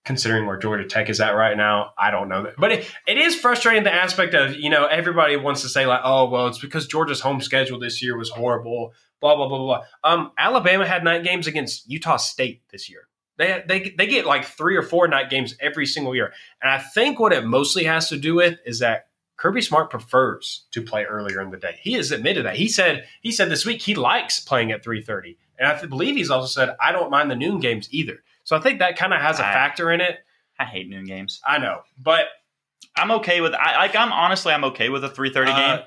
considering 0.04 0.46
where 0.46 0.56
Georgia 0.56 0.86
Tech 0.86 1.08
is 1.08 1.20
at 1.20 1.30
right 1.30 1.56
now, 1.56 1.92
I 1.98 2.10
don't 2.10 2.28
know 2.28 2.44
that. 2.44 2.54
But 2.56 2.72
it, 2.72 2.90
it 3.06 3.18
is 3.18 3.36
frustrating 3.36 3.84
the 3.84 3.92
aspect 3.92 4.34
of, 4.34 4.54
you 4.56 4.70
know, 4.70 4.86
everybody 4.86 5.36
wants 5.36 5.62
to 5.62 5.68
say, 5.68 5.86
like, 5.86 6.00
oh, 6.02 6.28
well, 6.28 6.46
it's 6.46 6.58
because 6.58 6.86
Georgia's 6.86 7.20
home 7.20 7.40
schedule 7.40 7.78
this 7.78 8.02
year 8.02 8.16
was 8.16 8.30
horrible, 8.30 8.92
blah, 9.20 9.36
blah, 9.36 9.48
blah, 9.48 9.58
blah. 9.58 9.82
Um, 10.04 10.32
Alabama 10.38 10.86
had 10.86 11.04
night 11.04 11.24
games 11.24 11.46
against 11.46 11.88
Utah 11.90 12.16
State 12.16 12.62
this 12.70 12.88
year. 12.88 13.08
They, 13.36 13.62
they, 13.68 13.94
they 13.96 14.06
get 14.06 14.26
like 14.26 14.44
three 14.44 14.76
or 14.76 14.82
four 14.82 15.06
night 15.06 15.30
games 15.30 15.54
every 15.60 15.86
single 15.86 16.14
year. 16.14 16.32
And 16.60 16.70
I 16.70 16.78
think 16.78 17.20
what 17.20 17.32
it 17.32 17.44
mostly 17.44 17.84
has 17.84 18.08
to 18.08 18.16
do 18.16 18.34
with 18.34 18.58
is 18.66 18.80
that 18.80 19.08
Kirby 19.38 19.62
Smart 19.62 19.88
prefers 19.88 20.64
to 20.72 20.82
play 20.82 21.04
earlier 21.04 21.40
in 21.40 21.50
the 21.50 21.56
day. 21.56 21.78
He 21.80 21.92
has 21.92 22.10
admitted 22.10 22.44
that. 22.44 22.56
He 22.56 22.68
said 22.68 23.06
he 23.22 23.30
said 23.30 23.48
this 23.48 23.64
week 23.64 23.80
he 23.80 23.94
likes 23.94 24.40
playing 24.40 24.72
at 24.72 24.84
3:30. 24.84 25.36
And 25.58 25.68
I 25.68 25.86
believe 25.86 26.16
he's 26.16 26.30
also 26.30 26.48
said 26.48 26.76
I 26.82 26.90
don't 26.90 27.10
mind 27.10 27.30
the 27.30 27.36
noon 27.36 27.60
games 27.60 27.88
either. 27.92 28.24
So 28.48 28.56
I 28.56 28.60
think 28.60 28.78
that 28.78 28.96
kind 28.96 29.12
of 29.12 29.20
has 29.20 29.38
a 29.40 29.46
I- 29.46 29.52
factor 29.52 29.92
in 29.92 30.00
it. 30.00 30.16
I 30.58 30.64
hate 30.64 30.88
noon 30.88 31.04
games. 31.04 31.38
I 31.46 31.58
know, 31.58 31.82
but 31.98 32.24
I'm 32.96 33.10
okay 33.10 33.42
with. 33.42 33.52
I 33.52 33.76
like. 33.76 33.94
I'm 33.94 34.10
honestly. 34.10 34.54
I'm 34.54 34.64
okay 34.64 34.88
with 34.88 35.04
a 35.04 35.10
3:30 35.10 35.36
uh, 35.48 35.76
game. 35.76 35.84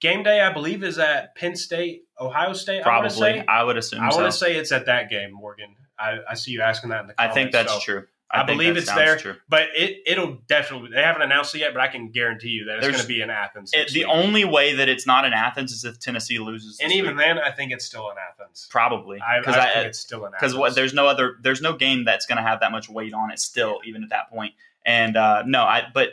game 0.00 0.22
day 0.22 0.40
I 0.40 0.50
believe 0.50 0.82
is 0.82 0.98
at 0.98 1.36
Penn 1.36 1.54
State, 1.54 2.04
Ohio 2.18 2.54
State. 2.54 2.80
I 2.80 2.82
Probably. 2.84 3.10
say. 3.10 3.44
I 3.46 3.62
would 3.62 3.76
assume. 3.76 4.00
I 4.00 4.08
so. 4.08 4.20
want 4.22 4.32
to 4.32 4.38
say 4.38 4.56
it's 4.56 4.72
at 4.72 4.86
that 4.86 5.10
game, 5.10 5.32
Morgan. 5.34 5.76
I, 5.98 6.16
I 6.30 6.34
see 6.34 6.52
you 6.52 6.62
asking 6.62 6.88
that 6.90 7.02
in 7.02 7.06
the 7.08 7.14
I 7.18 7.28
think 7.28 7.52
that's 7.52 7.74
so- 7.74 7.78
true. 7.80 8.06
I 8.30 8.44
think 8.44 8.58
believe 8.58 8.76
it's 8.76 8.92
there. 8.92 9.16
True. 9.16 9.36
But 9.48 9.68
it 9.74 10.02
it'll 10.06 10.38
definitely. 10.46 10.90
They 10.94 11.02
haven't 11.02 11.22
announced 11.22 11.54
it 11.54 11.60
yet, 11.60 11.72
but 11.72 11.80
I 11.80 11.88
can 11.88 12.10
guarantee 12.10 12.50
you 12.50 12.66
that 12.66 12.78
it's 12.78 12.86
going 12.86 13.00
to 13.00 13.06
be 13.06 13.22
in 13.22 13.30
Athens. 13.30 13.70
It, 13.72 13.90
the 13.92 14.04
only 14.04 14.44
way 14.44 14.74
that 14.74 14.88
it's 14.88 15.06
not 15.06 15.24
in 15.24 15.32
Athens 15.32 15.72
is 15.72 15.84
if 15.84 15.98
Tennessee 15.98 16.38
loses. 16.38 16.78
And 16.80 16.92
even 16.92 17.16
week. 17.16 17.24
then, 17.24 17.38
I 17.38 17.50
think 17.50 17.72
it's 17.72 17.84
still 17.86 18.10
in 18.10 18.16
Athens. 18.18 18.68
probably 18.70 19.20
I, 19.20 19.36
I 19.36 19.40
because 19.40 19.54
think 19.54 19.86
it's 19.86 19.98
still 19.98 20.20
in 20.20 20.34
Athens. 20.34 20.40
because 20.40 20.54
what 20.56 20.74
there's 20.74 20.92
no 20.92 21.06
other 21.06 21.36
there's 21.42 21.62
no 21.62 21.74
game 21.74 22.04
that's 22.04 22.26
going 22.26 22.36
to 22.36 22.42
have 22.42 22.60
that 22.60 22.72
much 22.72 22.88
weight 22.88 23.14
on 23.14 23.30
it 23.30 23.38
still 23.38 23.80
even 23.84 24.02
at 24.02 24.10
that 24.10 24.30
point 24.30 24.54
and 24.84 25.16
uh 25.16 25.42
no 25.46 25.62
i 25.62 25.82
but 25.92 26.10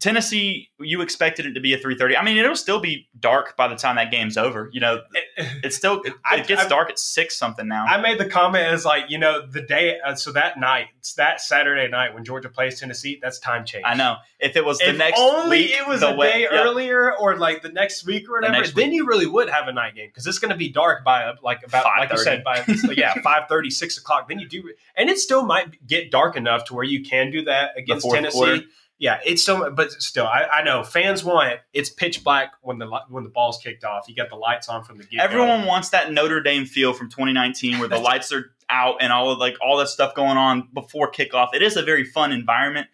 tennessee 0.00 0.68
you 0.80 1.00
expected 1.00 1.46
it 1.46 1.54
to 1.54 1.60
be 1.60 1.72
a 1.72 1.78
3.30 1.78 2.18
i 2.18 2.22
mean 2.24 2.36
it'll 2.36 2.56
still 2.56 2.80
be 2.80 3.08
dark 3.18 3.56
by 3.56 3.68
the 3.68 3.76
time 3.76 3.96
that 3.96 4.10
game's 4.10 4.36
over 4.36 4.68
you 4.72 4.80
know 4.80 5.00
it's 5.36 5.76
still 5.76 6.02
it, 6.02 6.12
I- 6.30 6.36
it 6.38 6.46
gets 6.46 6.62
I- 6.64 6.68
dark 6.68 6.90
at 6.90 6.98
six 6.98 7.38
something 7.38 7.66
now 7.68 7.84
I 7.86 8.00
made 8.00 8.18
the 8.18 8.26
comment 8.28 8.66
as 8.66 8.84
like 8.84 9.04
you 9.08 9.18
know 9.18 9.46
the 9.46 9.62
day 9.62 9.98
uh, 10.04 10.14
so 10.14 10.32
that 10.32 10.58
night 10.58 10.86
it's 10.98 11.14
that 11.14 11.40
Saturday 11.40 11.88
night 11.88 12.12
when 12.12 12.24
Georgia 12.24 12.48
plays 12.48 12.78
Tennessee 12.80 13.18
that's 13.22 13.38
time 13.38 13.64
change. 13.64 13.84
i 13.86 13.94
know 13.94 14.16
if 14.40 14.56
it 14.56 14.64
was 14.64 14.78
the 14.78 14.90
If 14.90 14.98
next 14.98 15.18
only 15.20 15.58
week, 15.62 15.70
it 15.70 15.86
was 15.88 16.00
the 16.00 16.08
a 16.12 16.16
way- 16.16 16.32
day 16.32 16.46
earlier 16.50 17.16
or 17.16 17.36
like 17.38 17.62
the 17.62 17.68
next 17.70 18.04
week 18.04 18.28
or 18.28 18.32
whatever, 18.34 18.52
next 18.52 18.74
then 18.74 18.92
you 18.92 19.06
really 19.06 19.26
would 19.26 19.48
have 19.48 19.68
a 19.68 19.72
night 19.72 19.94
game 19.94 20.08
because 20.08 20.26
it's 20.26 20.38
going 20.38 20.50
to 20.50 20.56
be 20.56 20.68
dark 20.68 21.02
by 21.04 21.22
uh, 21.24 21.34
like 21.42 21.62
about 21.66 21.86
like 21.98 22.10
you 22.12 22.18
said 22.18 22.44
by 22.44 22.62
yeah 22.94 23.14
5.30, 23.24 23.72
6 23.72 23.98
o'clock. 23.98 24.28
Then 24.28 24.38
you 24.38 24.48
do 24.48 24.70
and 24.96 25.08
it 25.08 25.18
still 25.18 25.44
might 25.46 25.86
get 25.86 26.10
dark 26.10 26.36
enough 26.36 26.64
to 26.66 26.74
where 26.74 26.84
you 26.84 27.02
can 27.04 27.30
do 27.30 27.44
that 27.44 27.70
against 27.78 28.08
Tennessee. 28.10 28.36
quarter. 28.36 28.58
Yeah, 28.98 29.18
it's 29.24 29.42
still, 29.42 29.70
but 29.72 29.90
still, 29.92 30.26
I, 30.26 30.44
I 30.52 30.62
know 30.62 30.84
fans 30.84 31.24
want 31.24 31.52
it. 31.52 31.60
it's 31.72 31.90
pitch 31.90 32.22
black 32.22 32.52
when 32.62 32.78
the 32.78 32.86
when 33.08 33.24
the 33.24 33.30
ball's 33.30 33.58
kicked 33.58 33.84
off. 33.84 34.04
You 34.08 34.14
got 34.14 34.28
the 34.30 34.36
lights 34.36 34.68
on 34.68 34.84
from 34.84 34.98
the 34.98 35.04
get. 35.04 35.20
everyone 35.20 35.66
wants 35.66 35.90
that 35.90 36.12
notre 36.12 36.40
dame 36.40 36.64
feel 36.64 36.92
from 36.92 37.10
2019 37.10 37.80
where 37.80 37.88
the 37.88 37.98
lights 37.98 38.32
are 38.32 38.52
out 38.70 38.96
and 39.00 39.12
all 39.12 39.30
of 39.30 39.38
like 39.38 39.56
all 39.60 39.76
that 39.78 39.88
stuff 39.88 40.14
going 40.14 40.36
on 40.38 40.68
before 40.72 41.10
kickoff 41.10 41.48
it 41.54 41.60
is 41.60 41.76
a 41.76 41.82
very 41.82 42.02
fun 42.04 42.32
environment 42.32 42.86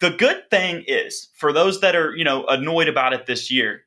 the 0.00 0.10
good 0.10 0.48
thing 0.50 0.82
is 0.86 1.28
for 1.36 1.52
those 1.52 1.80
that 1.80 1.94
are 1.94 2.14
you 2.16 2.24
know 2.24 2.44
annoyed 2.46 2.88
about 2.88 3.12
it 3.12 3.26
this 3.26 3.50
year 3.52 3.82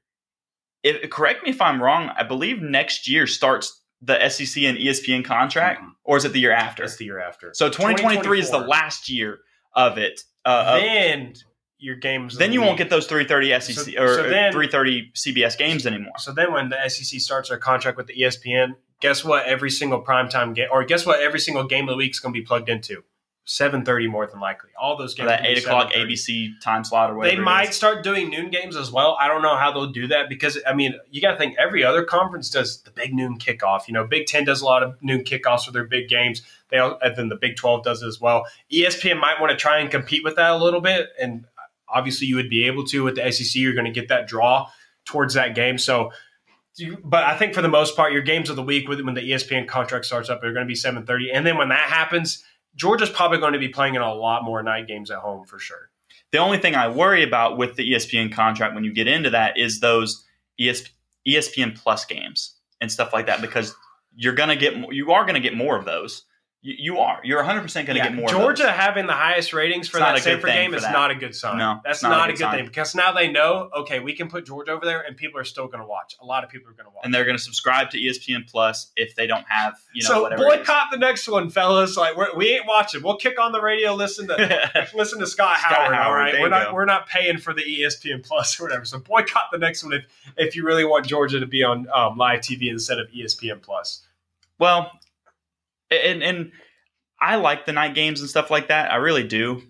if, 0.84 1.10
correct 1.10 1.44
me 1.44 1.50
if 1.50 1.62
i'm 1.62 1.82
wrong 1.84 2.10
i 2.16 2.24
believe 2.24 2.62
next 2.62 3.08
year 3.08 3.28
starts 3.28 3.82
the 4.02 4.14
sec 4.30 4.64
and 4.64 4.78
espn 4.78 5.26
contract 5.26 5.82
Mhm. 5.82 5.90
or 6.06 6.16
is 6.16 6.24
it 6.26 6.32
the 6.32 6.40
year 6.40 6.54
after 6.54 6.84
It's 6.84 6.96
the 6.96 7.06
year 7.06 7.20
after. 7.20 7.52
so 7.54 7.68
2023 7.70 8.40
is 8.40 8.50
the 8.52 8.60
last 8.60 9.10
year 9.10 9.40
of 9.76 9.98
it 9.98 10.22
uh, 10.46 10.64
of- 10.68 10.82
then 10.82 11.34
your 11.78 11.96
games. 11.96 12.38
then 12.38 12.50
the 12.50 12.56
you 12.56 12.62
won't 12.62 12.78
get 12.78 12.90
those 12.90 13.08
330 13.08 13.60
sec 13.62 13.76
So- 13.76 14.02
or, 14.02 14.16
so 14.16 14.24
then- 14.24 14.52
330 14.52 15.12
cbs 15.16 15.58
games 15.58 15.88
anymore 15.88 16.14
So 16.18 16.34
then, 16.34 16.52
when 16.52 16.70
the 16.70 16.78
SEC 16.90 17.20
starts 17.22 17.50
their 17.50 17.58
contract 17.58 17.98
with 17.98 18.08
the 18.08 18.16
ESPN, 18.22 18.76
guess 19.02 19.24
what? 19.24 19.46
Every 19.46 19.70
single 19.70 20.04
primetime 20.04 20.54
game, 20.54 20.68
or 20.72 20.84
guess 20.84 21.06
what? 21.06 21.22
Every 21.22 21.40
single 21.40 21.64
game 21.64 21.88
of 21.88 21.94
the 21.94 21.98
week 21.98 22.12
is 22.12 22.20
going 22.20 22.34
to 22.34 22.40
be 22.40 22.46
plugged 22.46 22.68
into 22.70 23.04
seven 23.50 23.84
thirty 23.84 24.08
more 24.08 24.28
than 24.28 24.40
likely. 24.40 24.70
All 24.80 24.96
those 24.96 25.16
or 25.16 25.26
games. 25.26 25.30
that 25.30 25.44
8 25.44 25.58
o'clock 25.58 25.92
abc 25.94 26.62
time 26.62 26.84
slot 26.84 27.10
or 27.10 27.16
whatever 27.16 27.36
They 27.36 27.42
might 27.42 27.74
start 27.74 28.04
doing 28.04 28.30
noon 28.30 28.52
games 28.52 28.76
as 28.76 28.92
well. 28.92 29.18
I 29.20 29.28
don't 29.28 29.42
know 29.42 29.58
how 29.58 29.72
they'll 29.72 29.92
do 29.92 30.06
that 30.08 30.30
because 30.30 30.60
I 30.68 30.74
mean, 30.74 30.94
you 31.10 31.20
got 31.20 31.32
to 31.32 31.38
think 31.40 31.56
every 31.58 31.84
other 31.84 32.04
conference 32.04 32.52
does 32.52 32.82
the 32.82 32.92
big 32.92 33.12
noon 33.12 33.40
kickoff. 33.40 33.88
You 33.88 33.96
know, 33.96 34.06
Big 34.06 34.28
Ten 34.28 34.46
does 34.46 34.62
a 34.62 34.66
lot 34.66 34.84
of 34.84 35.02
noon 35.02 35.24
kickoffs 35.24 35.66
for 35.66 35.72
their 35.72 35.84
big 35.84 36.10
games. 36.10 36.44
They 36.70 36.78
al- 36.78 37.00
and 37.02 37.16
then 37.16 37.30
the 37.30 37.38
Big 37.38 37.56
Twelve 37.56 37.84
does 37.84 38.04
it 38.04 38.08
as 38.08 38.22
well. 38.22 38.46
ESPN 38.72 39.20
might 39.20 39.42
want 39.42 39.50
to 39.50 39.58
try 39.58 39.80
and 39.80 39.90
compete 39.90 40.24
with 40.24 40.36
that 40.36 40.52
a 40.52 40.58
little 40.58 40.82
bit, 40.82 41.10
and 41.20 41.46
obviously 41.88 42.28
you 42.28 42.36
would 42.36 42.52
be 42.52 42.68
able 42.68 42.86
to 42.86 43.04
with 43.04 43.16
the 43.16 43.32
SEC. 43.32 43.56
You're 43.56 43.74
going 43.74 43.92
to 43.92 43.92
get 43.92 44.10
that 44.10 44.28
draw 44.28 44.68
towards 45.06 45.34
that 45.34 45.56
game. 45.56 45.80
So, 45.80 46.12
but 47.04 47.24
I 47.24 47.36
think 47.36 47.56
for 47.56 47.64
the 47.64 47.68
most 47.68 47.96
part, 47.96 48.14
your 48.14 48.22
games 48.22 48.52
of 48.52 48.56
the 48.56 48.62
week 48.62 48.88
when 48.88 49.16
the 49.16 49.22
ESPN 49.22 49.68
contract 49.68 50.06
starts 50.06 50.30
up, 50.30 50.40
they're 50.40 50.54
going 50.54 50.68
to 50.68 50.72
be 50.72 50.76
7:30, 50.76 51.32
and 51.34 51.48
then 51.48 51.58
when 51.58 51.70
that 51.70 51.90
happens, 51.90 52.44
Georgia's 52.76 53.10
probably 53.10 53.40
going 53.40 53.54
to 53.54 53.60
be 53.60 53.70
playing 53.70 53.96
in 53.96 54.02
a 54.02 54.14
lot 54.14 54.44
more 54.44 54.64
night 54.64 54.88
games 54.88 55.12
at 55.12 55.20
home 55.20 55.46
for 55.46 55.60
sure. 55.60 55.90
The 56.32 56.38
only 56.38 56.58
thing 56.58 56.76
I 56.76 56.88
worry 56.88 57.24
about 57.24 57.58
with 57.58 57.76
the 57.76 57.92
ESPN 57.92 58.32
contract 58.32 58.76
when 58.76 58.84
you 58.84 58.94
get 58.94 59.08
into 59.08 59.32
that 59.32 59.58
is 59.58 59.80
those 59.80 60.26
E 60.60 60.70
ES, 60.70 60.84
ESPN 61.28 61.76
Plus 61.76 62.06
games 62.06 62.56
and 62.82 62.92
stuff 62.92 63.14
like 63.14 63.26
that 63.28 63.42
because 63.42 63.76
you're 64.16 64.34
gonna 64.34 64.56
get 64.56 64.76
you 64.94 65.12
are 65.12 65.26
gonna 65.26 65.40
get 65.40 65.56
more 65.56 65.78
of 65.78 65.86
those. 65.86 66.24
You, 66.62 66.76
you 66.78 66.98
are. 67.00 67.22
You're 67.24 67.38
100 67.38 67.62
percent 67.62 67.88
gonna 67.88 68.00
Yeah, 68.00 68.10
get 68.10 68.16
more. 68.16 68.28
Georgia 68.28 68.70
having 68.70 69.08
the 69.08 69.14
highest 69.14 69.54
ratings 69.54 69.88
for 69.88 69.98
It's 69.98 70.06
that 70.06 70.18
a 70.18 70.20
good 70.20 70.40
Samford 70.40 70.46
thing 70.46 70.72
game 70.72 70.74
is 70.74 70.84
not 70.84 71.10
a 71.10 71.16
good 71.16 71.34
sign. 71.34 71.58
No, 71.58 71.80
that's 71.86 72.04
not 72.04 72.12
a 72.12 72.16
not, 72.16 72.30
a 72.30 72.34
good 72.34 72.40
good 72.40 72.52
thing 72.52 72.66
because 72.66 72.96
now 72.96 73.14
they 73.14 73.32
know, 73.32 73.70
okay, 73.78 74.02
we 74.02 74.12
can 74.14 74.28
put 74.28 74.46
Georgia 74.46 74.72
over 74.72 74.86
there, 74.86 75.00
and 75.00 75.16
people 75.16 75.40
are 75.40 75.46
still 75.46 75.68
going 75.68 75.80
to 75.80 75.86
watch. 75.86 76.18
A 76.22 76.26
lot 76.26 76.44
of 76.44 76.50
people 76.50 76.70
are 76.70 76.74
going 76.74 76.86
to 76.86 76.90
watch. 76.90 77.06
and 77.06 77.14
they're 77.14 77.24
gonna 77.24 77.38
subscribe 77.38 77.92
to 77.92 77.98
ESPN 77.98 78.46
Plus 78.50 78.92
if 78.98 79.16
they 79.16 79.26
don't 79.26 79.46
have 79.48 79.76
you 79.94 80.04
know 80.04 80.10
so 80.10 80.22
whatever. 80.24 80.44
it 80.44 80.48
is. 80.48 80.58
boycott 80.58 80.88
the 80.92 80.98
next 80.98 81.30
one, 81.30 81.50
fellas. 81.50 81.96
Like 81.96 82.18
we're, 82.18 82.36
we 82.36 82.50
ain't 82.56 82.68
watching. 82.68 83.04
We'll 83.04 83.16
kick 83.18 83.40
on 83.40 83.54
the 83.54 83.62
radio. 83.62 83.94
Listen 83.94 84.28
to 84.28 84.90
listen 84.94 85.20
to 85.22 85.28
Scott, 85.28 85.60
Scott 85.60 85.72
Howard. 85.72 85.94
all 85.96 86.04
Howard, 86.04 86.20
right, 86.20 86.32
there 86.34 86.42
we're 86.42 86.50
not 86.50 86.68
go. 86.68 86.74
we're 86.74 86.86
not 86.86 87.08
paying 87.08 87.38
for 87.38 87.54
the 87.54 87.62
ESPN 87.64 88.22
Plus 88.28 88.60
or 88.60 88.64
whatever. 88.64 88.84
So 88.84 89.00
boycott 89.00 89.44
the 89.54 89.60
next 89.60 89.82
one 89.86 89.94
if 89.94 90.06
if 90.36 90.58
you 90.58 90.66
really 90.66 90.84
want 90.84 91.06
Georgia 91.06 91.40
to 91.40 91.46
be 91.48 91.64
on 91.64 91.88
um, 91.94 92.18
live 92.18 92.42
TV 92.42 92.70
instead 92.70 93.00
of 93.00 93.08
ESPN 93.12 93.62
Plus. 93.62 94.06
Well, 94.58 94.92
and 95.92 96.24
and 96.24 96.52
I 97.22 97.36
like 97.36 97.66
the 97.66 97.74
night 97.74 97.96
games 97.96 98.22
and 98.22 98.30
stuff 98.30 98.50
like 98.50 98.68
that. 98.70 98.92
I 98.92 98.96
really 98.96 99.24
do. 99.24 99.62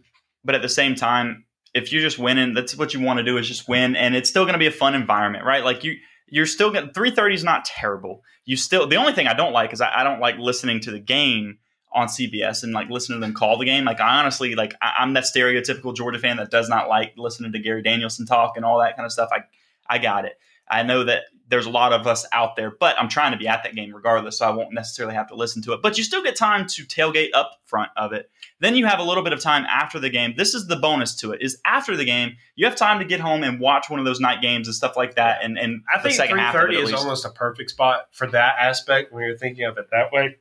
But 0.44 0.56
at 0.56 0.62
the 0.62 0.70
same 0.70 0.96
time, 0.96 1.46
if 1.74 1.92
you're 1.92 2.02
just 2.02 2.18
winning, 2.18 2.54
that's 2.54 2.76
what 2.76 2.94
you 2.94 3.02
want 3.02 3.18
to 3.18 3.24
do 3.24 3.38
is 3.38 3.48
just 3.48 3.68
win, 3.68 3.96
and 3.96 4.16
it's 4.16 4.30
still 4.30 4.44
going 4.44 4.54
to 4.54 4.60
be 4.60 4.68
a 4.68 4.72
fun 4.72 4.96
environment, 4.96 5.46
right? 5.46 5.64
Like 5.64 5.84
you, 5.84 5.96
you're 6.28 6.46
still 6.46 6.72
getting 6.72 6.92
three 6.92 7.12
thirty 7.12 7.36
is 7.36 7.44
not 7.44 7.66
terrible. 7.66 8.24
You 8.46 8.58
still 8.58 8.88
the 8.88 8.96
only 8.96 9.14
thing 9.14 9.28
I 9.28 9.34
don't 9.34 9.54
like 9.54 9.74
is 9.74 9.82
I, 9.82 10.00
I 10.00 10.04
don't 10.04 10.20
like 10.20 10.38
listening 10.38 10.80
to 10.82 10.92
the 10.92 11.00
game 11.00 11.60
on 11.92 12.08
CBS 12.08 12.64
and 12.64 12.72
like 12.72 12.90
listening 12.90 13.20
to 13.20 13.26
them 13.26 13.34
call 13.34 13.58
the 13.58 13.66
game. 13.66 13.86
Like 13.86 14.00
I 14.00 14.20
honestly 14.20 14.56
like 14.56 14.76
I, 14.82 14.96
I'm 15.00 15.14
that 15.14 15.26
stereotypical 15.26 15.96
Georgia 15.96 16.20
fan 16.20 16.38
that 16.38 16.52
does 16.52 16.70
not 16.70 16.88
like 16.88 17.14
listening 17.18 17.52
to 17.52 17.60
Gary 17.60 17.82
Danielson 17.82 18.26
talk 18.26 18.54
and 18.56 18.66
all 18.66 18.80
that 18.80 18.96
kind 18.96 19.06
of 19.06 19.12
stuff. 19.12 19.30
I 19.32 19.40
I 19.88 19.98
got 19.98 20.26
it. 20.26 20.34
I 20.70 20.84
know 20.84 21.04
that 21.04 21.24
there's 21.50 21.66
a 21.66 21.70
lot 21.70 21.94
of 21.94 22.06
us 22.08 22.26
out 22.32 22.56
there, 22.56 22.72
but 22.72 22.96
I'm 23.00 23.10
trying 23.10 23.32
to 23.32 23.38
be 23.38 23.48
at 23.48 23.64
that 23.64 23.76
game 23.76 23.94
regardless, 23.94 24.38
so 24.38 24.48
I 24.48 24.52
won't 24.52 24.72
necessarily 24.74 25.16
have 25.16 25.28
to 25.30 25.36
listen 25.36 25.62
to 25.64 25.74
it. 25.74 25.82
But 25.82 25.98
you 25.98 26.04
still 26.04 26.24
get 26.24 26.36
time 26.36 26.68
to 26.68 26.84
tailgate 26.84 27.30
up 27.34 27.60
front 27.66 27.90
of 27.98 28.14
it. 28.14 28.30
Then 28.60 28.76
you 28.76 28.86
have 28.86 29.00
a 29.00 29.04
little 29.04 29.24
bit 29.24 29.34
of 29.34 29.42
time 29.42 29.66
after 29.66 30.00
the 30.00 30.10
game. 30.10 30.36
This 30.38 30.54
is 30.54 30.68
the 30.68 30.76
bonus 30.76 31.16
to 31.18 31.32
it: 31.32 31.42
is 31.42 31.60
after 31.66 31.98
the 31.98 32.06
game, 32.06 32.38
you 32.56 32.66
have 32.66 32.76
time 32.76 33.00
to 33.00 33.06
get 33.06 33.20
home 33.20 33.44
and 33.44 33.60
watch 33.60 33.90
one 33.90 34.00
of 34.00 34.06
those 34.06 34.20
night 34.20 34.42
games 34.42 34.68
and 34.68 34.76
stuff 34.76 34.96
like 34.96 35.16
that. 35.16 35.44
And 35.44 35.58
and 35.58 35.82
I 35.94 35.98
the 35.98 36.04
think 36.04 36.16
second 36.16 36.38
three 36.38 36.46
it 36.46 36.52
thirty 36.52 36.76
is 36.78 36.94
almost 36.94 37.26
a 37.26 37.30
perfect 37.30 37.72
spot 37.72 38.08
for 38.12 38.28
that 38.28 38.56
aspect 38.60 39.12
when 39.12 39.24
you're 39.24 39.38
thinking 39.38 39.66
of 39.66 39.78
it 39.78 39.88
that 39.92 40.12
way. 40.12 40.38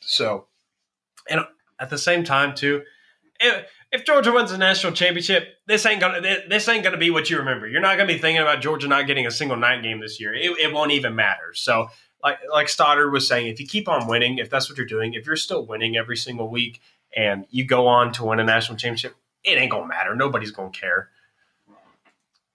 So, 0.00 0.46
and 1.30 1.40
at 1.78 1.90
the 1.90 1.98
same 1.98 2.24
time, 2.24 2.54
too, 2.54 2.82
if, 3.40 3.66
if 3.92 4.04
Georgia 4.04 4.32
wins 4.32 4.50
the 4.50 4.58
national 4.58 4.94
championship, 4.94 5.56
this 5.66 5.84
ain't 5.84 6.00
gonna 6.00 6.20
this 6.48 6.66
ain't 6.68 6.82
gonna 6.82 6.96
be 6.96 7.10
what 7.10 7.28
you 7.28 7.38
remember. 7.38 7.68
You're 7.68 7.82
not 7.82 7.98
gonna 7.98 8.12
be 8.12 8.18
thinking 8.18 8.40
about 8.40 8.62
Georgia 8.62 8.88
not 8.88 9.06
getting 9.06 9.26
a 9.26 9.30
single 9.30 9.56
night 9.56 9.82
game 9.82 10.00
this 10.00 10.18
year. 10.18 10.34
It, 10.34 10.50
it 10.58 10.72
won't 10.72 10.92
even 10.92 11.14
matter. 11.14 11.52
So, 11.52 11.88
like 12.22 12.38
like 12.50 12.68
Stoddard 12.70 13.12
was 13.12 13.28
saying, 13.28 13.48
if 13.48 13.60
you 13.60 13.66
keep 13.66 13.88
on 13.88 14.06
winning, 14.06 14.38
if 14.38 14.48
that's 14.48 14.68
what 14.68 14.78
you're 14.78 14.86
doing, 14.86 15.12
if 15.12 15.26
you're 15.26 15.36
still 15.36 15.66
winning 15.66 15.96
every 15.96 16.16
single 16.16 16.48
week, 16.48 16.80
and 17.14 17.44
you 17.50 17.66
go 17.66 17.86
on 17.86 18.12
to 18.14 18.24
win 18.24 18.40
a 18.40 18.44
national 18.44 18.78
championship, 18.78 19.14
it 19.44 19.58
ain't 19.58 19.70
gonna 19.70 19.86
matter. 19.86 20.16
Nobody's 20.16 20.52
gonna 20.52 20.70
care. 20.70 21.10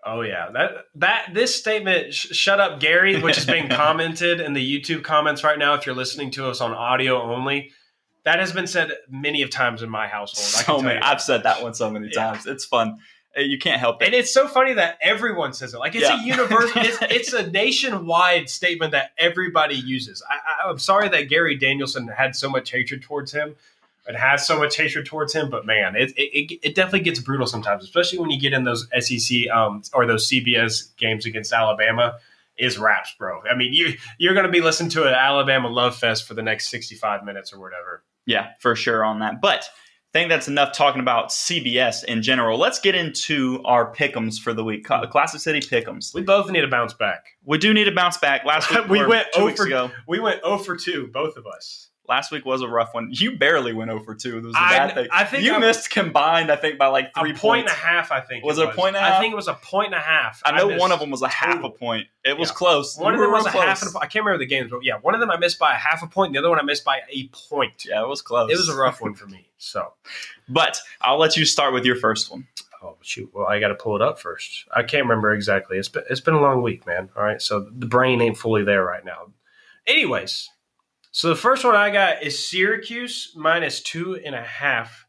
Oh 0.03 0.21
yeah, 0.21 0.49
that 0.53 0.85
that 0.95 1.33
this 1.35 1.55
statement, 1.55 2.15
sh- 2.15 2.31
"Shut 2.31 2.59
up, 2.59 2.79
Gary," 2.79 3.21
which 3.21 3.37
is 3.37 3.45
being 3.45 3.69
commented 3.69 4.39
in 4.39 4.53
the 4.53 4.81
YouTube 4.81 5.03
comments 5.03 5.43
right 5.43 5.59
now. 5.59 5.75
If 5.75 5.85
you're 5.85 5.95
listening 5.95 6.31
to 6.31 6.47
us 6.47 6.61
on 6.61 6.71
audio 6.71 7.21
only, 7.21 7.71
that 8.27 8.39
has 8.39 8.51
been 8.51 8.67
said 8.67 8.91
many 9.09 9.41
of 9.41 9.49
times 9.49 9.81
in 9.81 9.89
my 9.89 10.07
household. 10.07 10.45
I 10.47 10.57
can 10.57 10.59
So 10.59 10.65
tell 10.65 10.81
many. 10.81 10.99
I've 10.99 11.21
said 11.21 11.43
that 11.43 11.63
one 11.63 11.73
so 11.73 11.89
many 11.89 12.09
Yeah. 12.13 12.31
times. 12.31 12.45
It's 12.45 12.65
fun. 12.65 12.99
You 13.37 13.57
can't 13.59 13.79
help 13.79 14.01
it. 14.01 14.05
and 14.05 14.13
it's 14.15 14.33
so 14.33 14.47
funny 14.47 14.73
that 14.73 14.97
everyone 14.99 15.53
says 15.53 15.73
it. 15.73 15.77
Like 15.77 15.93
it's 15.95 16.09
Yeah. 16.09 16.19
a 16.21 16.25
universal. 16.25 16.71
it's, 16.81 16.97
it's 17.03 17.33
a 17.33 17.49
nationwide 17.51 18.49
statement 18.49 18.91
that 18.93 19.11
everybody 19.17 19.75
uses. 19.75 20.23
I, 20.29 20.67
I'm 20.69 20.79
sorry 20.79 21.07
that 21.09 21.29
Gary 21.29 21.55
Danielson 21.55 22.07
had 22.07 22.35
so 22.35 22.49
much 22.49 22.71
hatred 22.71 23.01
towards 23.03 23.31
him. 23.31 23.55
and 24.07 24.15
has 24.17 24.47
so 24.47 24.57
much 24.57 24.75
hatred 24.77 25.05
towards 25.05 25.33
him. 25.33 25.49
But 25.49 25.65
man, 25.65 25.95
it, 25.95 26.11
it, 26.17 26.59
it 26.63 26.75
definitely 26.75 27.01
gets 27.01 27.19
brutal 27.19 27.45
sometimes, 27.45 27.83
especially 27.83 28.19
when 28.19 28.29
you 28.31 28.39
get 28.39 28.53
in 28.53 28.63
those 28.63 28.87
SEC 28.99 29.49
um, 29.49 29.83
or 29.93 30.05
those 30.05 30.29
CBS 30.29 30.95
games 30.97 31.25
against 31.25 31.51
Alabama. 31.53 32.17
Is 32.57 32.79
raps, 32.79 33.13
bro. 33.19 33.43
I 33.47 33.53
mean, 33.55 33.71
you 33.71 33.93
you're 34.17 34.33
going 34.33 34.47
to 34.47 34.51
be 34.51 34.61
listening 34.61 34.89
to 34.91 35.03
an 35.03 35.13
Alabama 35.13 35.67
love 35.67 35.95
fest 35.95 36.23
for 36.27 36.33
the 36.33 36.41
next 36.41 36.69
65 36.69 37.23
minutes 37.23 37.53
or 37.53 37.59
whatever. 37.59 38.01
Yeah, 38.27 38.49
for 38.59 38.75
sure 38.75 39.03
on 39.03 39.19
that. 39.19 39.41
But 39.41 39.63
I 40.13 40.19
think 40.19 40.29
that's 40.29 40.47
enough 40.47 40.73
talking 40.73 41.01
about 41.01 41.29
CBS 41.29 42.03
in 42.03 42.21
general. 42.21 42.59
Let's 42.59 42.79
get 42.79 42.93
into 42.93 43.61
our 43.65 43.91
pickums 43.93 44.39
for 44.39 44.53
the 44.53 44.63
week. 44.63 44.85
Mm-hmm. 44.85 45.11
Classic 45.11 45.41
City 45.41 45.59
pickums. 45.59 46.13
We 46.13 46.21
both 46.21 46.51
need 46.51 46.63
a 46.63 46.67
bounce 46.67 46.93
back. 46.93 47.25
We 47.43 47.57
do 47.57 47.73
need 47.73 47.87
a 47.87 47.91
bounce 47.91 48.17
back. 48.17 48.45
Last 48.45 48.69
week 48.69 48.87
we 48.89 49.05
went 49.05 49.27
two 49.33 49.39
0 49.39 49.45
weeks 49.47 49.59
for, 49.59 49.65
ago. 49.65 49.91
We 50.07 50.19
went 50.19 50.43
0 50.43 50.59
for 50.59 50.77
2, 50.77 51.07
both 51.07 51.37
of 51.37 51.47
us. 51.47 51.89
Last 52.07 52.31
week 52.31 52.45
was 52.45 52.61
a 52.61 52.67
rough 52.69 52.93
one. 52.93 53.09
You 53.11 53.35
barely 53.37 53.73
went 53.73 53.91
oh 53.91 53.95
over 53.95 54.15
two. 54.15 54.37
It 54.37 54.43
was 54.43 54.55
a 54.55 54.59
I- 54.59 54.69
bad 54.77 54.93
thing. 54.93 55.07
I 55.11 55.25
think 55.25 55.43
you 55.43 55.51
I'm- 55.51 55.61
missed 55.61 55.89
combined. 55.89 56.49
I 56.51 56.55
think 56.55 56.77
by 56.77 56.87
like 56.87 57.13
three 57.13 57.31
a 57.31 57.33
point 57.33 57.67
points. 57.67 57.71
and 57.73 57.81
a 57.81 57.85
half, 57.85 58.11
I 58.11 58.21
think. 58.21 58.45
Was 58.45 58.57
it 58.59 58.69
a 58.69 58.71
point 58.71 58.95
and 58.95 58.97
a 58.97 58.99
I 59.01 59.09
half? 59.09 59.17
I 59.17 59.21
think 59.21 59.33
it 59.33 59.35
was 59.35 59.47
a 59.49 59.53
point 59.55 59.87
and 59.87 59.95
a 59.95 59.99
half. 59.99 60.41
I 60.45 60.51
know 60.57 60.67
missed 60.67 60.79
one 60.79 60.91
of 60.93 60.99
them 61.01 61.09
was 61.09 61.21
a 61.21 61.27
half 61.27 61.63
a 61.63 61.69
point. 61.69 62.07
It 62.23 62.37
was 62.37 62.49
Yeah. 62.49 62.55
close. 62.55 62.97
One 62.97 63.13
You 63.13 63.19
of 63.19 63.25
them 63.25 63.31
was 63.33 63.45
a 63.45 63.49
real 63.51 63.61
half. 63.61 63.79
close. 63.79 63.93
And 63.93 64.01
a, 64.01 64.05
I 64.05 64.07
can't 64.07 64.23
remember 64.25 64.39
the 64.39 64.47
games, 64.47 64.71
but 64.71 64.83
yeah, 64.85 64.95
one 65.01 65.13
of 65.15 65.19
them 65.19 65.29
I 65.31 65.37
missed 65.37 65.59
by 65.59 65.71
a 65.73 65.77
half 65.77 66.01
a 66.01 66.07
point. 66.07 66.31
The 66.33 66.39
other 66.39 66.49
one 66.49 66.59
I 66.59 66.63
missed 66.63 66.85
by 66.85 67.01
a 67.11 67.27
point. 67.49 67.85
Yeah, 67.85 68.01
it 68.03 68.07
was 68.07 68.21
close. 68.21 68.49
It 68.51 68.57
was 68.57 68.69
a 68.69 68.75
rough 68.75 69.01
one 69.01 69.13
for 69.13 69.27
me. 69.27 69.49
So, 69.57 69.93
But 70.49 70.79
I'll 71.01 71.17
let 71.19 71.35
you 71.35 71.43
start 71.45 71.73
with 71.73 71.83
your 71.85 71.95
first 71.97 72.31
one. 72.31 72.47
oh 72.83 72.95
shoot, 73.01 73.29
well 73.33 73.47
I 73.47 73.59
got 73.59 73.67
to 73.69 73.75
pull 73.75 73.95
it 73.97 74.01
up 74.01 74.17
first. 74.19 74.65
I 74.73 74.83
can't 74.83 75.03
remember 75.03 75.33
exactly. 75.33 75.77
It's 75.77 75.89
been 75.89 76.03
it's 76.09 76.21
been 76.21 76.35
a 76.35 76.41
long 76.41 76.61
week, 76.61 76.85
man. 76.87 77.09
All 77.17 77.23
right, 77.23 77.41
so 77.41 77.67
the 77.75 77.85
brain 77.87 78.21
ain't 78.21 78.37
fully 78.37 78.63
there 78.63 78.85
right 78.85 79.03
now. 79.03 79.33
Anyways, 79.85 80.49
so 81.17 81.29
the 81.29 81.35
first 81.35 81.65
one 81.65 81.73
I 81.73 81.89
got 81.89 82.21
is 82.21 82.47
Syracuse 82.47 83.33
minus 83.35 83.81
two 83.81 84.19
and 84.23 84.35
a 84.35 84.43
half, 84.43 85.07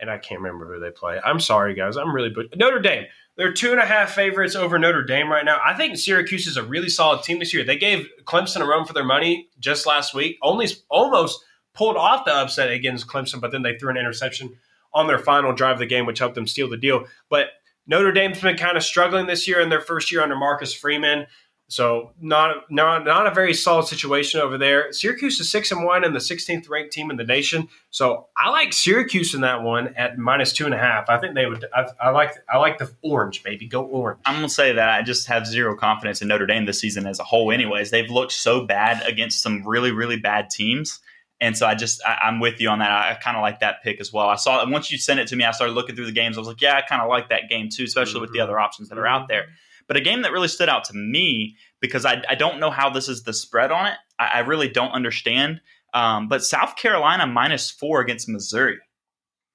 and 0.00 0.08
I 0.08 0.16
can't 0.16 0.40
remember 0.40 0.72
who 0.72 0.78
they 0.78 0.92
play. 0.92 1.18
I'm 1.24 1.40
sorry, 1.40 1.74
guys. 1.74 1.96
I'm 1.96 2.14
really 2.14 2.30
but 2.30 2.56
Notre 2.56 2.78
Dame. 2.78 3.06
They're 3.36 3.52
two 3.52 3.72
and 3.72 3.80
a 3.80 3.84
half 3.84 4.12
favorites 4.12 4.54
over 4.54 4.78
Notre 4.78 5.02
Dame 5.02 5.28
right 5.28 5.44
now. 5.44 5.58
I 5.66 5.74
think 5.74 5.96
Syracuse 5.96 6.46
is 6.46 6.56
a 6.56 6.62
really 6.62 6.88
solid 6.88 7.24
team 7.24 7.40
this 7.40 7.52
year. 7.52 7.64
They 7.64 7.76
gave 7.76 8.08
Clemson 8.22 8.60
a 8.60 8.66
run 8.66 8.86
for 8.86 8.92
their 8.92 9.02
money 9.02 9.48
just 9.58 9.84
last 9.84 10.14
week. 10.14 10.38
Only 10.42 10.68
almost 10.88 11.44
pulled 11.74 11.96
off 11.96 12.24
the 12.24 12.36
upset 12.36 12.70
against 12.70 13.08
Clemson, 13.08 13.40
but 13.40 13.50
then 13.50 13.62
they 13.62 13.76
threw 13.76 13.90
an 13.90 13.96
interception 13.96 14.56
on 14.94 15.08
their 15.08 15.18
final 15.18 15.52
drive 15.52 15.72
of 15.72 15.78
the 15.80 15.86
game, 15.86 16.06
which 16.06 16.20
helped 16.20 16.36
them 16.36 16.46
steal 16.46 16.70
the 16.70 16.76
deal. 16.76 17.04
But 17.30 17.48
Notre 17.88 18.12
Dame's 18.12 18.40
been 18.40 18.56
kind 18.56 18.76
of 18.76 18.84
struggling 18.84 19.26
this 19.26 19.48
year 19.48 19.60
in 19.60 19.70
their 19.70 19.80
first 19.80 20.12
year 20.12 20.22
under 20.22 20.36
Marcus 20.36 20.72
Freeman. 20.72 21.26
So 21.70 22.12
not 22.18 22.70
not 22.70 23.04
not 23.04 23.26
a 23.26 23.30
very 23.30 23.52
solid 23.52 23.86
situation 23.86 24.40
over 24.40 24.56
there. 24.56 24.90
Syracuse 24.90 25.38
is 25.38 25.50
six 25.50 25.70
and 25.70 25.84
one 25.84 26.02
and 26.02 26.14
the 26.14 26.18
16th 26.18 26.66
ranked 26.70 26.92
team 26.94 27.10
in 27.10 27.18
the 27.18 27.24
nation. 27.24 27.68
So 27.90 28.28
I 28.38 28.48
like 28.48 28.72
Syracuse 28.72 29.34
in 29.34 29.42
that 29.42 29.62
one 29.62 29.88
at 29.88 30.16
minus 30.16 30.54
two 30.54 30.64
and 30.64 30.72
a 30.72 30.78
half. 30.78 31.10
I 31.10 31.18
think 31.18 31.34
they 31.34 31.44
would. 31.44 31.66
I, 31.74 31.84
I 32.00 32.08
like 32.10 32.32
I 32.50 32.56
like 32.56 32.78
the 32.78 32.90
orange, 33.02 33.42
baby. 33.42 33.66
Go 33.66 33.82
orange. 33.84 34.18
I'm 34.24 34.36
gonna 34.36 34.48
say 34.48 34.72
that 34.72 34.88
I 34.88 35.02
just 35.02 35.26
have 35.26 35.46
zero 35.46 35.76
confidence 35.76 36.22
in 36.22 36.28
Notre 36.28 36.46
Dame 36.46 36.64
this 36.64 36.80
season 36.80 37.06
as 37.06 37.20
a 37.20 37.24
whole. 37.24 37.52
Anyways, 37.52 37.90
they've 37.90 38.10
looked 38.10 38.32
so 38.32 38.64
bad 38.64 39.06
against 39.06 39.42
some 39.42 39.62
really, 39.68 39.90
really 39.92 40.16
bad 40.16 40.48
teams, 40.48 41.00
and 41.38 41.54
so 41.54 41.66
I 41.66 41.74
just 41.74 42.00
I, 42.02 42.14
I'm 42.22 42.40
with 42.40 42.62
you 42.62 42.70
on 42.70 42.78
that. 42.78 42.90
I, 42.90 43.10
I 43.10 43.14
kind 43.16 43.36
of 43.36 43.42
like 43.42 43.60
that 43.60 43.82
pick 43.82 44.00
as 44.00 44.10
well. 44.10 44.28
I 44.28 44.36
saw 44.36 44.66
once 44.70 44.90
you 44.90 44.96
sent 44.96 45.20
it 45.20 45.28
to 45.28 45.36
me, 45.36 45.44
I 45.44 45.50
started 45.50 45.74
looking 45.74 45.96
through 45.96 46.06
the 46.06 46.12
games. 46.12 46.38
I 46.38 46.40
was 46.40 46.48
like, 46.48 46.62
yeah, 46.62 46.76
I 46.76 46.80
kind 46.80 47.02
of 47.02 47.10
like 47.10 47.28
that 47.28 47.50
game 47.50 47.68
too, 47.68 47.84
especially 47.84 48.22
with 48.22 48.32
the 48.32 48.38
Mhm. 48.38 48.44
other 48.44 48.58
options 48.58 48.88
that 48.88 48.96
are 48.96 49.06
out 49.06 49.28
there. 49.28 49.48
But 49.88 49.96
a 49.96 50.00
game 50.00 50.22
that 50.22 50.32
really 50.32 50.48
stood 50.48 50.68
out 50.68 50.84
to 50.84 50.94
me 50.94 51.56
because 51.80 52.04
I, 52.04 52.22
I 52.28 52.34
don't 52.36 52.60
know 52.60 52.70
how 52.70 52.90
this 52.90 53.08
is 53.08 53.22
the 53.24 53.32
spread 53.32 53.72
on 53.72 53.86
it. 53.86 53.94
I, 54.18 54.26
I 54.26 54.38
really 54.40 54.68
don't 54.68 54.90
understand. 54.92 55.60
Um, 55.94 56.28
but 56.28 56.44
South 56.44 56.76
Carolina 56.76 57.26
minus 57.26 57.70
four 57.70 58.00
against 58.02 58.28
Missouri. 58.28 58.76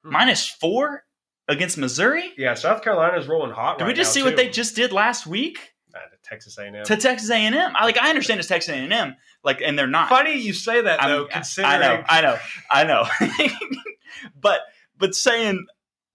Hmm. 0.03 0.11
Minus 0.11 0.47
four 0.47 1.03
against 1.47 1.77
Missouri? 1.77 2.33
Yeah, 2.37 2.55
South 2.55 2.81
Carolina's 2.83 3.27
rolling 3.27 3.51
hot. 3.51 3.77
Did 3.77 3.83
right 3.85 3.89
we 3.89 3.93
just 3.93 4.11
see 4.13 4.23
what 4.23 4.35
they 4.35 4.49
just 4.49 4.75
did 4.75 4.91
last 4.91 5.27
week 5.27 5.59
Uh, 5.93 5.99
to 5.99 6.17
Texas 6.23 6.57
A&M? 6.57 6.83
to 6.85 6.97
Texas 6.97 7.29
A&M? 7.29 7.53
I 7.75 7.83
like 7.85 7.97
I 7.99 8.09
understand 8.09 8.39
it's 8.39 8.47
Texas 8.49 8.73
A&M, 8.73 9.15
like, 9.43 9.61
and 9.61 9.77
they're 9.77 9.85
not. 9.85 10.09
Funny 10.09 10.39
you 10.39 10.53
say 10.53 10.81
that 10.81 10.99
I'm- 11.01 11.09
though, 11.11 11.25
considering 11.25 11.73
I 11.73 11.77
know, 11.79 12.03
I 12.09 12.21
know, 12.21 12.37
I 12.71 12.83
know. 12.85 13.49
but 14.41 14.61
but 14.97 15.13
saying 15.15 15.65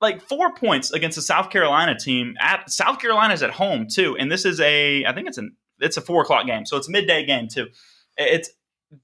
like 0.01 0.23
four 0.23 0.55
points 0.55 0.93
against 0.93 1.19
a 1.19 1.23
South 1.23 1.51
Carolina 1.51 1.99
team 1.99 2.35
at 2.41 2.71
South 2.71 2.99
Carolina's 3.01 3.43
at 3.43 3.51
home 3.51 3.87
too, 3.89 4.17
and 4.19 4.31
this 4.31 4.45
is 4.45 4.61
a 4.61 5.05
I 5.05 5.13
think 5.13 5.29
it's 5.29 5.39
an 5.39 5.57
it's 5.81 5.97
a 5.97 6.01
four 6.01 6.23
o'clock 6.23 6.47
game, 6.47 6.67
so 6.67 6.77
it's 6.77 6.89
a 6.89 6.91
midday 6.91 7.25
game 7.25 7.49
too. 7.49 7.69
It's 8.17 8.51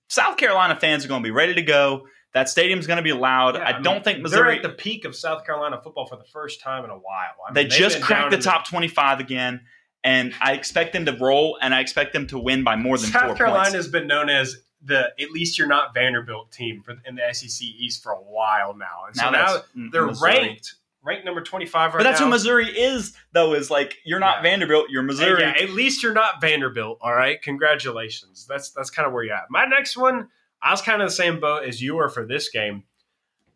South 0.09 0.37
Carolina 0.37 0.79
fans 0.79 1.05
are 1.05 1.09
going 1.09 1.23
to 1.23 1.27
be 1.27 1.31
ready 1.31 1.55
to 1.55 1.63
go. 1.63 2.07
That 2.33 2.49
stadium's 2.49 2.89
going 2.89 2.97
to 2.97 3.03
be 3.03 3.13
loud. 3.13 3.55
Yeah, 3.55 3.63
I, 3.63 3.73
mean, 3.75 3.83
don't 3.83 4.03
think 4.03 4.17
they're 4.17 4.23
Missouri. 4.23 4.57
at 4.57 4.63
the 4.63 4.71
peak 4.71 5.05
of 5.05 5.15
South 5.15 5.47
Carolina 5.47 5.81
football 5.83 6.07
for 6.07 6.17
the 6.17 6.25
first 6.25 6.61
time 6.61 6.85
in 6.85 6.91
a 6.91 6.95
while. 6.95 7.31
I 7.47 7.53
mean, 7.53 7.55
they 7.55 7.67
just 7.67 8.01
cracked 8.01 8.33
the 8.33 8.39
top 8.39 8.67
twenty-five 8.67 9.21
again, 9.21 9.61
and 10.03 10.35
I 10.41 10.53
expect 10.53 10.93
them 10.93 11.07
to 11.07 11.17
roll, 11.17 11.59
and 11.61 11.75
I 11.75 11.81
expect 11.81 12.13
them 12.13 12.27
to 12.29 12.39
win 12.39 12.65
by 12.65 12.77
more 12.77 12.99
than 12.99 13.11
South 13.11 13.37
Carolina 13.37 13.77
has 13.77 13.89
been 13.89 14.07
known 14.07 14.31
as 14.31 14.57
the 14.83 15.13
at 15.21 15.31
least 15.31 15.59
you're 15.59 15.69
not 15.69 15.95
Vanderbilt 15.95 16.53
team 16.53 16.83
for, 16.83 16.97
in 17.07 17.15
the 17.15 17.23
SEC 17.33 17.63
East 17.63 18.03
for 18.03 18.13
a 18.13 18.17
while 18.21 18.77
now, 18.77 19.05
and 19.07 19.17
so 19.17 19.31
now, 19.31 19.47
that's 19.47 19.67
they're 19.93 20.07
Missouri. 20.07 20.33
ranked 20.33 20.75
ranked 21.05 21.25
number 21.25 21.43
twenty 21.43 21.67
five 21.67 21.93
right 21.95 21.99
But 22.01 22.05
that's 22.05 22.21
now. 22.21 22.27
who 22.27 22.31
Missouri 22.31 22.67
is, 22.69 23.15
though. 23.33 23.55
Is 23.55 23.71
like 23.71 23.99
you're 24.05 24.19
not 24.21 24.37
Yeah. 24.39 24.43
Vanderbilt, 24.43 24.91
you're 24.91 25.03
Hey, 25.03 25.07
Missouri. 25.07 25.43
yeah, 25.43 25.55
at 25.61 25.71
least 25.71 26.03
you're 26.03 26.13
not 26.15 26.41
Vanderbilt. 26.41 26.99
All 27.01 27.15
right, 27.15 27.41
congratulations. 27.43 28.47
That's 28.49 28.71
that's 28.71 28.91
kind 28.91 29.07
of 29.07 29.13
where 29.13 29.23
you're 29.25 29.35
at. 29.35 29.51
My 29.51 29.65
next 29.67 29.97
one, 29.97 30.29
I 30.63 30.71
was 30.71 30.83
kind 30.83 31.03
of 31.03 31.09
the 31.09 31.15
same 31.15 31.41
boat 31.41 31.65
as 31.65 31.83
you 31.83 31.97
were 31.97 32.09
for 32.09 32.27
this 32.27 32.49
game. 32.49 32.85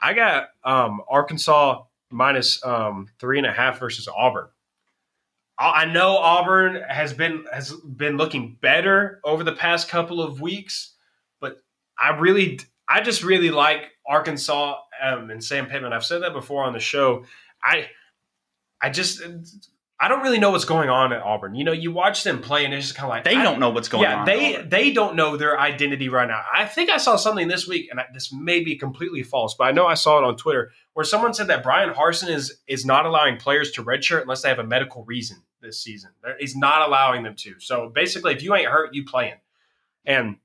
I 0.00 0.12
got 0.14 0.48
um, 0.64 1.00
Arkansas 1.10 1.82
minus 2.10 2.64
um, 2.64 3.08
three 3.18 3.38
and 3.38 3.46
a 3.46 3.52
half 3.52 3.78
versus 3.80 4.08
Auburn. 4.08 4.48
I 5.58 5.82
I 5.82 5.84
know 5.86 6.16
Auburn 6.18 6.82
has 6.88 7.12
been 7.12 7.44
has 7.52 7.72
been 7.72 8.16
looking 8.16 8.56
better 8.60 9.20
over 9.24 9.42
the 9.44 9.52
past 9.52 9.88
couple 9.88 10.22
of 10.22 10.40
weeks, 10.40 10.94
but 11.40 11.58
I 11.98 12.10
really, 12.16 12.60
I 12.88 13.00
just 13.00 13.24
really 13.24 13.50
like 13.50 13.90
Arkansas 14.08 14.76
um, 15.02 15.30
and 15.30 15.42
Sam 15.42 15.66
Pittman. 15.66 15.92
I've 15.92 16.04
said 16.04 16.22
that 16.22 16.32
before 16.32 16.64
on 16.64 16.72
the 16.72 16.80
show. 16.80 17.24
I, 17.62 17.88
I 18.80 18.90
just, 18.90 19.22
I 20.00 20.06
don't 20.06 20.22
really 20.22 20.38
know 20.38 20.50
what's 20.52 20.64
going 20.64 20.88
on 20.88 21.12
at 21.12 21.22
Auburn. 21.22 21.56
You 21.56 21.64
know, 21.64 21.72
you 21.72 21.90
watch 21.90 22.22
them 22.22 22.40
play, 22.40 22.64
and 22.64 22.72
it's 22.72 22.86
just 22.86 22.96
kind 22.96 23.06
of 23.06 23.10
like 23.10 23.24
they 23.24 23.34
don't 23.34 23.58
know 23.58 23.70
what's 23.70 23.88
going 23.88 24.04
yeah, 24.04 24.20
on. 24.20 24.26
they 24.26 24.62
they 24.62 24.92
don't 24.92 25.16
know 25.16 25.36
their 25.36 25.58
identity 25.58 26.08
right 26.08 26.28
now. 26.28 26.42
I 26.54 26.66
think 26.66 26.88
I 26.88 26.98
saw 26.98 27.16
something 27.16 27.48
this 27.48 27.66
week, 27.66 27.88
and 27.90 27.98
I, 27.98 28.04
this 28.14 28.32
may 28.32 28.62
be 28.62 28.76
completely 28.76 29.24
false, 29.24 29.54
but 29.58 29.64
I 29.64 29.72
know 29.72 29.86
I 29.86 29.94
saw 29.94 30.18
it 30.18 30.24
on 30.24 30.36
Twitter 30.36 30.70
where 30.94 31.04
someone 31.04 31.34
said 31.34 31.48
that 31.48 31.64
Bryan 31.64 31.92
Harsin 31.92 32.28
is 32.28 32.60
is 32.68 32.86
not 32.86 33.06
allowing 33.06 33.38
players 33.38 33.72
to 33.72 33.82
redshirt 33.82 34.22
unless 34.22 34.42
they 34.42 34.48
have 34.48 34.60
a 34.60 34.64
medical 34.64 35.04
reason 35.04 35.42
this 35.60 35.82
season. 35.82 36.10
He's 36.38 36.54
not 36.54 36.86
allowing 36.86 37.24
them 37.24 37.34
to. 37.36 37.58
So 37.58 37.90
basically, 37.92 38.34
if 38.34 38.42
you 38.42 38.54
ain't 38.54 38.68
hurt, 38.68 38.94
you 38.94 39.04
playing. 39.04 39.40
And 40.04 40.36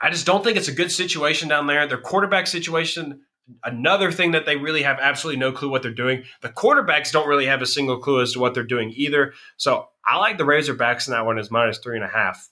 I 0.00 0.10
just 0.10 0.26
don't 0.26 0.42
think 0.42 0.56
it's 0.56 0.68
a 0.68 0.72
good 0.72 0.90
situation 0.90 1.48
down 1.48 1.66
there. 1.66 1.86
Their 1.86 1.98
quarterback 1.98 2.46
situation. 2.46 3.20
Another 3.64 4.12
thing 4.12 4.30
that 4.30 4.46
they 4.46 4.56
really 4.56 4.82
have 4.82 4.98
absolutely 5.00 5.40
no 5.40 5.50
clue 5.50 5.68
what 5.68 5.82
they're 5.82 5.90
doing. 5.92 6.22
The 6.40 6.48
quarterbacks 6.50 7.10
don't 7.10 7.28
really 7.28 7.46
have 7.46 7.62
a 7.62 7.66
single 7.66 7.98
clue 7.98 8.20
as 8.22 8.32
to 8.34 8.38
what 8.38 8.54
they're 8.54 8.62
doing 8.62 8.92
either. 8.94 9.32
So 9.56 9.88
I 10.06 10.18
like 10.18 10.38
the 10.38 10.44
Razorbacks 10.44 11.08
in 11.08 11.12
that 11.12 11.26
one 11.26 11.36
as 11.38 11.50
minus 11.50 11.78
three 11.78 11.96
and 11.96 12.04
a 12.04 12.08
half. 12.08 12.48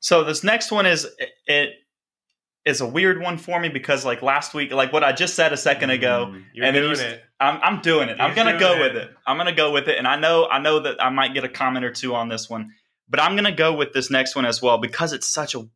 So 0.00 0.24
this 0.24 0.42
next 0.42 0.70
one 0.72 0.86
is 0.86 1.06
it 1.46 1.70
is 2.64 2.80
a 2.80 2.86
weird 2.86 3.20
one 3.20 3.38
for 3.38 3.60
me 3.60 3.68
because 3.68 4.04
like 4.04 4.22
last 4.22 4.54
week, 4.54 4.72
like 4.72 4.92
what 4.92 5.04
I 5.04 5.12
just 5.12 5.34
said 5.34 5.52
a 5.52 5.56
second 5.56 5.90
ago, 5.90 6.28
Mm, 6.30 6.44
You're 6.52 6.66
and 6.66 6.76
then 6.76 6.82
doing 6.82 6.96
you- 6.98 7.02
it. 7.04 7.22
I'm, 7.38 7.58
I'm 7.62 7.80
doing 7.80 8.08
it. 8.10 8.20
I'm 8.20 8.34
gonna 8.34 8.58
go 8.58 8.74
it. 8.74 8.80
with 8.80 8.96
it. 9.02 9.10
I'm 9.26 9.36
gonna 9.38 9.54
go 9.54 9.72
with 9.72 9.88
it, 9.88 9.96
and 9.96 10.06
I 10.06 10.16
know 10.16 10.46
I 10.50 10.58
know 10.58 10.80
that 10.80 11.02
I 11.02 11.08
might 11.08 11.32
get 11.32 11.42
a 11.44 11.48
comment 11.48 11.84
or 11.86 11.90
two 11.90 12.14
on 12.14 12.28
this 12.28 12.50
one, 12.50 12.72
but 13.10 13.20
I'm 13.20 13.34
gonna 13.36 13.52
go 13.52 13.74
with 13.74 13.92
this 13.92 14.10
next 14.10 14.34
one 14.36 14.46
as 14.46 14.62
well 14.62 14.78
because 14.78 15.12
it's 15.12 15.28
such 15.28 15.54
a, 15.54 15.66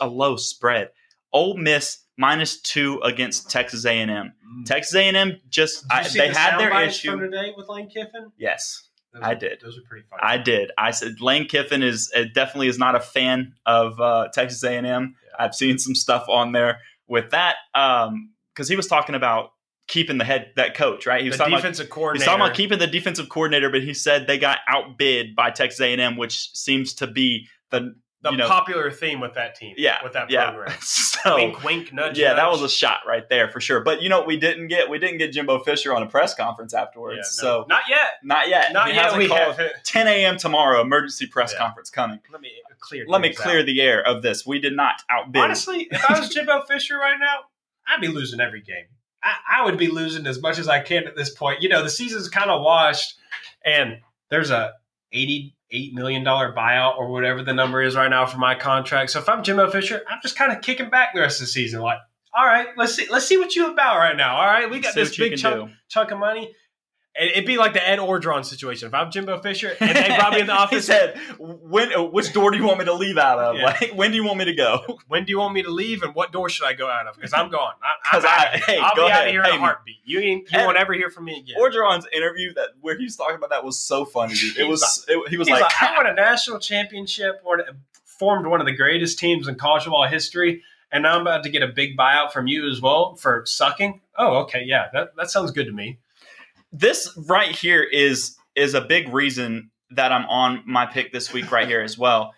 a 0.00 0.06
low 0.08 0.36
spread. 0.36 0.90
Ole 1.32 1.56
Miss 1.56 1.98
minus 2.16 2.60
two 2.60 3.00
against 3.02 3.48
Texas 3.50 3.84
A&M. 3.86 4.32
Texas 4.66 4.94
A&M 4.94 5.40
just 5.48 5.84
I, 5.90 6.02
they 6.08 6.28
the 6.28 6.38
had 6.38 6.58
their 6.58 6.82
issue. 6.82 7.12
from 7.12 7.20
today 7.20 7.52
with 7.56 7.68
Lane 7.68 7.88
Kiffin. 7.88 8.32
Yes, 8.36 8.88
Those 9.12 9.22
I 9.22 9.32
are- 9.32 9.34
did. 9.36 9.60
Those 9.62 9.78
are 9.78 9.82
pretty 9.88 10.04
funny. 10.10 10.20
I 10.22 10.36
did. 10.38 10.72
I 10.76 10.90
said 10.90 11.20
Lane 11.20 11.46
Kiffin 11.46 11.82
is 11.82 12.10
uh, 12.16 12.24
definitely 12.34 12.66
is 12.68 12.78
not 12.78 12.94
a 12.96 13.00
fan 13.00 13.54
of 13.64 14.00
uh, 14.00 14.28
Texas 14.34 14.62
A&M. 14.64 14.84
Yeah. 14.84 15.04
I've 15.38 15.54
seen 15.54 15.78
some 15.78 15.94
stuff 15.94 16.24
on 16.28 16.52
there 16.52 16.80
with 17.06 17.30
that 17.30 17.56
because 17.72 18.68
he 18.68 18.76
was 18.76 18.86
talking 18.88 19.14
about 19.14 19.52
keeping 19.90 20.16
the 20.18 20.24
head 20.24 20.52
that 20.56 20.74
coach 20.74 21.04
right. 21.04 21.20
He 21.20 21.28
was 21.28 21.36
the 21.36 21.44
talking 21.44 21.52
about 21.54 21.62
defensive 21.62 21.86
He's 22.14 22.24
talking 22.24 22.40
about 22.40 22.54
keeping 22.54 22.78
the 22.78 22.86
defensive 22.86 23.28
coordinator, 23.28 23.68
but 23.68 23.82
he 23.82 23.92
said 23.92 24.26
they 24.26 24.38
got 24.38 24.58
outbid 24.68 25.34
by 25.34 25.50
Texas 25.50 25.80
A&M, 25.80 26.16
which 26.16 26.52
seems 26.56 26.94
to 26.94 27.06
be 27.06 27.46
the 27.70 27.94
the 28.22 28.30
you 28.30 28.36
know- 28.36 28.48
popular 28.48 28.90
theme 28.90 29.18
with 29.18 29.34
that 29.34 29.54
team. 29.54 29.74
yeah 29.78 30.02
with 30.04 30.12
that 30.12 30.30
yeah. 30.30 30.50
program. 30.50 30.76
So 31.20 31.34
wink, 31.34 31.62
wink, 31.64 31.92
nudge. 31.92 32.18
yeah, 32.18 32.32
that 32.32 32.48
was 32.50 32.62
a 32.62 32.68
shot 32.68 33.00
right 33.06 33.28
there 33.28 33.50
for 33.50 33.60
sure. 33.60 33.80
But 33.80 34.00
you 34.00 34.08
know 34.08 34.18
what 34.20 34.26
we 34.26 34.38
didn't 34.38 34.68
get? 34.68 34.88
We 34.88 34.98
didn't 34.98 35.18
get 35.18 35.32
Jimbo 35.32 35.58
Fisher 35.64 35.94
on 35.94 36.02
a 36.02 36.06
press 36.06 36.34
conference 36.34 36.72
afterwards. 36.72 37.16
Yeah, 37.16 37.44
no, 37.46 37.58
So 37.60 37.66
not 37.68 37.82
yet. 37.90 38.12
not 38.24 38.48
yet. 38.48 38.72
Not 38.72 38.88
He 38.88 38.94
yet. 38.94 39.14
We 39.18 39.28
called. 39.28 39.56
have. 39.56 39.82
10 39.84 40.06
a.m. 40.08 40.38
tomorrow, 40.38 40.80
emergency 40.80 41.26
press 41.26 41.52
Yeah. 41.52 41.58
conference 41.58 41.90
coming. 41.90 42.20
Let 42.32 42.40
me 42.40 42.52
clear. 42.78 43.04
Let 43.06 43.20
me 43.20 43.34
clear 43.34 43.60
out. 43.60 43.66
the 43.66 43.82
air 43.82 44.02
of 44.02 44.22
this. 44.22 44.46
We 44.46 44.60
did 44.60 44.74
not 44.74 45.02
outbid. 45.10 45.42
Honestly, 45.42 45.88
if 45.90 46.10
I 46.10 46.18
was 46.20 46.30
Jimbo 46.30 46.62
Fisher 46.62 46.96
right 46.96 47.18
now, 47.20 47.40
I'd 47.86 48.00
be 48.00 48.08
losing 48.08 48.40
every 48.40 48.62
game. 48.62 48.86
I, 49.22 49.58
I 49.58 49.64
would 49.64 49.78
be 49.78 49.88
losing 49.88 50.26
as 50.26 50.40
much 50.40 50.58
as 50.58 50.68
I 50.68 50.80
can 50.80 51.06
at 51.06 51.16
this 51.16 51.30
point. 51.30 51.62
You 51.62 51.68
know, 51.68 51.82
the 51.82 51.90
season's 51.90 52.28
kind 52.28 52.50
of 52.50 52.62
washed, 52.62 53.14
and 53.64 54.00
there's 54.30 54.50
a 54.50 54.72
eighty-eight 55.12 55.92
million 55.94 56.24
dollar 56.24 56.54
buyout 56.54 56.96
or 56.96 57.10
whatever 57.10 57.42
the 57.42 57.52
number 57.52 57.82
is 57.82 57.96
right 57.96 58.08
now 58.08 58.26
for 58.26 58.38
my 58.38 58.54
contract. 58.54 59.10
So 59.10 59.18
if 59.18 59.28
I'm 59.28 59.42
Jimbo 59.42 59.70
Fisher, 59.70 60.02
I'm 60.08 60.20
just 60.22 60.36
kind 60.36 60.52
of 60.52 60.62
kicking 60.62 60.90
back 60.90 61.14
the 61.14 61.20
rest 61.20 61.40
of 61.40 61.46
the 61.46 61.52
season. 61.52 61.80
Like, 61.80 61.98
all 62.32 62.46
right, 62.46 62.68
let's 62.76 62.94
see, 62.94 63.06
let's 63.10 63.26
see 63.26 63.36
what 63.36 63.56
you 63.56 63.72
about 63.72 63.98
right 63.98 64.16
now. 64.16 64.36
All 64.36 64.46
right, 64.46 64.70
we 64.70 64.78
got 64.78 64.94
See 64.94 65.00
this 65.00 65.16
big 65.16 65.36
chunk, 65.36 65.68
do. 65.68 65.74
chunk 65.88 66.12
of 66.12 66.18
money. 66.18 66.54
It'd 67.18 67.44
be 67.44 67.58
like 67.58 67.72
the 67.72 67.86
Ed 67.86 67.98
Orgeron 67.98 68.44
situation. 68.44 68.86
If 68.86 68.94
I'm 68.94 69.10
Jimbo 69.10 69.40
Fisher 69.40 69.76
and 69.80 69.96
they 69.96 70.08
brought 70.16 70.32
me 70.32 70.40
in 70.40 70.46
the 70.46 70.54
he 70.54 70.58
office, 70.58 70.86
said, 70.86 71.18
"When? 71.38 71.92
uh, 71.92 72.04
Which 72.04 72.32
door 72.32 72.52
do 72.52 72.56
you 72.56 72.64
want 72.64 72.78
me 72.78 72.84
to 72.84 72.94
leave 72.94 73.18
out 73.18 73.38
of? 73.38 73.56
Yeah. 73.56 73.64
Like, 73.64 73.92
when 73.94 74.12
do 74.12 74.16
you 74.16 74.24
want 74.24 74.38
me 74.38 74.44
to 74.44 74.54
go?" 74.54 74.98
when 75.08 75.24
do 75.24 75.30
you 75.30 75.38
want 75.38 75.52
me 75.52 75.62
to 75.62 75.70
leave 75.70 76.02
and 76.02 76.14
what 76.14 76.30
door 76.30 76.48
should 76.48 76.66
I 76.66 76.72
go 76.72 76.88
out 76.88 77.08
of? 77.08 77.16
Because 77.16 77.32
I'm 77.32 77.50
gone. 77.50 77.72
I, 77.82 78.12
I, 78.12 78.16
am 78.16 78.24
I, 78.24 78.62
hey, 78.64 78.78
I'll 78.78 78.94
be 78.94 79.10
out 79.10 79.26
of 79.26 79.32
here 79.32 79.42
pay 79.42 79.50
in 79.50 79.56
a 79.56 79.58
heartbeat. 79.58 79.96
You 80.04 80.20
ain't, 80.20 80.50
you 80.52 80.58
won't 80.60 80.78
ever 80.78 80.92
hear 80.92 81.10
from 81.10 81.24
me 81.24 81.38
again. 81.38 81.56
Orgeron's 81.60 82.06
interview 82.12 82.54
that 82.54 82.70
where 82.80 82.96
he 82.96 83.04
was 83.04 83.16
talking 83.16 83.36
about 83.36 83.50
that 83.50 83.64
was 83.64 83.78
so 83.78 84.04
funny. 84.04 84.34
Dude. 84.34 84.56
It 84.56 84.62
He 84.62 84.70
was. 84.70 85.04
It, 85.08 85.28
he 85.28 85.36
was 85.36 85.50
like, 85.50 85.62
like, 85.62 85.82
I 85.82 85.96
won 85.96 86.06
a 86.06 86.14
national 86.14 86.60
championship, 86.60 87.40
won- 87.44 87.62
formed 88.04 88.46
one 88.46 88.60
of 88.60 88.66
the 88.66 88.76
greatest 88.76 89.18
teams 89.18 89.48
in 89.48 89.56
college 89.56 89.82
football 89.82 90.06
history, 90.06 90.62
and 90.92 91.02
now 91.02 91.16
I'm 91.16 91.22
about 91.22 91.42
to 91.42 91.50
get 91.50 91.62
a 91.62 91.68
big 91.68 91.96
buyout 91.96 92.32
from 92.32 92.46
you 92.46 92.68
as 92.70 92.80
well 92.80 93.16
for 93.16 93.42
sucking. 93.46 94.00
Oh, 94.16 94.42
okay, 94.42 94.62
yeah, 94.64 94.88
that, 94.92 95.16
that 95.16 95.30
sounds 95.30 95.50
good 95.50 95.66
to 95.66 95.72
me. 95.72 95.98
This 96.72 97.12
right 97.28 97.50
here 97.54 97.82
is 97.82 98.36
is 98.56 98.74
a 98.74 98.80
big 98.80 99.12
reason 99.12 99.70
that 99.90 100.12
I'm 100.12 100.24
on 100.26 100.62
my 100.66 100.86
pick 100.86 101.12
this 101.12 101.32
week 101.32 101.50
right 101.50 101.66
here 101.66 101.80
as 101.80 101.96
well. 101.98 102.32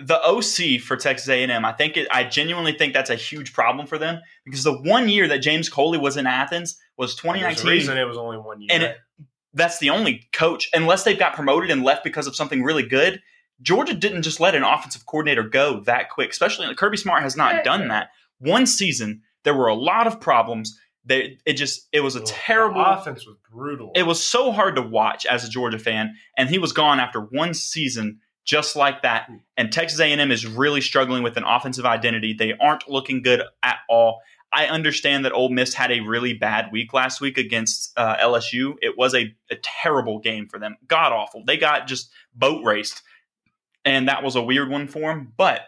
The 0.00 0.20
OC 0.24 0.80
for 0.80 0.96
Texas 0.96 1.28
A&M, 1.28 1.64
I 1.64 1.72
think 1.72 1.96
it, 1.96 2.08
I 2.10 2.24
genuinely 2.24 2.72
think 2.72 2.92
that's 2.94 3.10
a 3.10 3.14
huge 3.14 3.52
problem 3.52 3.86
for 3.86 3.96
them 3.96 4.20
because 4.44 4.64
the 4.64 4.72
one 4.72 5.08
year 5.08 5.28
that 5.28 5.38
James 5.38 5.68
Coley 5.68 5.98
was 5.98 6.16
in 6.16 6.26
Athens 6.26 6.76
was 6.96 7.10
There's 7.10 7.18
a 7.20 7.22
2019. 7.22 7.66
reason 7.70 7.98
it 7.98 8.04
was 8.04 8.16
only 8.16 8.38
one 8.38 8.60
year. 8.60 8.68
And 8.72 8.82
it- 8.82 8.98
that's 9.56 9.78
the 9.78 9.90
only 9.90 10.28
coach, 10.32 10.68
unless 10.74 11.04
they've 11.04 11.18
got 11.18 11.34
promoted 11.34 11.70
and 11.70 11.84
left 11.84 12.02
because 12.02 12.26
of 12.26 12.34
something 12.34 12.64
really 12.64 12.82
good. 12.82 13.22
Georgia 13.62 13.94
didn't 13.94 14.22
just 14.22 14.40
let 14.40 14.56
an 14.56 14.64
offensive 14.64 15.06
coordinator 15.06 15.44
go 15.44 15.78
that 15.82 16.10
quick, 16.10 16.30
especially 16.30 16.74
Kirby 16.74 16.96
Smart 16.96 17.22
has 17.22 17.36
not 17.36 17.62
done 17.62 17.86
that. 17.86 18.10
One 18.40 18.66
season, 18.66 19.22
there 19.44 19.54
were 19.54 19.68
a 19.68 19.74
lot 19.76 20.08
of 20.08 20.20
problems. 20.20 20.76
They, 21.06 21.38
it 21.44 21.54
just 21.54 21.88
it 21.92 22.00
was 22.00 22.16
a 22.16 22.20
The 22.20 22.26
terrible 22.26 22.82
offense 22.82 23.26
was 23.26 23.36
brutal. 23.50 23.92
it 23.94 24.04
was 24.06 24.22
so 24.22 24.52
hard 24.52 24.76
to 24.76 24.82
watch 24.82 25.26
as 25.26 25.44
a 25.44 25.50
Georgia 25.50 25.78
fan, 25.78 26.14
and 26.36 26.48
he 26.48 26.58
was 26.58 26.72
gone 26.72 26.98
after 27.00 27.20
one 27.20 27.54
season 27.54 28.20
just 28.44 28.76
like 28.76 29.02
that. 29.02 29.28
And 29.56 29.72
Texas 29.72 30.00
A&M 30.00 30.30
is 30.30 30.46
really 30.46 30.80
struggling 30.80 31.22
with 31.22 31.36
an 31.36 31.44
offensive 31.44 31.86
identity. 31.86 32.34
They 32.34 32.52
aren't 32.60 32.88
looking 32.88 33.22
good 33.22 33.42
at 33.62 33.78
all. 33.88 34.20
I 34.52 34.66
understand 34.66 35.24
that 35.24 35.32
Ole 35.32 35.48
Miss 35.48 35.74
had 35.74 35.90
a 35.90 36.00
really 36.00 36.32
bad 36.34 36.70
week 36.70 36.92
last 36.92 37.20
week 37.20 37.38
against 37.38 37.92
uh, 37.96 38.16
LSU. 38.18 38.74
It 38.80 38.96
was 38.96 39.14
a, 39.14 39.34
a 39.50 39.56
terrible 39.62 40.20
game 40.20 40.46
for 40.48 40.58
them, 40.60 40.76
god 40.86 41.12
awful. 41.12 41.42
They 41.44 41.56
got 41.56 41.86
just 41.86 42.10
boat 42.34 42.62
raced, 42.64 43.02
and 43.84 44.08
that 44.08 44.22
was 44.22 44.36
a 44.36 44.42
weird 44.42 44.70
one 44.70 44.86
for 44.86 45.00
them. 45.00 45.32
But 45.36 45.62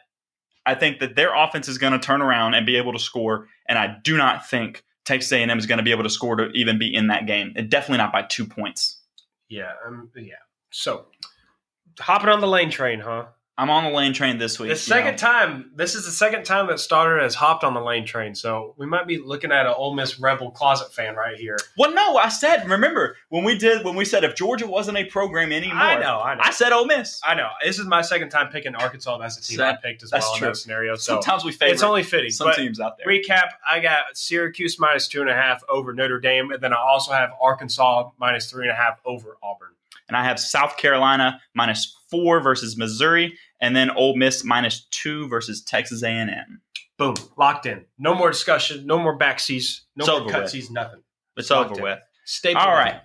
I 0.64 0.74
think 0.74 1.01
that 1.01 1.16
their 1.16 1.34
offense 1.34 1.68
is 1.68 1.78
going 1.78 1.95
to 1.95 1.99
turn 1.99 2.22
around 2.22 2.55
and 2.55 2.64
be 2.64 2.76
able 2.76 2.93
to 2.93 2.99
score, 2.99 3.49
and 3.68 3.78
I 3.78 3.97
do 4.03 4.16
not 4.16 4.49
think 4.49 4.84
Texas 5.07 5.32
A&M 5.32 5.59
is 5.59 5.66
going 5.66 5.78
to 5.78 5.84
be 5.84 5.92
able 5.92 6.02
to 6.02 6.11
score 6.11 6.36
to 6.36 6.50
even 6.50 6.78
be 6.78 6.94
in 6.94 7.07
that 7.07 7.26
game. 7.26 7.54
Definitely 7.54 7.98
not 7.98 8.12
by 8.12 8.22
two 8.22 8.44
points. 8.44 9.00
yeah, 9.48 9.72
um, 9.86 10.11
yeah. 10.16 10.34
So 10.70 11.07
hopping 11.98 12.28
on 12.28 12.40
the 12.40 12.48
lane 12.48 12.70
train, 12.70 13.00
huh? 13.00 13.26
I'm 13.59 13.70
on 13.70 13.84
the 13.84 13.90
lane 13.90 14.12
train 14.12 14.36
this 14.36 14.59
week. 14.59 14.68
The 14.68 14.76
second 14.76 15.12
know. 15.12 15.16
time, 15.16 15.70
this 15.74 15.94
is 15.94 16.04
the 16.04 16.11
second 16.11 16.44
time 16.44 16.66
that 16.66 16.78
Stoddard 16.78 17.22
has 17.22 17.34
hopped 17.34 17.64
on 17.64 17.72
the 17.72 17.80
lane 17.80 18.04
train. 18.04 18.34
So 18.34 18.74
we 18.76 18.84
might 18.84 19.07
be 19.07 19.16
looking 19.16 19.50
at 19.50 19.64
an 19.64 19.72
Ole 19.74 19.94
Miss 19.94 20.20
Rebel 20.20 20.50
closet 20.50 20.92
fan 20.92 21.16
right 21.16 21.38
here. 21.38 21.57
Well, 21.78 21.94
no, 21.94 22.18
I 22.18 22.28
said. 22.28 22.68
Remember 22.68 23.16
when 23.30 23.44
we 23.44 23.57
did 23.57 23.82
when 23.82 23.96
we 23.96 24.04
said 24.04 24.24
if 24.24 24.34
Georgia 24.34 24.66
wasn't 24.66 24.98
a 24.98 25.04
program 25.04 25.52
anymore? 25.52 25.78
I 25.78 25.98
know, 25.98 26.20
I 26.20 26.34
know. 26.34 26.42
I 26.44 26.50
said 26.50 26.72
Ole 26.72 26.84
Miss. 26.84 27.18
I 27.24 27.34
know. 27.34 27.48
This 27.64 27.78
is 27.78 27.86
my 27.86 28.02
second 28.02 28.28
time 28.28 28.48
picking 28.50 28.74
Arkansas. 28.74 29.16
That's 29.16 29.36
the 29.36 29.42
team 29.42 29.62
I 29.62 29.76
picked 29.82 30.02
as 30.02 30.12
well 30.12 30.34
in 30.34 30.38
true. 30.38 30.48
that 30.48 30.57
scenario. 30.57 30.96
So 30.96 31.14
Sometimes 31.14 31.44
we 31.44 31.52
favor 31.52 31.72
it's 31.72 31.82
only 31.82 32.02
fitting. 32.02 32.30
some 32.30 32.52
teams 32.52 32.78
out 32.78 32.98
there. 32.98 33.07
recap: 33.07 33.52
I 33.66 33.80
got 33.80 34.04
Syracuse 34.14 34.78
minus 34.78 35.09
two 35.09 35.22
and 35.22 35.30
a 35.30 35.34
half 35.34 35.62
over 35.70 35.94
Notre 35.94 36.20
Dame, 36.20 36.50
and 36.50 36.62
then 36.62 36.74
I 36.74 36.76
also 36.76 37.12
have 37.12 37.30
Arkansas 37.40 38.11
minus 38.20 38.50
three 38.50 38.64
and 38.64 38.72
a 38.72 38.76
half 38.76 39.00
over 39.07 39.38
Auburn. 39.42 39.70
and 40.09 40.16
I 40.16 40.24
have 40.24 40.38
South 40.38 40.76
Carolina 40.76 41.40
minus 41.54 41.96
four 42.11 42.40
versus 42.40 42.76
Missouri, 42.76 43.36
and 43.61 43.74
then 43.74 43.90
Ole 43.90 44.16
Miss 44.16 44.44
minus 44.44 44.86
two 44.90 45.28
versus 45.28 45.62
Texas 45.62 46.02
A&M. 46.02 46.61
Boom, 46.98 47.14
locked 47.36 47.66
in. 47.66 47.84
No 47.98 48.14
more 48.14 48.30
discussion. 48.30 48.86
No 48.86 48.98
more 48.98 49.18
backseas. 49.18 49.80
No 49.96 50.04
It's 50.04 50.09
more 50.09 50.28
cutsies. 50.28 50.70
Nothing. 50.70 51.02
It's 51.36 51.50
over 51.50 51.74
in. 51.76 51.82
with. 51.82 51.98
Staple. 52.24 52.62
All 52.62 52.72
right. 52.72 53.00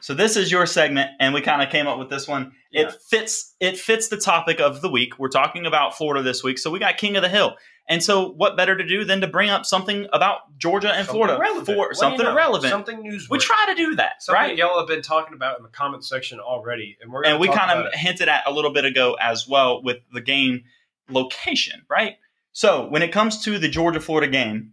So 0.00 0.14
this 0.14 0.36
is 0.36 0.50
your 0.50 0.66
segment, 0.66 1.10
and 1.20 1.32
we 1.32 1.40
kind 1.40 1.62
of 1.62 1.70
came 1.70 1.86
up 1.86 1.98
with 1.98 2.10
this 2.10 2.26
one. 2.26 2.52
Yeah. 2.72 2.88
It 2.88 2.94
fits. 3.08 3.54
It 3.60 3.78
fits 3.78 4.08
the 4.08 4.16
topic 4.16 4.60
of 4.60 4.80
the 4.80 4.90
week. 4.90 5.18
We're 5.18 5.28
talking 5.28 5.66
about 5.66 5.96
Florida 5.96 6.22
this 6.22 6.42
week, 6.42 6.58
so 6.58 6.70
we 6.70 6.78
got 6.80 6.96
King 6.96 7.16
of 7.16 7.22
the 7.22 7.28
Hill. 7.28 7.54
And 7.88 8.02
so, 8.02 8.28
what 8.30 8.56
better 8.56 8.76
to 8.76 8.86
do 8.86 9.04
than 9.04 9.20
to 9.22 9.26
bring 9.26 9.50
up 9.50 9.66
something 9.66 10.06
about 10.12 10.56
Georgia 10.56 10.88
and 10.92 11.04
Something 11.04 11.14
Florida 11.26 11.38
relevant. 11.40 11.66
for 11.66 11.76
What 11.76 11.84
do 11.86 11.88
you 11.90 11.94
something 12.00 12.24
know? 12.26 12.34
relevant? 12.34 12.70
Something 12.70 13.02
newsworthy. 13.02 13.30
we 13.30 13.38
try 13.38 13.66
to 13.68 13.74
do 13.74 13.96
that, 13.96 14.22
Something 14.22 14.40
right? 14.42 14.56
y'all 14.56 14.78
have 14.78 14.86
been 14.88 15.02
talking 15.02 15.34
about 15.34 15.56
in 15.58 15.64
the 15.64 15.68
comment 15.68 16.04
section 16.04 16.38
already, 16.38 16.96
and 17.02 17.12
we're 17.12 17.24
and 17.24 17.40
we 17.40 17.48
kind 17.48 17.70
of 17.72 17.92
hinted 17.92 18.28
at 18.28 18.44
a 18.46 18.52
little 18.52 18.72
bit 18.72 18.84
ago 18.84 19.16
as 19.20 19.48
well 19.48 19.82
with 19.82 19.98
the 20.12 20.20
game 20.20 20.62
location, 21.10 21.82
right? 21.90 22.14
So 22.52 22.86
when 22.88 23.02
it 23.02 23.12
comes 23.12 23.42
to 23.44 23.58
the 23.58 23.68
Georgia 23.68 24.00
Florida 24.00 24.30
game, 24.30 24.72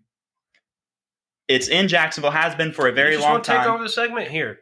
it's 1.47 1.67
in 1.67 1.87
Jacksonville, 1.87 2.31
has 2.31 2.53
been 2.55 2.71
for 2.73 2.87
a 2.87 2.91
very 2.91 3.17
long 3.17 3.31
wanna 3.31 3.43
Take 3.43 3.57
over 3.61 3.65
time. 3.69 3.81
the 3.83 3.89
segment 3.89 4.27
here. 4.29 4.59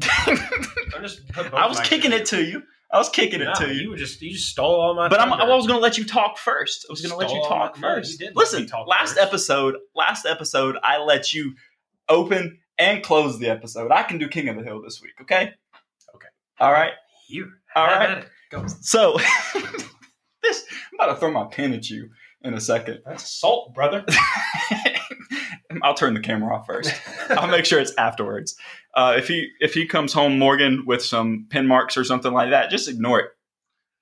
I 0.26 1.66
was 1.68 1.80
kicking 1.80 2.12
in 2.12 2.20
it 2.20 2.26
to 2.26 2.42
you. 2.42 2.62
I 2.92 2.98
was 2.98 3.08
kicking 3.08 3.40
No, 3.40 3.50
it 3.52 3.54
to 3.56 3.68
you 3.74 3.82
you. 3.82 3.90
were 3.90 3.96
just 3.96 4.20
you 4.20 4.32
just 4.32 4.48
stole 4.48 4.80
all 4.80 4.94
my. 4.94 5.08
But 5.08 5.20
I'm, 5.20 5.32
I 5.32 5.44
was 5.48 5.66
going 5.66 5.78
to 5.78 5.82
let 5.82 5.96
you 5.98 6.04
talk 6.04 6.38
first. 6.38 6.86
I 6.88 6.92
was 6.92 7.00
going 7.00 7.10
to 7.12 7.16
let 7.16 7.30
you 7.30 7.40
talk 7.46 7.78
my- 7.78 7.88
you 7.88 7.94
first. 7.96 8.18
did 8.18 8.34
Listen, 8.36 8.66
talk 8.66 8.86
last 8.88 9.10
first. 9.14 9.20
episode, 9.20 9.76
last 9.94 10.26
episode, 10.26 10.76
I 10.82 10.98
let 10.98 11.32
you 11.32 11.54
open 12.08 12.58
and 12.78 13.02
close 13.02 13.38
the 13.38 13.48
episode. 13.48 13.92
I 13.92 14.02
can 14.02 14.18
do 14.18 14.26
King 14.28 14.48
of 14.48 14.56
the 14.56 14.62
Hill 14.64 14.82
this 14.82 15.00
week. 15.00 15.12
Okay. 15.22 15.52
Okay. 16.14 16.28
All 16.58 16.72
right. 16.72 16.92
Here. 17.28 17.46
All 17.76 17.86
right. 17.86 18.24
Go. 18.50 18.66
So 18.80 19.16
this, 20.42 20.64
I'm 20.92 20.94
about 20.98 21.14
to 21.14 21.16
throw 21.20 21.30
my 21.30 21.44
pen 21.44 21.72
at 21.74 21.88
you 21.88 22.10
in 22.42 22.54
a 22.54 22.60
second. 22.60 23.00
That's 23.06 23.22
assault, 23.22 23.74
brother. 23.74 24.04
I'll 25.82 25.94
turn 25.94 26.14
the 26.14 26.20
camera 26.20 26.56
off 26.56 26.66
first. 26.66 26.92
I'll 27.30 27.46
make 27.48 27.64
sure 27.64 27.78
it's 27.78 27.94
afterwards. 27.96 28.56
Uh, 28.94 29.14
if 29.16 29.28
he 29.28 29.50
if 29.60 29.74
he 29.74 29.86
comes 29.86 30.12
home, 30.12 30.38
Morgan, 30.38 30.84
with 30.86 31.04
some 31.04 31.46
pin 31.48 31.66
marks 31.66 31.96
or 31.96 32.04
something 32.04 32.32
like 32.32 32.50
that, 32.50 32.70
just 32.70 32.88
ignore 32.88 33.20
it. 33.20 33.30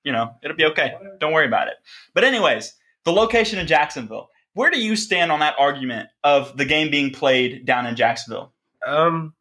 You 0.03 0.11
know, 0.11 0.35
it'll 0.43 0.57
be 0.57 0.65
okay. 0.65 0.93
Don't 1.19 1.33
worry 1.33 1.45
about 1.45 1.67
it. 1.67 1.75
But 2.13 2.23
anyways, 2.23 2.73
the 3.05 3.11
location 3.11 3.59
in 3.59 3.67
Jacksonville. 3.67 4.29
Where 4.53 4.71
do 4.71 4.81
you 4.81 4.95
stand 4.95 5.31
on 5.31 5.39
that 5.41 5.55
argument 5.59 6.09
of 6.23 6.57
the 6.57 6.65
game 6.65 6.89
being 6.89 7.11
played 7.11 7.65
down 7.65 7.85
in 7.85 7.95
Jacksonville? 7.95 8.53
Um, 8.85 9.33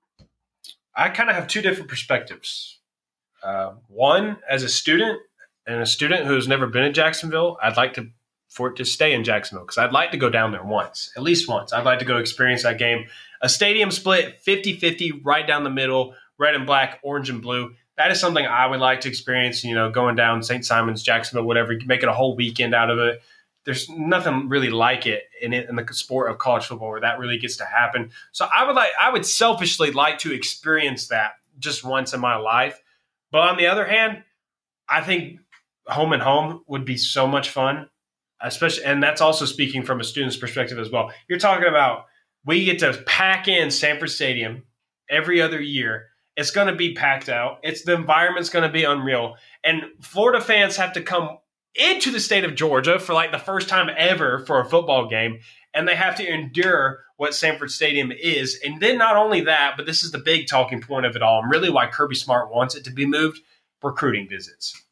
I 0.95 1.09
kind 1.09 1.31
of 1.31 1.37
have 1.37 1.49
two 1.49 1.63
different 1.63 1.89
perspectives. 1.89 2.79
Uh, 3.43 3.75
one, 3.87 4.39
as 4.49 4.63
a 4.63 4.69
student 4.69 5.21
and 5.67 5.81
a 5.81 5.87
student 5.87 6.27
who 6.27 6.35
has 6.35 6.49
never 6.49 6.67
been 6.67 6.85
in 6.85 6.93
Jacksonville, 6.93 7.57
I'd 7.63 7.77
like 7.77 7.95
to 7.95 8.11
for 8.49 8.69
it 8.69 8.77
to 8.77 8.85
stay 8.85 9.13
in 9.13 9.25
Jacksonville 9.25 9.65
because 9.65 9.79
I'd 9.79 9.93
like 9.93 10.11
to 10.13 10.17
go 10.17 10.31
down 10.31 10.53
there 10.53 10.65
once, 10.65 11.13
at 11.17 11.23
least 11.23 11.49
once. 11.49 11.73
I'd 11.73 11.85
like 11.85 11.99
to 12.01 12.05
go 12.05 12.17
experience 12.17 12.63
that 12.63 12.79
game. 12.79 13.07
A 13.41 13.49
stadium 13.49 13.91
split 13.91 14.41
50 14.41 14.75
50 14.75 15.21
right 15.23 15.47
down 15.47 15.65
the 15.65 15.71
middle, 15.71 16.15
red 16.39 16.55
and 16.55 16.67
black, 16.67 16.99
orange 17.03 17.31
and 17.31 17.43
blue. 17.43 17.75
That 17.97 18.11
is 18.11 18.21
something 18.21 18.47
I 18.47 18.67
would 18.67 18.81
like 18.81 19.01
to 19.03 19.09
experience, 19.09 19.65
you 19.65 19.75
know, 19.75 19.91
going 19.91 20.17
down 20.17 20.43
St. 20.43 20.65
Simons, 20.65 21.03
Jacksonville, 21.03 21.45
whatever, 21.45 21.77
make 21.87 22.03
it 22.03 22.09
a 22.09 22.13
whole 22.13 22.37
weekend 22.37 22.75
out 22.75 22.91
of 22.91 22.99
it. 22.99 23.23
There's 23.65 23.89
nothing 23.91 24.49
really 24.49 24.71
like 24.71 25.07
it 25.07 25.25
in 25.43 25.53
it 25.53 25.69
in 25.69 25.77
the 25.77 25.87
sport 25.93 26.31
of 26.31 26.39
college 26.39 26.67
football 26.67 26.91
where 26.91 27.01
that 27.01 27.19
really 27.19 27.39
gets 27.39 27.57
to 27.57 27.65
happen. 27.65 28.11
So 28.33 28.49
I 28.55 28.65
would 28.65 28.77
like 28.77 28.91
I 28.99 29.11
would 29.11 29.27
selfishly 29.27 29.91
like 29.91 30.19
to 30.21 30.33
experience 30.33 31.09
that 31.09 31.33
just 31.59 31.85
once 31.85 32.15
in 32.15 32.21
my 32.21 32.37
life. 32.37 32.81
But 33.31 33.41
on 33.41 33.59
the 33.59 33.67
other 33.67 33.85
hand, 33.85 34.23
I 34.89 35.03
think 35.03 35.41
home 35.87 36.13
and 36.13 36.23
home 36.23 36.63
would 36.67 36.85
be 36.85 36.97
so 36.97 37.27
much 37.27 37.51
fun, 37.51 37.89
especially 38.43 38.85
and 38.85 39.03
that's 39.03 39.21
also 39.21 39.45
speaking 39.45 39.83
from 39.83 40.01
a 40.01 40.05
student's 40.05 40.37
perspective 40.37 40.79
as 40.79 40.91
well. 40.91 41.13
You're 41.29 41.39
talking 41.39 41.69
about 41.69 42.07
we 42.45 42.65
get 42.65 42.79
to 42.81 43.03
pack 43.07 43.49
in 43.49 43.71
Sanford 43.71 44.11
Stadium 44.11 44.65
every 45.11 45.41
other 45.41 45.61
year. 45.61 46.07
It's 46.37 46.51
going 46.53 46.69
to 46.69 46.75
be 46.75 46.95
packed 46.95 47.29
out. 47.29 47.59
It's 47.65 47.83
the 47.83 47.95
environment's 47.95 48.49
going 48.49 48.63
to 48.63 48.73
be 48.73 48.85
unreal. 48.85 49.35
And 49.65 49.83
Florida 50.01 50.41
fans 50.41 50.77
have 50.77 50.93
to 50.93 51.03
come 51.03 51.39
into 51.75 52.11
the 52.11 52.21
state 52.21 52.45
of 52.45 52.55
Georgia 52.55 52.99
for 52.99 53.13
like 53.13 53.33
the 53.33 53.39
first 53.39 53.69
time 53.69 53.91
ever 53.97 54.45
for 54.47 54.61
a 54.61 54.65
football 54.65 55.09
game 55.09 55.41
and 55.75 55.87
they 55.87 55.95
have 55.95 56.17
to 56.17 56.27
endure 56.27 57.05
what 57.17 57.35
Sanford 57.35 57.71
Stadium 57.71 58.13
is. 58.13 58.59
And 58.65 58.81
then 58.81 58.99
not 58.99 59.17
only 59.17 59.43
that, 59.43 59.75
but 59.77 59.87
this 59.87 60.03
is 60.03 60.11
the 60.11 60.19
big 60.19 60.47
talking 60.47 60.81
point 60.81 61.07
of 61.07 61.17
it 61.17 61.23
all, 61.23 61.41
and 61.41 61.51
really 61.51 61.71
why 61.71 61.87
Kirby 61.87 62.15
Smart 62.15 62.53
wants 62.53 62.75
it 62.75 62.85
to 62.85 62.93
be 62.93 63.07
moved: 63.07 63.41
recruiting 63.83 64.29
visits. 64.29 64.85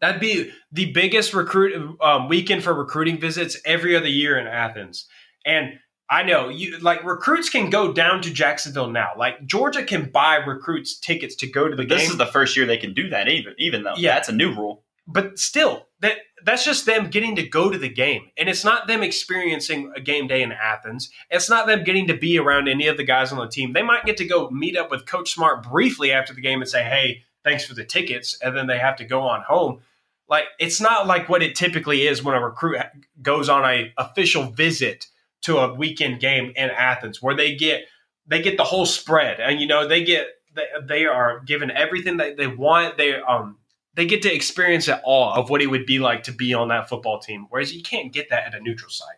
That'd 0.00 0.20
be 0.20 0.50
the 0.72 0.92
biggest 0.92 1.34
recruit 1.34 1.98
um, 2.00 2.28
weekend 2.28 2.62
for 2.64 2.72
recruiting 2.74 3.18
visits 3.18 3.56
every 3.64 3.96
other 3.96 4.08
year 4.08 4.38
in 4.38 4.46
Athens. 4.46 5.06
And 5.44 5.78
I 6.10 6.22
know 6.22 6.48
you 6.48 6.78
like 6.78 7.04
recruits 7.04 7.50
can 7.50 7.68
go 7.70 7.92
down 7.92 8.22
to 8.22 8.32
Jacksonville 8.32 8.90
now. 8.90 9.10
Like 9.16 9.44
Georgia 9.46 9.84
can 9.84 10.10
buy 10.10 10.36
recruits 10.36 10.98
tickets 10.98 11.34
to 11.36 11.46
go 11.46 11.68
to 11.68 11.76
the 11.76 11.82
But 11.84 11.88
this 11.90 12.08
is 12.10 12.16
the 12.16 12.26
first 12.26 12.56
year 12.56 12.64
they 12.66 12.76
can 12.78 12.94
do 12.94 13.08
that, 13.10 13.28
even 13.28 13.54
even 13.58 13.82
though 13.82 13.94
Yeah. 13.96 14.14
that's 14.14 14.28
a 14.28 14.32
new 14.32 14.54
rule. 14.54 14.84
but 15.06 15.38
still, 15.38 15.86
that 16.00 16.16
that's 16.44 16.64
just 16.64 16.86
them 16.86 17.08
getting 17.10 17.34
to 17.36 17.42
go 17.48 17.68
to 17.70 17.76
the 17.78 17.88
game, 17.88 18.30
and 18.38 18.48
it's 18.48 18.64
not 18.64 18.86
them 18.86 19.02
experiencing 19.02 19.90
a 19.96 20.00
game 20.00 20.26
day 20.28 20.42
in 20.42 20.52
Athens. 20.52 21.10
It's 21.30 21.50
not 21.50 21.66
them 21.66 21.82
getting 21.84 22.06
to 22.06 22.14
be 22.16 22.38
around 22.38 22.68
any 22.68 22.86
of 22.86 22.96
the 22.96 23.04
guys 23.04 23.32
on 23.32 23.38
the 23.38 23.48
team. 23.48 23.72
They 23.72 23.82
might 23.82 24.04
get 24.04 24.16
to 24.18 24.24
go 24.26 24.48
meet 24.50 24.76
up 24.76 24.90
with 24.90 25.04
Coach 25.06 25.32
Smart 25.32 25.62
briefly 25.64 26.12
after 26.12 26.32
the 26.32 26.40
game 26.40 26.60
and 26.60 26.68
say, 26.70 26.84
"Hey, 26.84 27.24
thanks 27.48 27.64
for 27.64 27.74
the 27.74 27.84
tickets," 27.84 28.38
and 28.42 28.56
then 28.56 28.66
they 28.66 28.78
have 28.78 28.96
to 28.96 29.04
go 29.04 29.22
on 29.22 29.42
home. 29.42 29.80
Like 30.28 30.44
it's 30.58 30.80
not 30.80 31.06
like 31.06 31.28
what 31.28 31.42
it 31.42 31.56
typically 31.56 32.06
is 32.06 32.22
when 32.22 32.34
a 32.34 32.40
recruit 32.40 32.78
goes 33.22 33.48
on 33.48 33.64
a 33.64 33.92
official 33.96 34.44
visit 34.44 35.06
to 35.42 35.58
a 35.58 35.72
weekend 35.72 36.20
game 36.20 36.52
in 36.56 36.70
Athens, 36.70 37.22
where 37.22 37.34
they 37.34 37.54
get 37.54 37.84
they 38.26 38.42
get 38.42 38.56
the 38.56 38.64
whole 38.64 38.86
spread, 38.86 39.40
and 39.40 39.60
you 39.60 39.66
know 39.66 39.88
they 39.88 40.04
get 40.04 40.26
they, 40.54 40.66
they 40.86 41.06
are 41.06 41.40
given 41.40 41.70
everything 41.70 42.18
that 42.18 42.36
they 42.36 42.46
want. 42.46 42.98
They 42.98 43.14
um 43.14 43.58
they 43.94 44.06
get 44.06 44.22
to 44.22 44.32
experience 44.32 44.86
it 44.86 45.00
all 45.02 45.32
of 45.32 45.50
what 45.50 45.62
it 45.62 45.66
would 45.66 45.86
be 45.86 45.98
like 45.98 46.22
to 46.24 46.32
be 46.32 46.54
on 46.54 46.68
that 46.68 46.88
football 46.88 47.18
team. 47.18 47.46
Whereas 47.48 47.74
you 47.74 47.82
can't 47.82 48.12
get 48.12 48.30
that 48.30 48.46
at 48.46 48.54
a 48.54 48.60
neutral 48.60 48.90
site. 48.90 49.16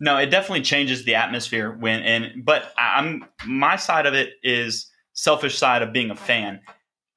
No, 0.00 0.16
it 0.16 0.30
definitely 0.30 0.62
changes 0.62 1.04
the 1.04 1.14
atmosphere 1.14 1.70
when 1.70 2.00
and 2.00 2.44
but 2.44 2.72
I'm 2.78 3.26
my 3.46 3.76
side 3.76 4.06
of 4.06 4.14
it 4.14 4.34
is 4.42 4.90
selfish 5.12 5.56
side 5.56 5.82
of 5.82 5.92
being 5.92 6.10
a 6.10 6.16
fan. 6.16 6.60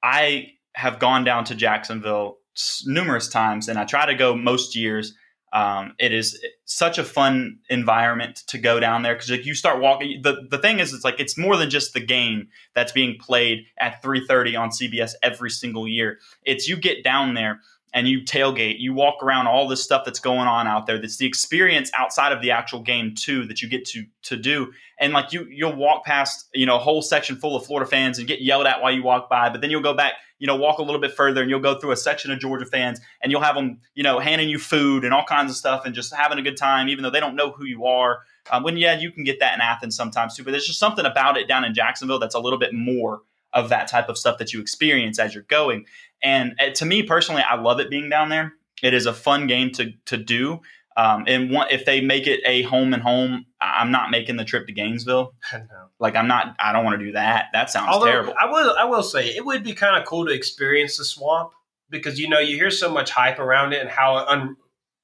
I 0.02 0.52
have 0.74 0.98
gone 0.98 1.24
down 1.24 1.44
to 1.44 1.54
Jacksonville 1.54 2.38
numerous 2.84 3.28
times, 3.28 3.68
and 3.68 3.78
I 3.78 3.84
try 3.84 4.06
to 4.06 4.14
go 4.14 4.34
most 4.36 4.76
years. 4.76 5.14
Um, 5.50 5.94
it 5.98 6.12
is 6.12 6.38
such 6.66 6.98
a 6.98 7.04
fun 7.04 7.60
environment 7.70 8.42
to 8.48 8.58
go 8.58 8.78
down 8.78 9.02
there 9.02 9.14
because 9.14 9.30
like 9.30 9.46
you 9.46 9.54
start 9.54 9.80
walking. 9.80 10.20
the 10.22 10.46
The 10.50 10.58
thing 10.58 10.78
is, 10.78 10.92
it's 10.92 11.04
like 11.04 11.20
it's 11.20 11.38
more 11.38 11.56
than 11.56 11.70
just 11.70 11.94
the 11.94 12.00
game 12.00 12.48
that's 12.74 12.92
being 12.92 13.16
played 13.18 13.64
at 13.80 14.02
three 14.02 14.26
thirty 14.26 14.56
on 14.56 14.70
CBS 14.70 15.12
every 15.22 15.50
single 15.50 15.88
year. 15.88 16.18
It's 16.44 16.68
you 16.68 16.76
get 16.76 17.02
down 17.02 17.34
there 17.34 17.60
and 17.94 18.06
you 18.06 18.20
tailgate, 18.22 18.78
you 18.78 18.92
walk 18.92 19.22
around 19.22 19.46
all 19.46 19.66
this 19.66 19.82
stuff 19.82 20.04
that's 20.04 20.20
going 20.20 20.46
on 20.46 20.66
out 20.66 20.86
there. 20.86 20.98
That's 20.98 21.16
the 21.16 21.26
experience 21.26 21.90
outside 21.96 22.32
of 22.32 22.42
the 22.42 22.50
actual 22.50 22.80
game 22.80 23.14
too 23.14 23.46
that 23.46 23.62
you 23.62 23.68
get 23.68 23.84
to 23.86 24.04
to 24.24 24.36
do. 24.36 24.72
And 25.00 25.12
like 25.12 25.32
you 25.32 25.46
you'll 25.50 25.76
walk 25.76 26.04
past, 26.04 26.48
you 26.54 26.66
know, 26.66 26.76
a 26.76 26.78
whole 26.78 27.02
section 27.02 27.36
full 27.36 27.56
of 27.56 27.64
Florida 27.64 27.88
fans 27.88 28.18
and 28.18 28.28
get 28.28 28.42
yelled 28.42 28.66
at 28.66 28.82
while 28.82 28.92
you 28.92 29.02
walk 29.02 29.30
by, 29.30 29.48
but 29.48 29.60
then 29.60 29.70
you'll 29.70 29.82
go 29.82 29.94
back, 29.94 30.14
you 30.38 30.46
know, 30.46 30.56
walk 30.56 30.78
a 30.78 30.82
little 30.82 31.00
bit 31.00 31.12
further 31.12 31.40
and 31.40 31.50
you'll 31.50 31.60
go 31.60 31.78
through 31.78 31.92
a 31.92 31.96
section 31.96 32.30
of 32.30 32.38
Georgia 32.38 32.66
fans 32.66 33.00
and 33.22 33.32
you'll 33.32 33.42
have 33.42 33.54
them, 33.54 33.80
you 33.94 34.02
know, 34.02 34.18
handing 34.18 34.48
you 34.48 34.58
food 34.58 35.04
and 35.04 35.14
all 35.14 35.24
kinds 35.24 35.50
of 35.50 35.56
stuff 35.56 35.84
and 35.84 35.94
just 35.94 36.14
having 36.14 36.38
a 36.38 36.42
good 36.42 36.56
time 36.56 36.88
even 36.88 37.02
though 37.02 37.10
they 37.10 37.20
don't 37.20 37.36
know 37.36 37.50
who 37.50 37.64
you 37.64 37.86
are. 37.86 38.20
Um, 38.50 38.62
when 38.62 38.76
yeah, 38.76 38.98
you 38.98 39.12
can 39.12 39.24
get 39.24 39.40
that 39.40 39.54
in 39.54 39.60
Athens 39.60 39.96
sometimes 39.96 40.36
too, 40.36 40.44
but 40.44 40.50
there's 40.50 40.66
just 40.66 40.78
something 40.78 41.04
about 41.04 41.36
it 41.36 41.48
down 41.48 41.64
in 41.64 41.74
Jacksonville 41.74 42.18
that's 42.18 42.34
a 42.34 42.40
little 42.40 42.58
bit 42.58 42.72
more 42.72 43.22
of 43.52 43.70
that 43.70 43.88
type 43.88 44.08
of 44.08 44.18
stuff 44.18 44.38
that 44.38 44.52
you 44.52 44.60
experience 44.60 45.18
as 45.18 45.34
you're 45.34 45.44
going. 45.44 45.86
And 46.22 46.54
uh, 46.60 46.70
to 46.70 46.84
me 46.84 47.02
personally, 47.02 47.42
I 47.48 47.60
love 47.60 47.80
it 47.80 47.90
being 47.90 48.08
down 48.08 48.28
there. 48.28 48.52
It 48.82 48.94
is 48.94 49.06
a 49.06 49.12
fun 49.12 49.46
game 49.46 49.70
to 49.72 49.92
to 50.06 50.16
do. 50.16 50.60
Um, 50.96 51.24
and 51.28 51.50
one, 51.50 51.68
if 51.70 51.84
they 51.84 52.00
make 52.00 52.26
it 52.26 52.40
a 52.44 52.62
home 52.62 52.92
and 52.92 53.00
home, 53.00 53.46
I'm 53.60 53.92
not 53.92 54.10
making 54.10 54.36
the 54.36 54.44
trip 54.44 54.66
to 54.66 54.72
Gainesville. 54.72 55.34
Like 56.00 56.14
I'm 56.14 56.28
not. 56.28 56.54
I 56.60 56.72
don't 56.72 56.84
want 56.84 57.00
to 57.00 57.04
do 57.04 57.12
that. 57.12 57.46
That 57.52 57.70
sounds 57.70 57.88
Although 57.90 58.06
terrible. 58.06 58.34
I 58.40 58.46
will, 58.46 58.76
I 58.78 58.84
will 58.84 59.02
say 59.02 59.30
it 59.30 59.44
would 59.44 59.64
be 59.64 59.74
kind 59.74 60.00
of 60.00 60.06
cool 60.06 60.26
to 60.26 60.32
experience 60.32 60.96
the 60.96 61.04
swamp 61.04 61.50
because 61.90 62.20
you 62.20 62.28
know 62.28 62.38
you 62.38 62.54
hear 62.54 62.70
so 62.70 62.88
much 62.88 63.10
hype 63.10 63.40
around 63.40 63.72
it 63.72 63.80
and 63.80 63.90
how 63.90 64.16
un, 64.16 64.56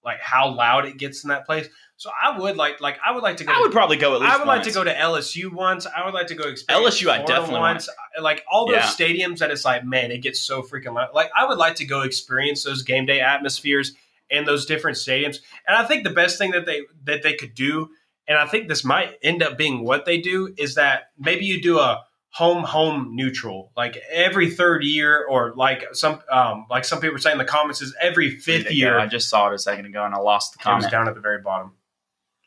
like 0.05 0.21
how 0.21 0.55
loud 0.55 0.87
it 0.87 0.97
gets 0.97 1.25
in 1.25 1.31
that 1.31 1.47
place. 1.47 1.69
So 1.97 2.11
I 2.21 2.39
would 2.39 2.57
like, 2.57 2.81
like 2.81 2.99
I 3.07 3.13
would 3.13 3.23
like 3.23 3.37
to 3.39 3.45
go. 3.45 3.53
I 3.53 3.57
to- 3.57 3.61
would 3.63 3.73
probably 3.73 3.97
go 3.97 4.15
at 4.15 4.21
least. 4.21 4.33
I 4.33 4.39
would 4.39 4.47
like 4.49 4.65
to 4.65 4.73
go 4.73 4.83
to 4.85 4.93
LSU 4.95 5.53
once. 5.53 5.87
I 5.87 6.05
would 6.05 6.13
like 6.15 6.27
to 6.29 6.35
go 6.35 6.49
experience 6.49 7.01
LSU 7.01 7.09
I 7.09 7.19
definitely 7.19 7.61
want. 7.61 7.75
once. 7.77 7.89
Like 8.21 8.45
all 8.51 8.67
those 8.67 8.77
Yeah. 8.77 8.83
stadiums 8.83 9.39
that 9.39 9.51
it's 9.51 9.65
like, 9.65 9.85
man, 9.85 10.11
it 10.11 10.19
gets 10.19 10.41
so 10.41 10.63
freaking 10.63 10.95
loud. 10.95 11.11
Like 11.15 11.31
I 11.37 11.47
would 11.47 11.59
like 11.59 11.77
to 11.77 11.85
go 11.85 12.03
experience 12.03 12.65
those 12.65 12.83
game 12.83 13.07
day 13.07 13.21
atmospheres 13.21 13.93
in 14.29 14.45
those 14.45 14.67
different 14.67 14.97
stadiums. 14.97 15.37
And 15.69 15.77
I 15.77 15.85
think 15.85 16.03
the 16.05 16.11
best 16.11 16.37
thing 16.39 16.51
that 16.51 16.67
they 16.67 16.83
that 17.05 17.23
they 17.23 17.35
could 17.35 17.55
do, 17.55 17.91
and 18.27 18.37
I 18.39 18.47
think 18.47 18.69
this 18.69 18.85
might 18.85 19.17
end 19.23 19.43
up 19.43 19.57
being 19.57 19.85
what 19.85 20.05
they 20.05 20.19
do, 20.21 20.53
is 20.59 20.75
that 20.75 21.11
maybe 21.19 21.45
you 21.45 21.63
do 21.63 21.79
a 21.79 22.05
home 22.31 22.65
home 22.65 23.11
neutral 23.15 23.71
like 23.77 23.97
every 24.11 24.51
third 24.51 24.83
year 24.83 25.25
or 25.31 25.53
like 25.55 25.85
some 25.93 26.19
um 26.29 26.67
like 26.69 26.85
some 26.85 26.99
people 27.01 27.13
were 27.13 27.19
saying 27.21 27.35
in 27.35 27.39
the 27.39 27.45
comments 27.45 27.81
is 27.81 27.95
every 28.01 28.29
fifth 28.29 28.73
year 28.73 28.99
I 28.99 29.07
just 29.07 29.29
saw 29.29 29.47
it 29.51 29.55
a 29.55 29.59
second 29.61 29.87
ago 29.87 30.05
and 30.05 30.13
I 30.13 30.19
lost 30.19 30.59
the 30.61 30.69
it 30.69 30.75
was 30.75 30.87
down 30.89 31.07
at 31.07 31.15
the 31.15 31.21
very 31.21 31.41
bottom 31.41 31.75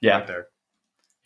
Yeah, 0.01 0.17
right 0.17 0.27
there 0.27 0.47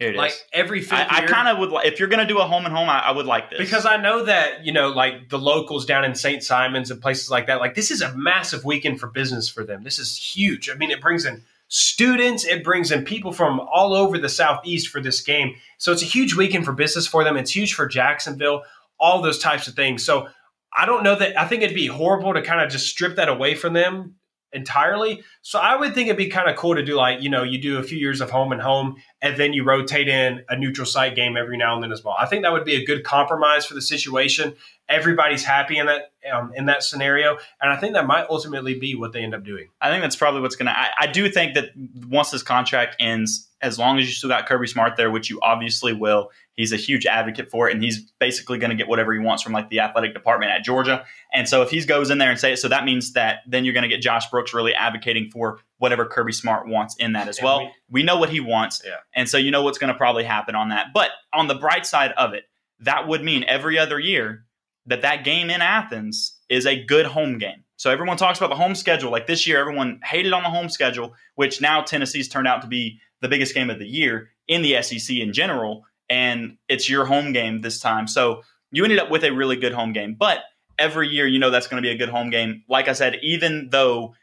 here 0.01 0.09
it 0.09 0.15
is. 0.15 0.17
like 0.17 0.33
every 0.51 0.81
fifth 0.81 0.93
I, 0.93 1.07
I 1.09 1.25
kind 1.27 1.47
of 1.47 1.59
would. 1.59 1.69
Like, 1.69 1.85
if 1.85 1.99
you're 1.99 2.09
going 2.09 2.25
to 2.25 2.33
do 2.33 2.39
a 2.39 2.43
home 2.43 2.65
and 2.65 2.75
home, 2.75 2.89
I, 2.89 2.99
I 2.99 3.11
would 3.11 3.27
like 3.27 3.51
this 3.51 3.59
because 3.59 3.85
I 3.85 3.97
know 3.97 4.25
that 4.25 4.65
you 4.65 4.73
know, 4.73 4.89
like 4.89 5.29
the 5.29 5.37
locals 5.37 5.85
down 5.85 6.03
in 6.03 6.15
St. 6.15 6.43
Simons 6.43 6.89
and 6.89 6.99
places 6.99 7.29
like 7.29 7.47
that. 7.47 7.59
Like 7.59 7.75
this 7.75 7.91
is 7.91 8.01
a 8.01 8.15
massive 8.17 8.65
weekend 8.65 8.99
for 8.99 9.07
business 9.07 9.47
for 9.47 9.63
them. 9.63 9.83
This 9.83 9.99
is 9.99 10.17
huge. 10.17 10.69
I 10.71 10.73
mean, 10.73 10.89
it 10.89 11.01
brings 11.01 11.25
in 11.25 11.43
students, 11.67 12.45
it 12.45 12.63
brings 12.63 12.91
in 12.91 13.05
people 13.05 13.31
from 13.31 13.59
all 13.59 13.93
over 13.93 14.17
the 14.17 14.27
southeast 14.27 14.87
for 14.87 15.01
this 15.01 15.21
game. 15.21 15.53
So 15.77 15.91
it's 15.91 16.01
a 16.01 16.05
huge 16.05 16.35
weekend 16.35 16.65
for 16.65 16.73
business 16.73 17.05
for 17.05 17.23
them. 17.23 17.37
It's 17.37 17.55
huge 17.55 17.75
for 17.75 17.85
Jacksonville. 17.85 18.63
All 18.99 19.21
those 19.21 19.37
types 19.37 19.67
of 19.67 19.75
things. 19.75 20.03
So 20.03 20.27
I 20.75 20.87
don't 20.87 21.03
know 21.03 21.15
that. 21.15 21.39
I 21.39 21.45
think 21.47 21.61
it'd 21.61 21.75
be 21.75 21.87
horrible 21.87 22.33
to 22.33 22.41
kind 22.41 22.61
of 22.61 22.71
just 22.71 22.87
strip 22.87 23.17
that 23.17 23.29
away 23.29 23.53
from 23.53 23.73
them 23.73 24.15
entirely. 24.53 25.23
So 25.41 25.59
I 25.59 25.75
would 25.75 25.93
think 25.93 26.07
it'd 26.07 26.17
be 26.17 26.27
kind 26.27 26.49
of 26.49 26.55
cool 26.55 26.75
to 26.75 26.83
do 26.83 26.95
like, 26.95 27.21
you 27.21 27.29
know, 27.29 27.43
you 27.43 27.59
do 27.59 27.77
a 27.77 27.83
few 27.83 27.97
years 27.97 28.21
of 28.21 28.29
home 28.29 28.51
and 28.51 28.61
home 28.61 28.95
and 29.21 29.37
then 29.37 29.53
you 29.53 29.63
rotate 29.63 30.07
in 30.07 30.43
a 30.49 30.57
neutral 30.57 30.85
site 30.85 31.15
game 31.15 31.37
every 31.37 31.57
now 31.57 31.73
and 31.75 31.83
then 31.83 31.91
as 31.91 32.03
well. 32.03 32.15
I 32.19 32.25
think 32.25 32.43
that 32.43 32.51
would 32.51 32.65
be 32.65 32.75
a 32.75 32.85
good 32.85 33.03
compromise 33.03 33.65
for 33.65 33.73
the 33.73 33.81
situation. 33.81 34.55
Everybody's 34.89 35.43
happy 35.43 35.77
in 35.77 35.85
that 35.85 36.11
um, 36.31 36.51
in 36.53 36.65
that 36.65 36.83
scenario, 36.83 37.37
and 37.61 37.71
I 37.71 37.77
think 37.77 37.93
that 37.93 38.05
might 38.05 38.25
ultimately 38.29 38.77
be 38.77 38.93
what 38.93 39.13
they 39.13 39.23
end 39.23 39.33
up 39.33 39.43
doing. 39.43 39.69
I 39.79 39.89
think 39.89 40.01
that's 40.01 40.17
probably 40.17 40.41
what's 40.41 40.57
going 40.57 40.67
to. 40.67 40.75
I 40.75 41.07
do 41.07 41.29
think 41.29 41.55
that 41.55 41.69
once 42.07 42.29
this 42.29 42.43
contract 42.43 42.97
ends, 42.99 43.47
as 43.61 43.77
long 43.79 43.99
as 43.99 44.07
you 44.07 44.11
still 44.13 44.29
got 44.29 44.47
Kirby 44.47 44.67
Smart 44.67 44.95
there, 44.97 45.11
which 45.11 45.29
you 45.29 45.39
obviously 45.41 45.93
will, 45.93 46.31
he's 46.53 46.73
a 46.73 46.77
huge 46.77 47.05
advocate 47.05 47.49
for 47.49 47.69
it, 47.69 47.73
and 47.73 47.83
he's 47.83 48.11
basically 48.19 48.57
going 48.57 48.69
to 48.71 48.75
get 48.75 48.87
whatever 48.87 49.13
he 49.13 49.19
wants 49.19 49.43
from 49.43 49.53
like 49.53 49.69
the 49.69 49.79
athletic 49.79 50.13
department 50.13 50.51
at 50.51 50.63
Georgia. 50.63 51.05
And 51.33 51.47
so 51.47 51.61
if 51.61 51.69
he 51.69 51.83
goes 51.85 52.09
in 52.09 52.17
there 52.17 52.29
and 52.31 52.39
say 52.39 52.53
it, 52.53 52.57
so 52.57 52.67
that 52.69 52.85
means 52.85 53.13
that 53.13 53.39
then 53.47 53.63
you're 53.65 53.73
going 53.73 53.83
to 53.83 53.87
get 53.89 54.01
Josh 54.01 54.29
Brooks 54.29 54.53
really 54.53 54.73
advocating 54.73 55.29
for 55.31 55.59
whatever 55.77 56.05
Kirby 56.05 56.33
Smart 56.33 56.67
wants 56.67 56.95
in 56.97 57.13
that 57.13 57.27
as 57.27 57.37
And 57.37 57.45
well. 57.45 57.59
we- 57.61 57.71
We 57.89 58.03
know 58.03 58.17
what 58.17 58.29
he 58.29 58.39
wants, 58.39 58.81
Yeah. 58.85 58.95
and 59.15 59.29
so 59.29 59.37
you 59.37 59.51
know 59.51 59.61
what's 59.63 59.77
going 59.77 59.91
to 59.93 59.97
probably 59.97 60.23
happen 60.23 60.55
on 60.55 60.69
that. 60.69 60.87
But 60.93 61.11
on 61.33 61.47
the 61.47 61.55
bright 61.55 61.85
side 61.85 62.11
of 62.17 62.33
it, 62.33 62.43
that 62.79 63.07
would 63.07 63.23
mean 63.23 63.43
every 63.47 63.77
other 63.77 63.99
year 63.99 64.45
that 64.87 65.03
that 65.03 65.23
game 65.23 65.49
in 65.51 65.61
Athens 65.61 66.39
is 66.49 66.65
a 66.65 66.83
good 66.83 67.05
home 67.05 67.37
game. 67.37 67.63
So 67.77 67.89
everyone 67.91 68.17
talks 68.17 68.37
about 68.39 68.49
the 68.49 68.55
home 68.55 68.75
schedule. 68.75 69.11
Like 69.11 69.25
this 69.27 69.45
year, 69.47 69.59
everyone 69.59 69.99
hated 70.03 70.33
on 70.33 70.43
the 70.43 70.49
home 70.49 70.69
schedule, 70.69 71.13
which 71.35 71.61
now 71.61 71.81
Tennessee's 71.81 72.27
turned 72.27 72.47
out 72.47 72.61
to 72.61 72.67
be 72.67 72.99
the 73.21 73.27
biggest 73.29 73.53
game 73.53 73.69
of 73.69 73.79
the 73.79 73.87
year 73.87 74.29
in 74.47 74.61
the 74.61 74.81
SEC 74.81 75.15
in 75.15 75.33
general, 75.33 75.85
and 76.09 76.57
it's 76.67 76.89
your 76.89 77.05
home 77.05 77.31
game 77.33 77.61
this 77.61 77.79
time. 77.79 78.07
So 78.07 78.41
you 78.71 78.83
ended 78.83 78.99
up 78.99 79.09
with 79.09 79.23
a 79.23 79.31
really 79.31 79.55
good 79.55 79.73
home 79.73 79.93
game. 79.93 80.15
But 80.17 80.39
every 80.77 81.07
year, 81.07 81.27
you 81.27 81.39
know 81.39 81.49
that's 81.49 81.67
going 81.67 81.81
to 81.81 81.87
be 81.87 81.93
a 81.93 81.97
good 81.97 82.09
home 82.09 82.29
game. 82.29 82.63
Like 82.67 82.87
I 82.87 82.93
said, 82.93 83.17
even 83.21 83.69
though 83.71 84.15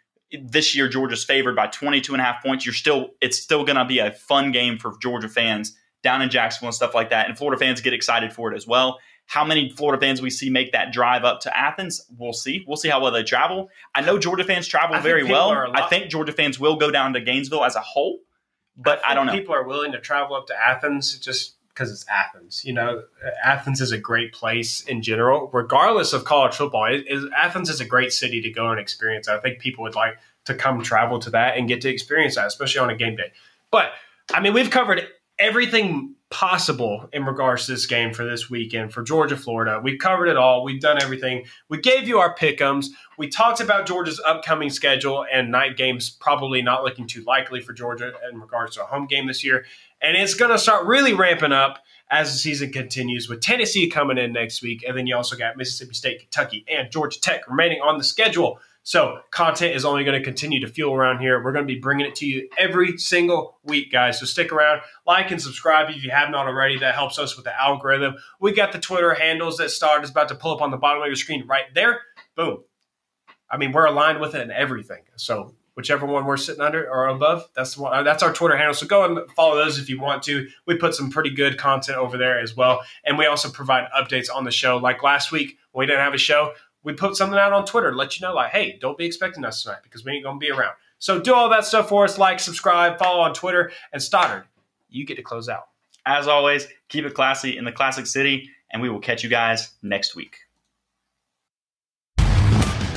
this 0.43 0.77
year 0.77 0.89
Georgia's 0.89 1.25
favored 1.25 1.57
by 1.57 1.69
22 1.69 2.13
and 2.13 2.21
a 2.21 2.25
half 2.25 2.43
points, 2.43 2.67
you're 2.67 2.75
still 2.75 3.11
it's 3.21 3.39
still 3.39 3.65
going 3.65 3.77
to 3.77 3.85
be 3.85 3.99
a 3.99 4.11
fun 4.13 4.53
game 4.53 4.79
for 4.79 4.93
Georgia 5.01 5.29
fans 5.29 5.75
down 6.03 6.23
in 6.23 6.29
Jacksonville 6.31 6.69
and 6.69 6.75
stuff 6.75 6.95
like 6.95 7.11
that. 7.11 7.29
And 7.29 7.37
Florida 7.39 7.59
fans 7.59 7.81
get 7.81 7.93
excited 7.93 8.33
for 8.33 8.53
it 8.53 8.57
as 8.57 8.67
well. 8.67 8.99
How 9.27 9.45
many 9.45 9.69
Florida 9.71 10.01
fans 10.01 10.23
we 10.23 10.31
see 10.31 10.49
make 10.49 10.73
that 10.73 10.91
drive 10.93 11.23
up 11.25 11.41
to 11.41 11.59
Athens? 11.59 12.01
We'll 12.19 12.33
see. 12.33 12.65
We'll 12.67 12.79
see 12.79 12.89
how 12.89 13.03
well 13.03 13.13
they 13.13 13.23
travel. 13.25 13.69
I 13.95 14.01
know 14.01 14.19
Georgia 14.19 14.45
fans 14.45 14.67
travel 14.67 14.97
I 14.97 15.01
very 15.01 15.25
well. 15.25 15.51
are 15.51 15.65
a 15.65 15.69
lot- 15.69 15.83
I 15.83 15.89
think 15.89 16.11
Georgia 16.11 16.33
fans 16.33 16.59
will 16.59 16.77
go 16.77 16.91
down 16.91 17.13
to 17.13 17.21
Gainesville 17.21 17.65
as 17.65 17.77
a 17.77 17.81
whole, 17.81 18.21
but 18.79 19.01
I, 19.05 19.09
think 19.09 19.15
don't 19.17 19.27
know. 19.27 19.33
People 19.33 19.55
are 19.55 19.65
willing 19.65 19.93
to 19.93 20.01
travel 20.01 20.37
up 20.37 20.47
to 20.47 20.55
Athens 20.55 21.19
just 21.19 21.57
because 21.69 21.93
it's 21.93 22.07
Athens. 22.09 22.65
You 22.65 22.73
know, 22.73 23.03
Athens 23.45 23.81
is 23.81 23.93
a 23.93 23.99
great 23.99 24.33
place 24.33 24.81
in 24.83 25.03
general, 25.03 25.51
regardless 25.53 26.13
of 26.13 26.25
college 26.25 26.55
football. 26.55 26.87
It, 26.87 27.05
it- 27.07 27.31
Athens 27.37 27.69
is 27.69 27.81
a 27.81 27.85
great 27.85 28.13
city 28.13 28.41
to 28.43 28.51
go 28.51 28.71
and 28.71 28.81
experience. 28.81 29.29
I 29.29 29.39
think 29.39 29.59
people 29.59 29.83
would 29.85 29.95
like 29.95 30.19
to 30.47 30.55
come 30.55 30.83
travel 30.83 31.19
to 31.21 31.31
that 31.31 31.57
and 31.59 31.69
get 31.69 31.81
to 31.83 31.89
experience 31.91 32.37
that, 32.37 32.47
especially 32.47 32.81
on 32.81 32.91
a 32.91 32.97
game 32.97 33.17
day. 33.17 33.33
But 33.71 33.93
I 34.33 34.41
mean, 34.41 34.55
we've 34.55 34.71
covered 34.71 35.07
everything 35.39 36.15
possible 36.31 37.09
in 37.13 37.25
regards 37.25 37.67
to 37.67 37.73
this 37.73 37.87
game 37.87 38.13
for 38.13 38.25
this 38.25 38.51
weekend 38.51 38.93
for 38.93 39.03
Georgia, 39.03 39.37
Florida. 39.37 39.81
We've 39.83 39.99
covered 39.99 40.27
it 40.27 40.37
all. 40.37 40.63
We've 40.63 40.81
done 40.81 41.03
everything. 41.03 41.47
We 41.69 41.81
gave 41.81 42.07
you 42.07 42.19
our 42.19 42.35
pickums. 42.35 42.87
We 43.17 43.29
talked 43.29 43.61
about 43.61 43.87
Georgia's 43.87 44.21
upcoming 44.27 44.69
schedule 44.69 45.25
and 45.33 45.51
night 45.51 45.77
games 45.77 46.11
probably 46.11 46.61
not 46.61 46.85
looking 46.85 47.07
too 47.07 47.23
likely 47.23 47.61
for 47.61 47.73
Georgia 47.73 48.13
in 48.31 48.41
regards 48.41 48.77
to 48.77 48.83
a 48.83 48.87
home 48.87 49.07
game 49.07 49.27
this 49.27 49.43
year. 49.43 49.65
And 50.03 50.17
it's 50.17 50.35
going 50.35 50.51
to 50.51 50.59
start 50.59 50.87
really 50.87 51.15
ramping 51.15 51.53
up 51.53 51.79
as 52.11 52.33
the 52.33 52.39
season 52.39 52.73
continues 52.73 53.29
with 53.29 53.41
Tennessee 53.41 53.89
coming 53.89 54.19
in 54.19 54.33
next 54.33 54.63
week. 54.63 54.85
And 54.87 54.97
then 54.97 55.07
you 55.07 55.15
also 55.17 55.37
got 55.37 55.57
Mississippi 55.57 55.95
State, 55.95 56.21
Kentucky, 56.21 56.65
and 56.69 56.91
Georgia 56.91 57.21
Tech 57.21 57.49
remaining 57.49 57.81
on 57.81 57.99
the 57.99 58.05
schedule. 58.05 58.61
So 58.83 59.21
content 59.31 59.77
is 59.77 59.85
only 59.85 60.03
going 60.03 60.19
to 60.19 60.25
continue 60.25 60.61
to 60.61 60.67
fuel 60.67 60.95
around 60.95 61.19
here. 61.19 61.45
We're 61.45 61.53
going 61.53 61.67
to 61.67 61.75
be 61.75 61.79
bringing 61.79 62.07
it 62.07 62.15
to 62.17 62.27
you 62.27 62.49
every 62.57 62.97
single 62.97 63.59
week, 63.63 63.93
guys. 63.93 64.19
So 64.19 64.25
stick 64.25 64.51
around, 64.51 64.81
like 65.07 65.31
and 65.31 65.43
subscribe 65.43 65.91
if 65.91 66.03
you 66.03 66.11
have 66.11 66.31
not 66.31 66.47
already. 66.47 66.79
That 66.79 66.95
helps 66.95 67.19
us 67.19 67.37
with 67.37 67.45
the 67.45 67.61
algorithm. 67.61 68.15
We 68.41 68.53
got 68.53 68.73
the 68.73 68.79
Twitter 68.79 69.13
handles 69.13 69.59
that 69.59 69.71
Start 69.71 70.05
is 70.05 70.11
about 70.11 70.29
to 70.29 70.35
pull 70.35 70.55
up 70.55 70.63
on 70.63 70.71
the 70.71 70.79
bottom 70.79 71.03
of 71.03 71.07
your 71.07 71.17
screen 71.17 71.47
right 71.47 71.67
there. 71.75 72.01
Boom. 72.35 72.65
I 73.51 73.59
mean, 73.59 73.73
we're 73.73 73.85
aligned 73.85 74.21
with 74.21 74.35
it 74.35 74.41
and 74.41 74.53
everything. 74.53 75.03
So 75.17 75.55
whichever 75.79 76.05
one 76.05 76.27
we're 76.27 76.37
sitting 76.37 76.61
under 76.61 76.91
or 76.91 77.07
above, 77.07 77.49
that's 77.55 77.77
the 77.77 77.83
one. 77.83 77.95
Uh, 77.95 78.03
that's 78.03 78.21
our 78.21 78.33
Twitter 78.33 78.57
handle. 78.57 78.75
So 78.75 78.85
go 78.85 79.05
and 79.05 79.31
follow 79.31 79.55
those 79.55 79.79
if 79.79 79.89
you 79.89 80.01
want 80.01 80.25
to. 80.25 80.49
We 80.67 80.75
put 80.75 80.93
some 80.93 81.09
pretty 81.09 81.31
good 81.31 81.57
content 81.57 81.99
over 81.99 82.19
there 82.19 82.41
as 82.41 82.57
well, 82.57 82.83
and 83.05 83.17
we 83.17 83.27
also 83.27 83.49
provide 83.49 83.89
updates 83.97 84.27
on 84.35 84.43
the 84.43 84.51
show. 84.51 84.79
Like 84.79 85.05
last 85.05 85.31
week, 85.31 85.57
when 85.71 85.85
we 85.85 85.87
didn't 85.87 86.03
have 86.03 86.15
a 86.15 86.19
show, 86.19 86.55
we 86.83 86.95
put 86.95 87.15
something 87.15 87.39
out 87.39 87.53
on 87.53 87.65
Twitter 87.65 87.95
let 87.95 88.19
you 88.19 88.27
know, 88.27 88.35
like, 88.35 88.51
hey, 88.51 88.77
don't 88.81 88.99
be 88.99 89.05
expecting 89.05 89.45
us 89.45 89.63
tonight 89.63 89.79
because 89.85 90.05
we 90.05 90.11
ain't 90.11 90.25
gonna 90.25 90.41
be 90.41 90.51
around. 90.51 90.73
So 90.99 91.21
do 91.21 91.33
all 91.33 91.49
that 91.51 91.65
stuff 91.65 91.89
for 91.89 92.03
us. 92.03 92.19
Like, 92.19 92.41
subscribe, 92.41 92.99
follow 92.99 93.21
on 93.21 93.33
Twitter, 93.33 93.71
and 93.93 94.03
Stoddard, 94.03 94.47
you 94.91 95.07
get 95.07 95.15
to 95.15 95.23
close 95.23 95.49
out. 95.49 95.69
As 96.07 96.27
always, 96.27 96.67
keep 96.89 97.05
it 97.05 97.15
classy 97.15 97.57
in 97.57 97.65
the 97.65 97.71
Classic 97.71 98.05
City, 98.05 98.51
and 98.73 98.83
we 98.83 98.91
will 98.91 98.99
catch 98.99 99.23
you 99.23 99.31
guys 99.31 99.75
next 99.81 100.17
week. 100.17 100.48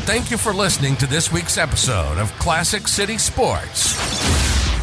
Thank 0.04 0.32
you 0.32 0.38
for 0.38 0.52
listening 0.52 0.96
to 0.98 1.08
this 1.08 1.32
week's 1.32 1.58
episode 1.58 2.18
of 2.18 2.32
Classic 2.40 2.88
City 2.88 3.18
Sports. 3.18 3.96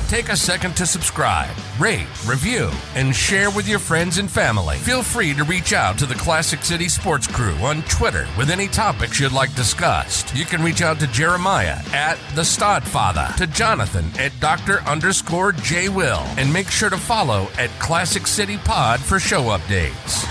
Take 0.08 0.30
a 0.30 0.36
second 0.36 0.74
to 0.76 0.86
subscribe, 0.86 1.54
rate, 1.78 2.06
review, 2.24 2.70
and 2.94 3.14
share 3.14 3.50
with 3.50 3.68
your 3.68 3.80
friends 3.80 4.16
and 4.16 4.30
family. 4.30 4.76
Feel 4.78 5.02
free 5.02 5.34
to 5.34 5.44
reach 5.44 5.74
out 5.74 5.98
to 5.98 6.06
the 6.06 6.14
Classic 6.14 6.62
City 6.62 6.88
Sports 6.88 7.26
Crew 7.26 7.52
on 7.56 7.82
Twitter 7.82 8.26
with 8.38 8.48
any 8.48 8.68
topics 8.68 9.20
you'd 9.20 9.32
like 9.32 9.54
discussed. 9.54 10.34
You 10.34 10.46
can 10.46 10.62
reach 10.62 10.80
out 10.80 10.98
to 11.00 11.06
Jeremiah 11.08 11.80
at 11.92 12.16
the 12.34 12.42
Stodfather, 12.42 13.34
to 13.36 13.46
Jonathan 13.48 14.10
at 14.18 14.38
Dr. 14.40 14.80
underscore 14.84 15.52
J 15.52 15.90
Will, 15.90 16.22
and 16.38 16.50
make 16.50 16.70
sure 16.70 16.90
to 16.90 16.96
follow 16.96 17.48
at 17.58 17.70
Classic 17.80 18.26
City 18.26 18.56
Pod 18.56 19.00
for 19.00 19.18
show 19.18 19.42
updates. 19.42 20.24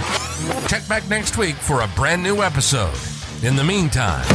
Check 0.68 0.88
back 0.88 1.08
next 1.08 1.38
week 1.38 1.56
for 1.56 1.82
a 1.82 1.88
brand 1.90 2.24
new 2.24 2.42
episode. 2.42 3.17
In 3.44 3.56
the 3.56 3.64
meantime, 3.64 4.26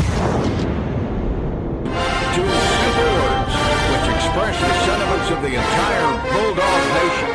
two 2.34 2.42
words 2.42 3.55
which 3.90 4.07
express 4.14 4.57
the 4.61 4.74
sentiments 4.86 5.28
of 5.28 5.42
the 5.42 5.48
entire 5.48 6.32
Bulldog 6.32 6.82
Nation. 6.94 7.32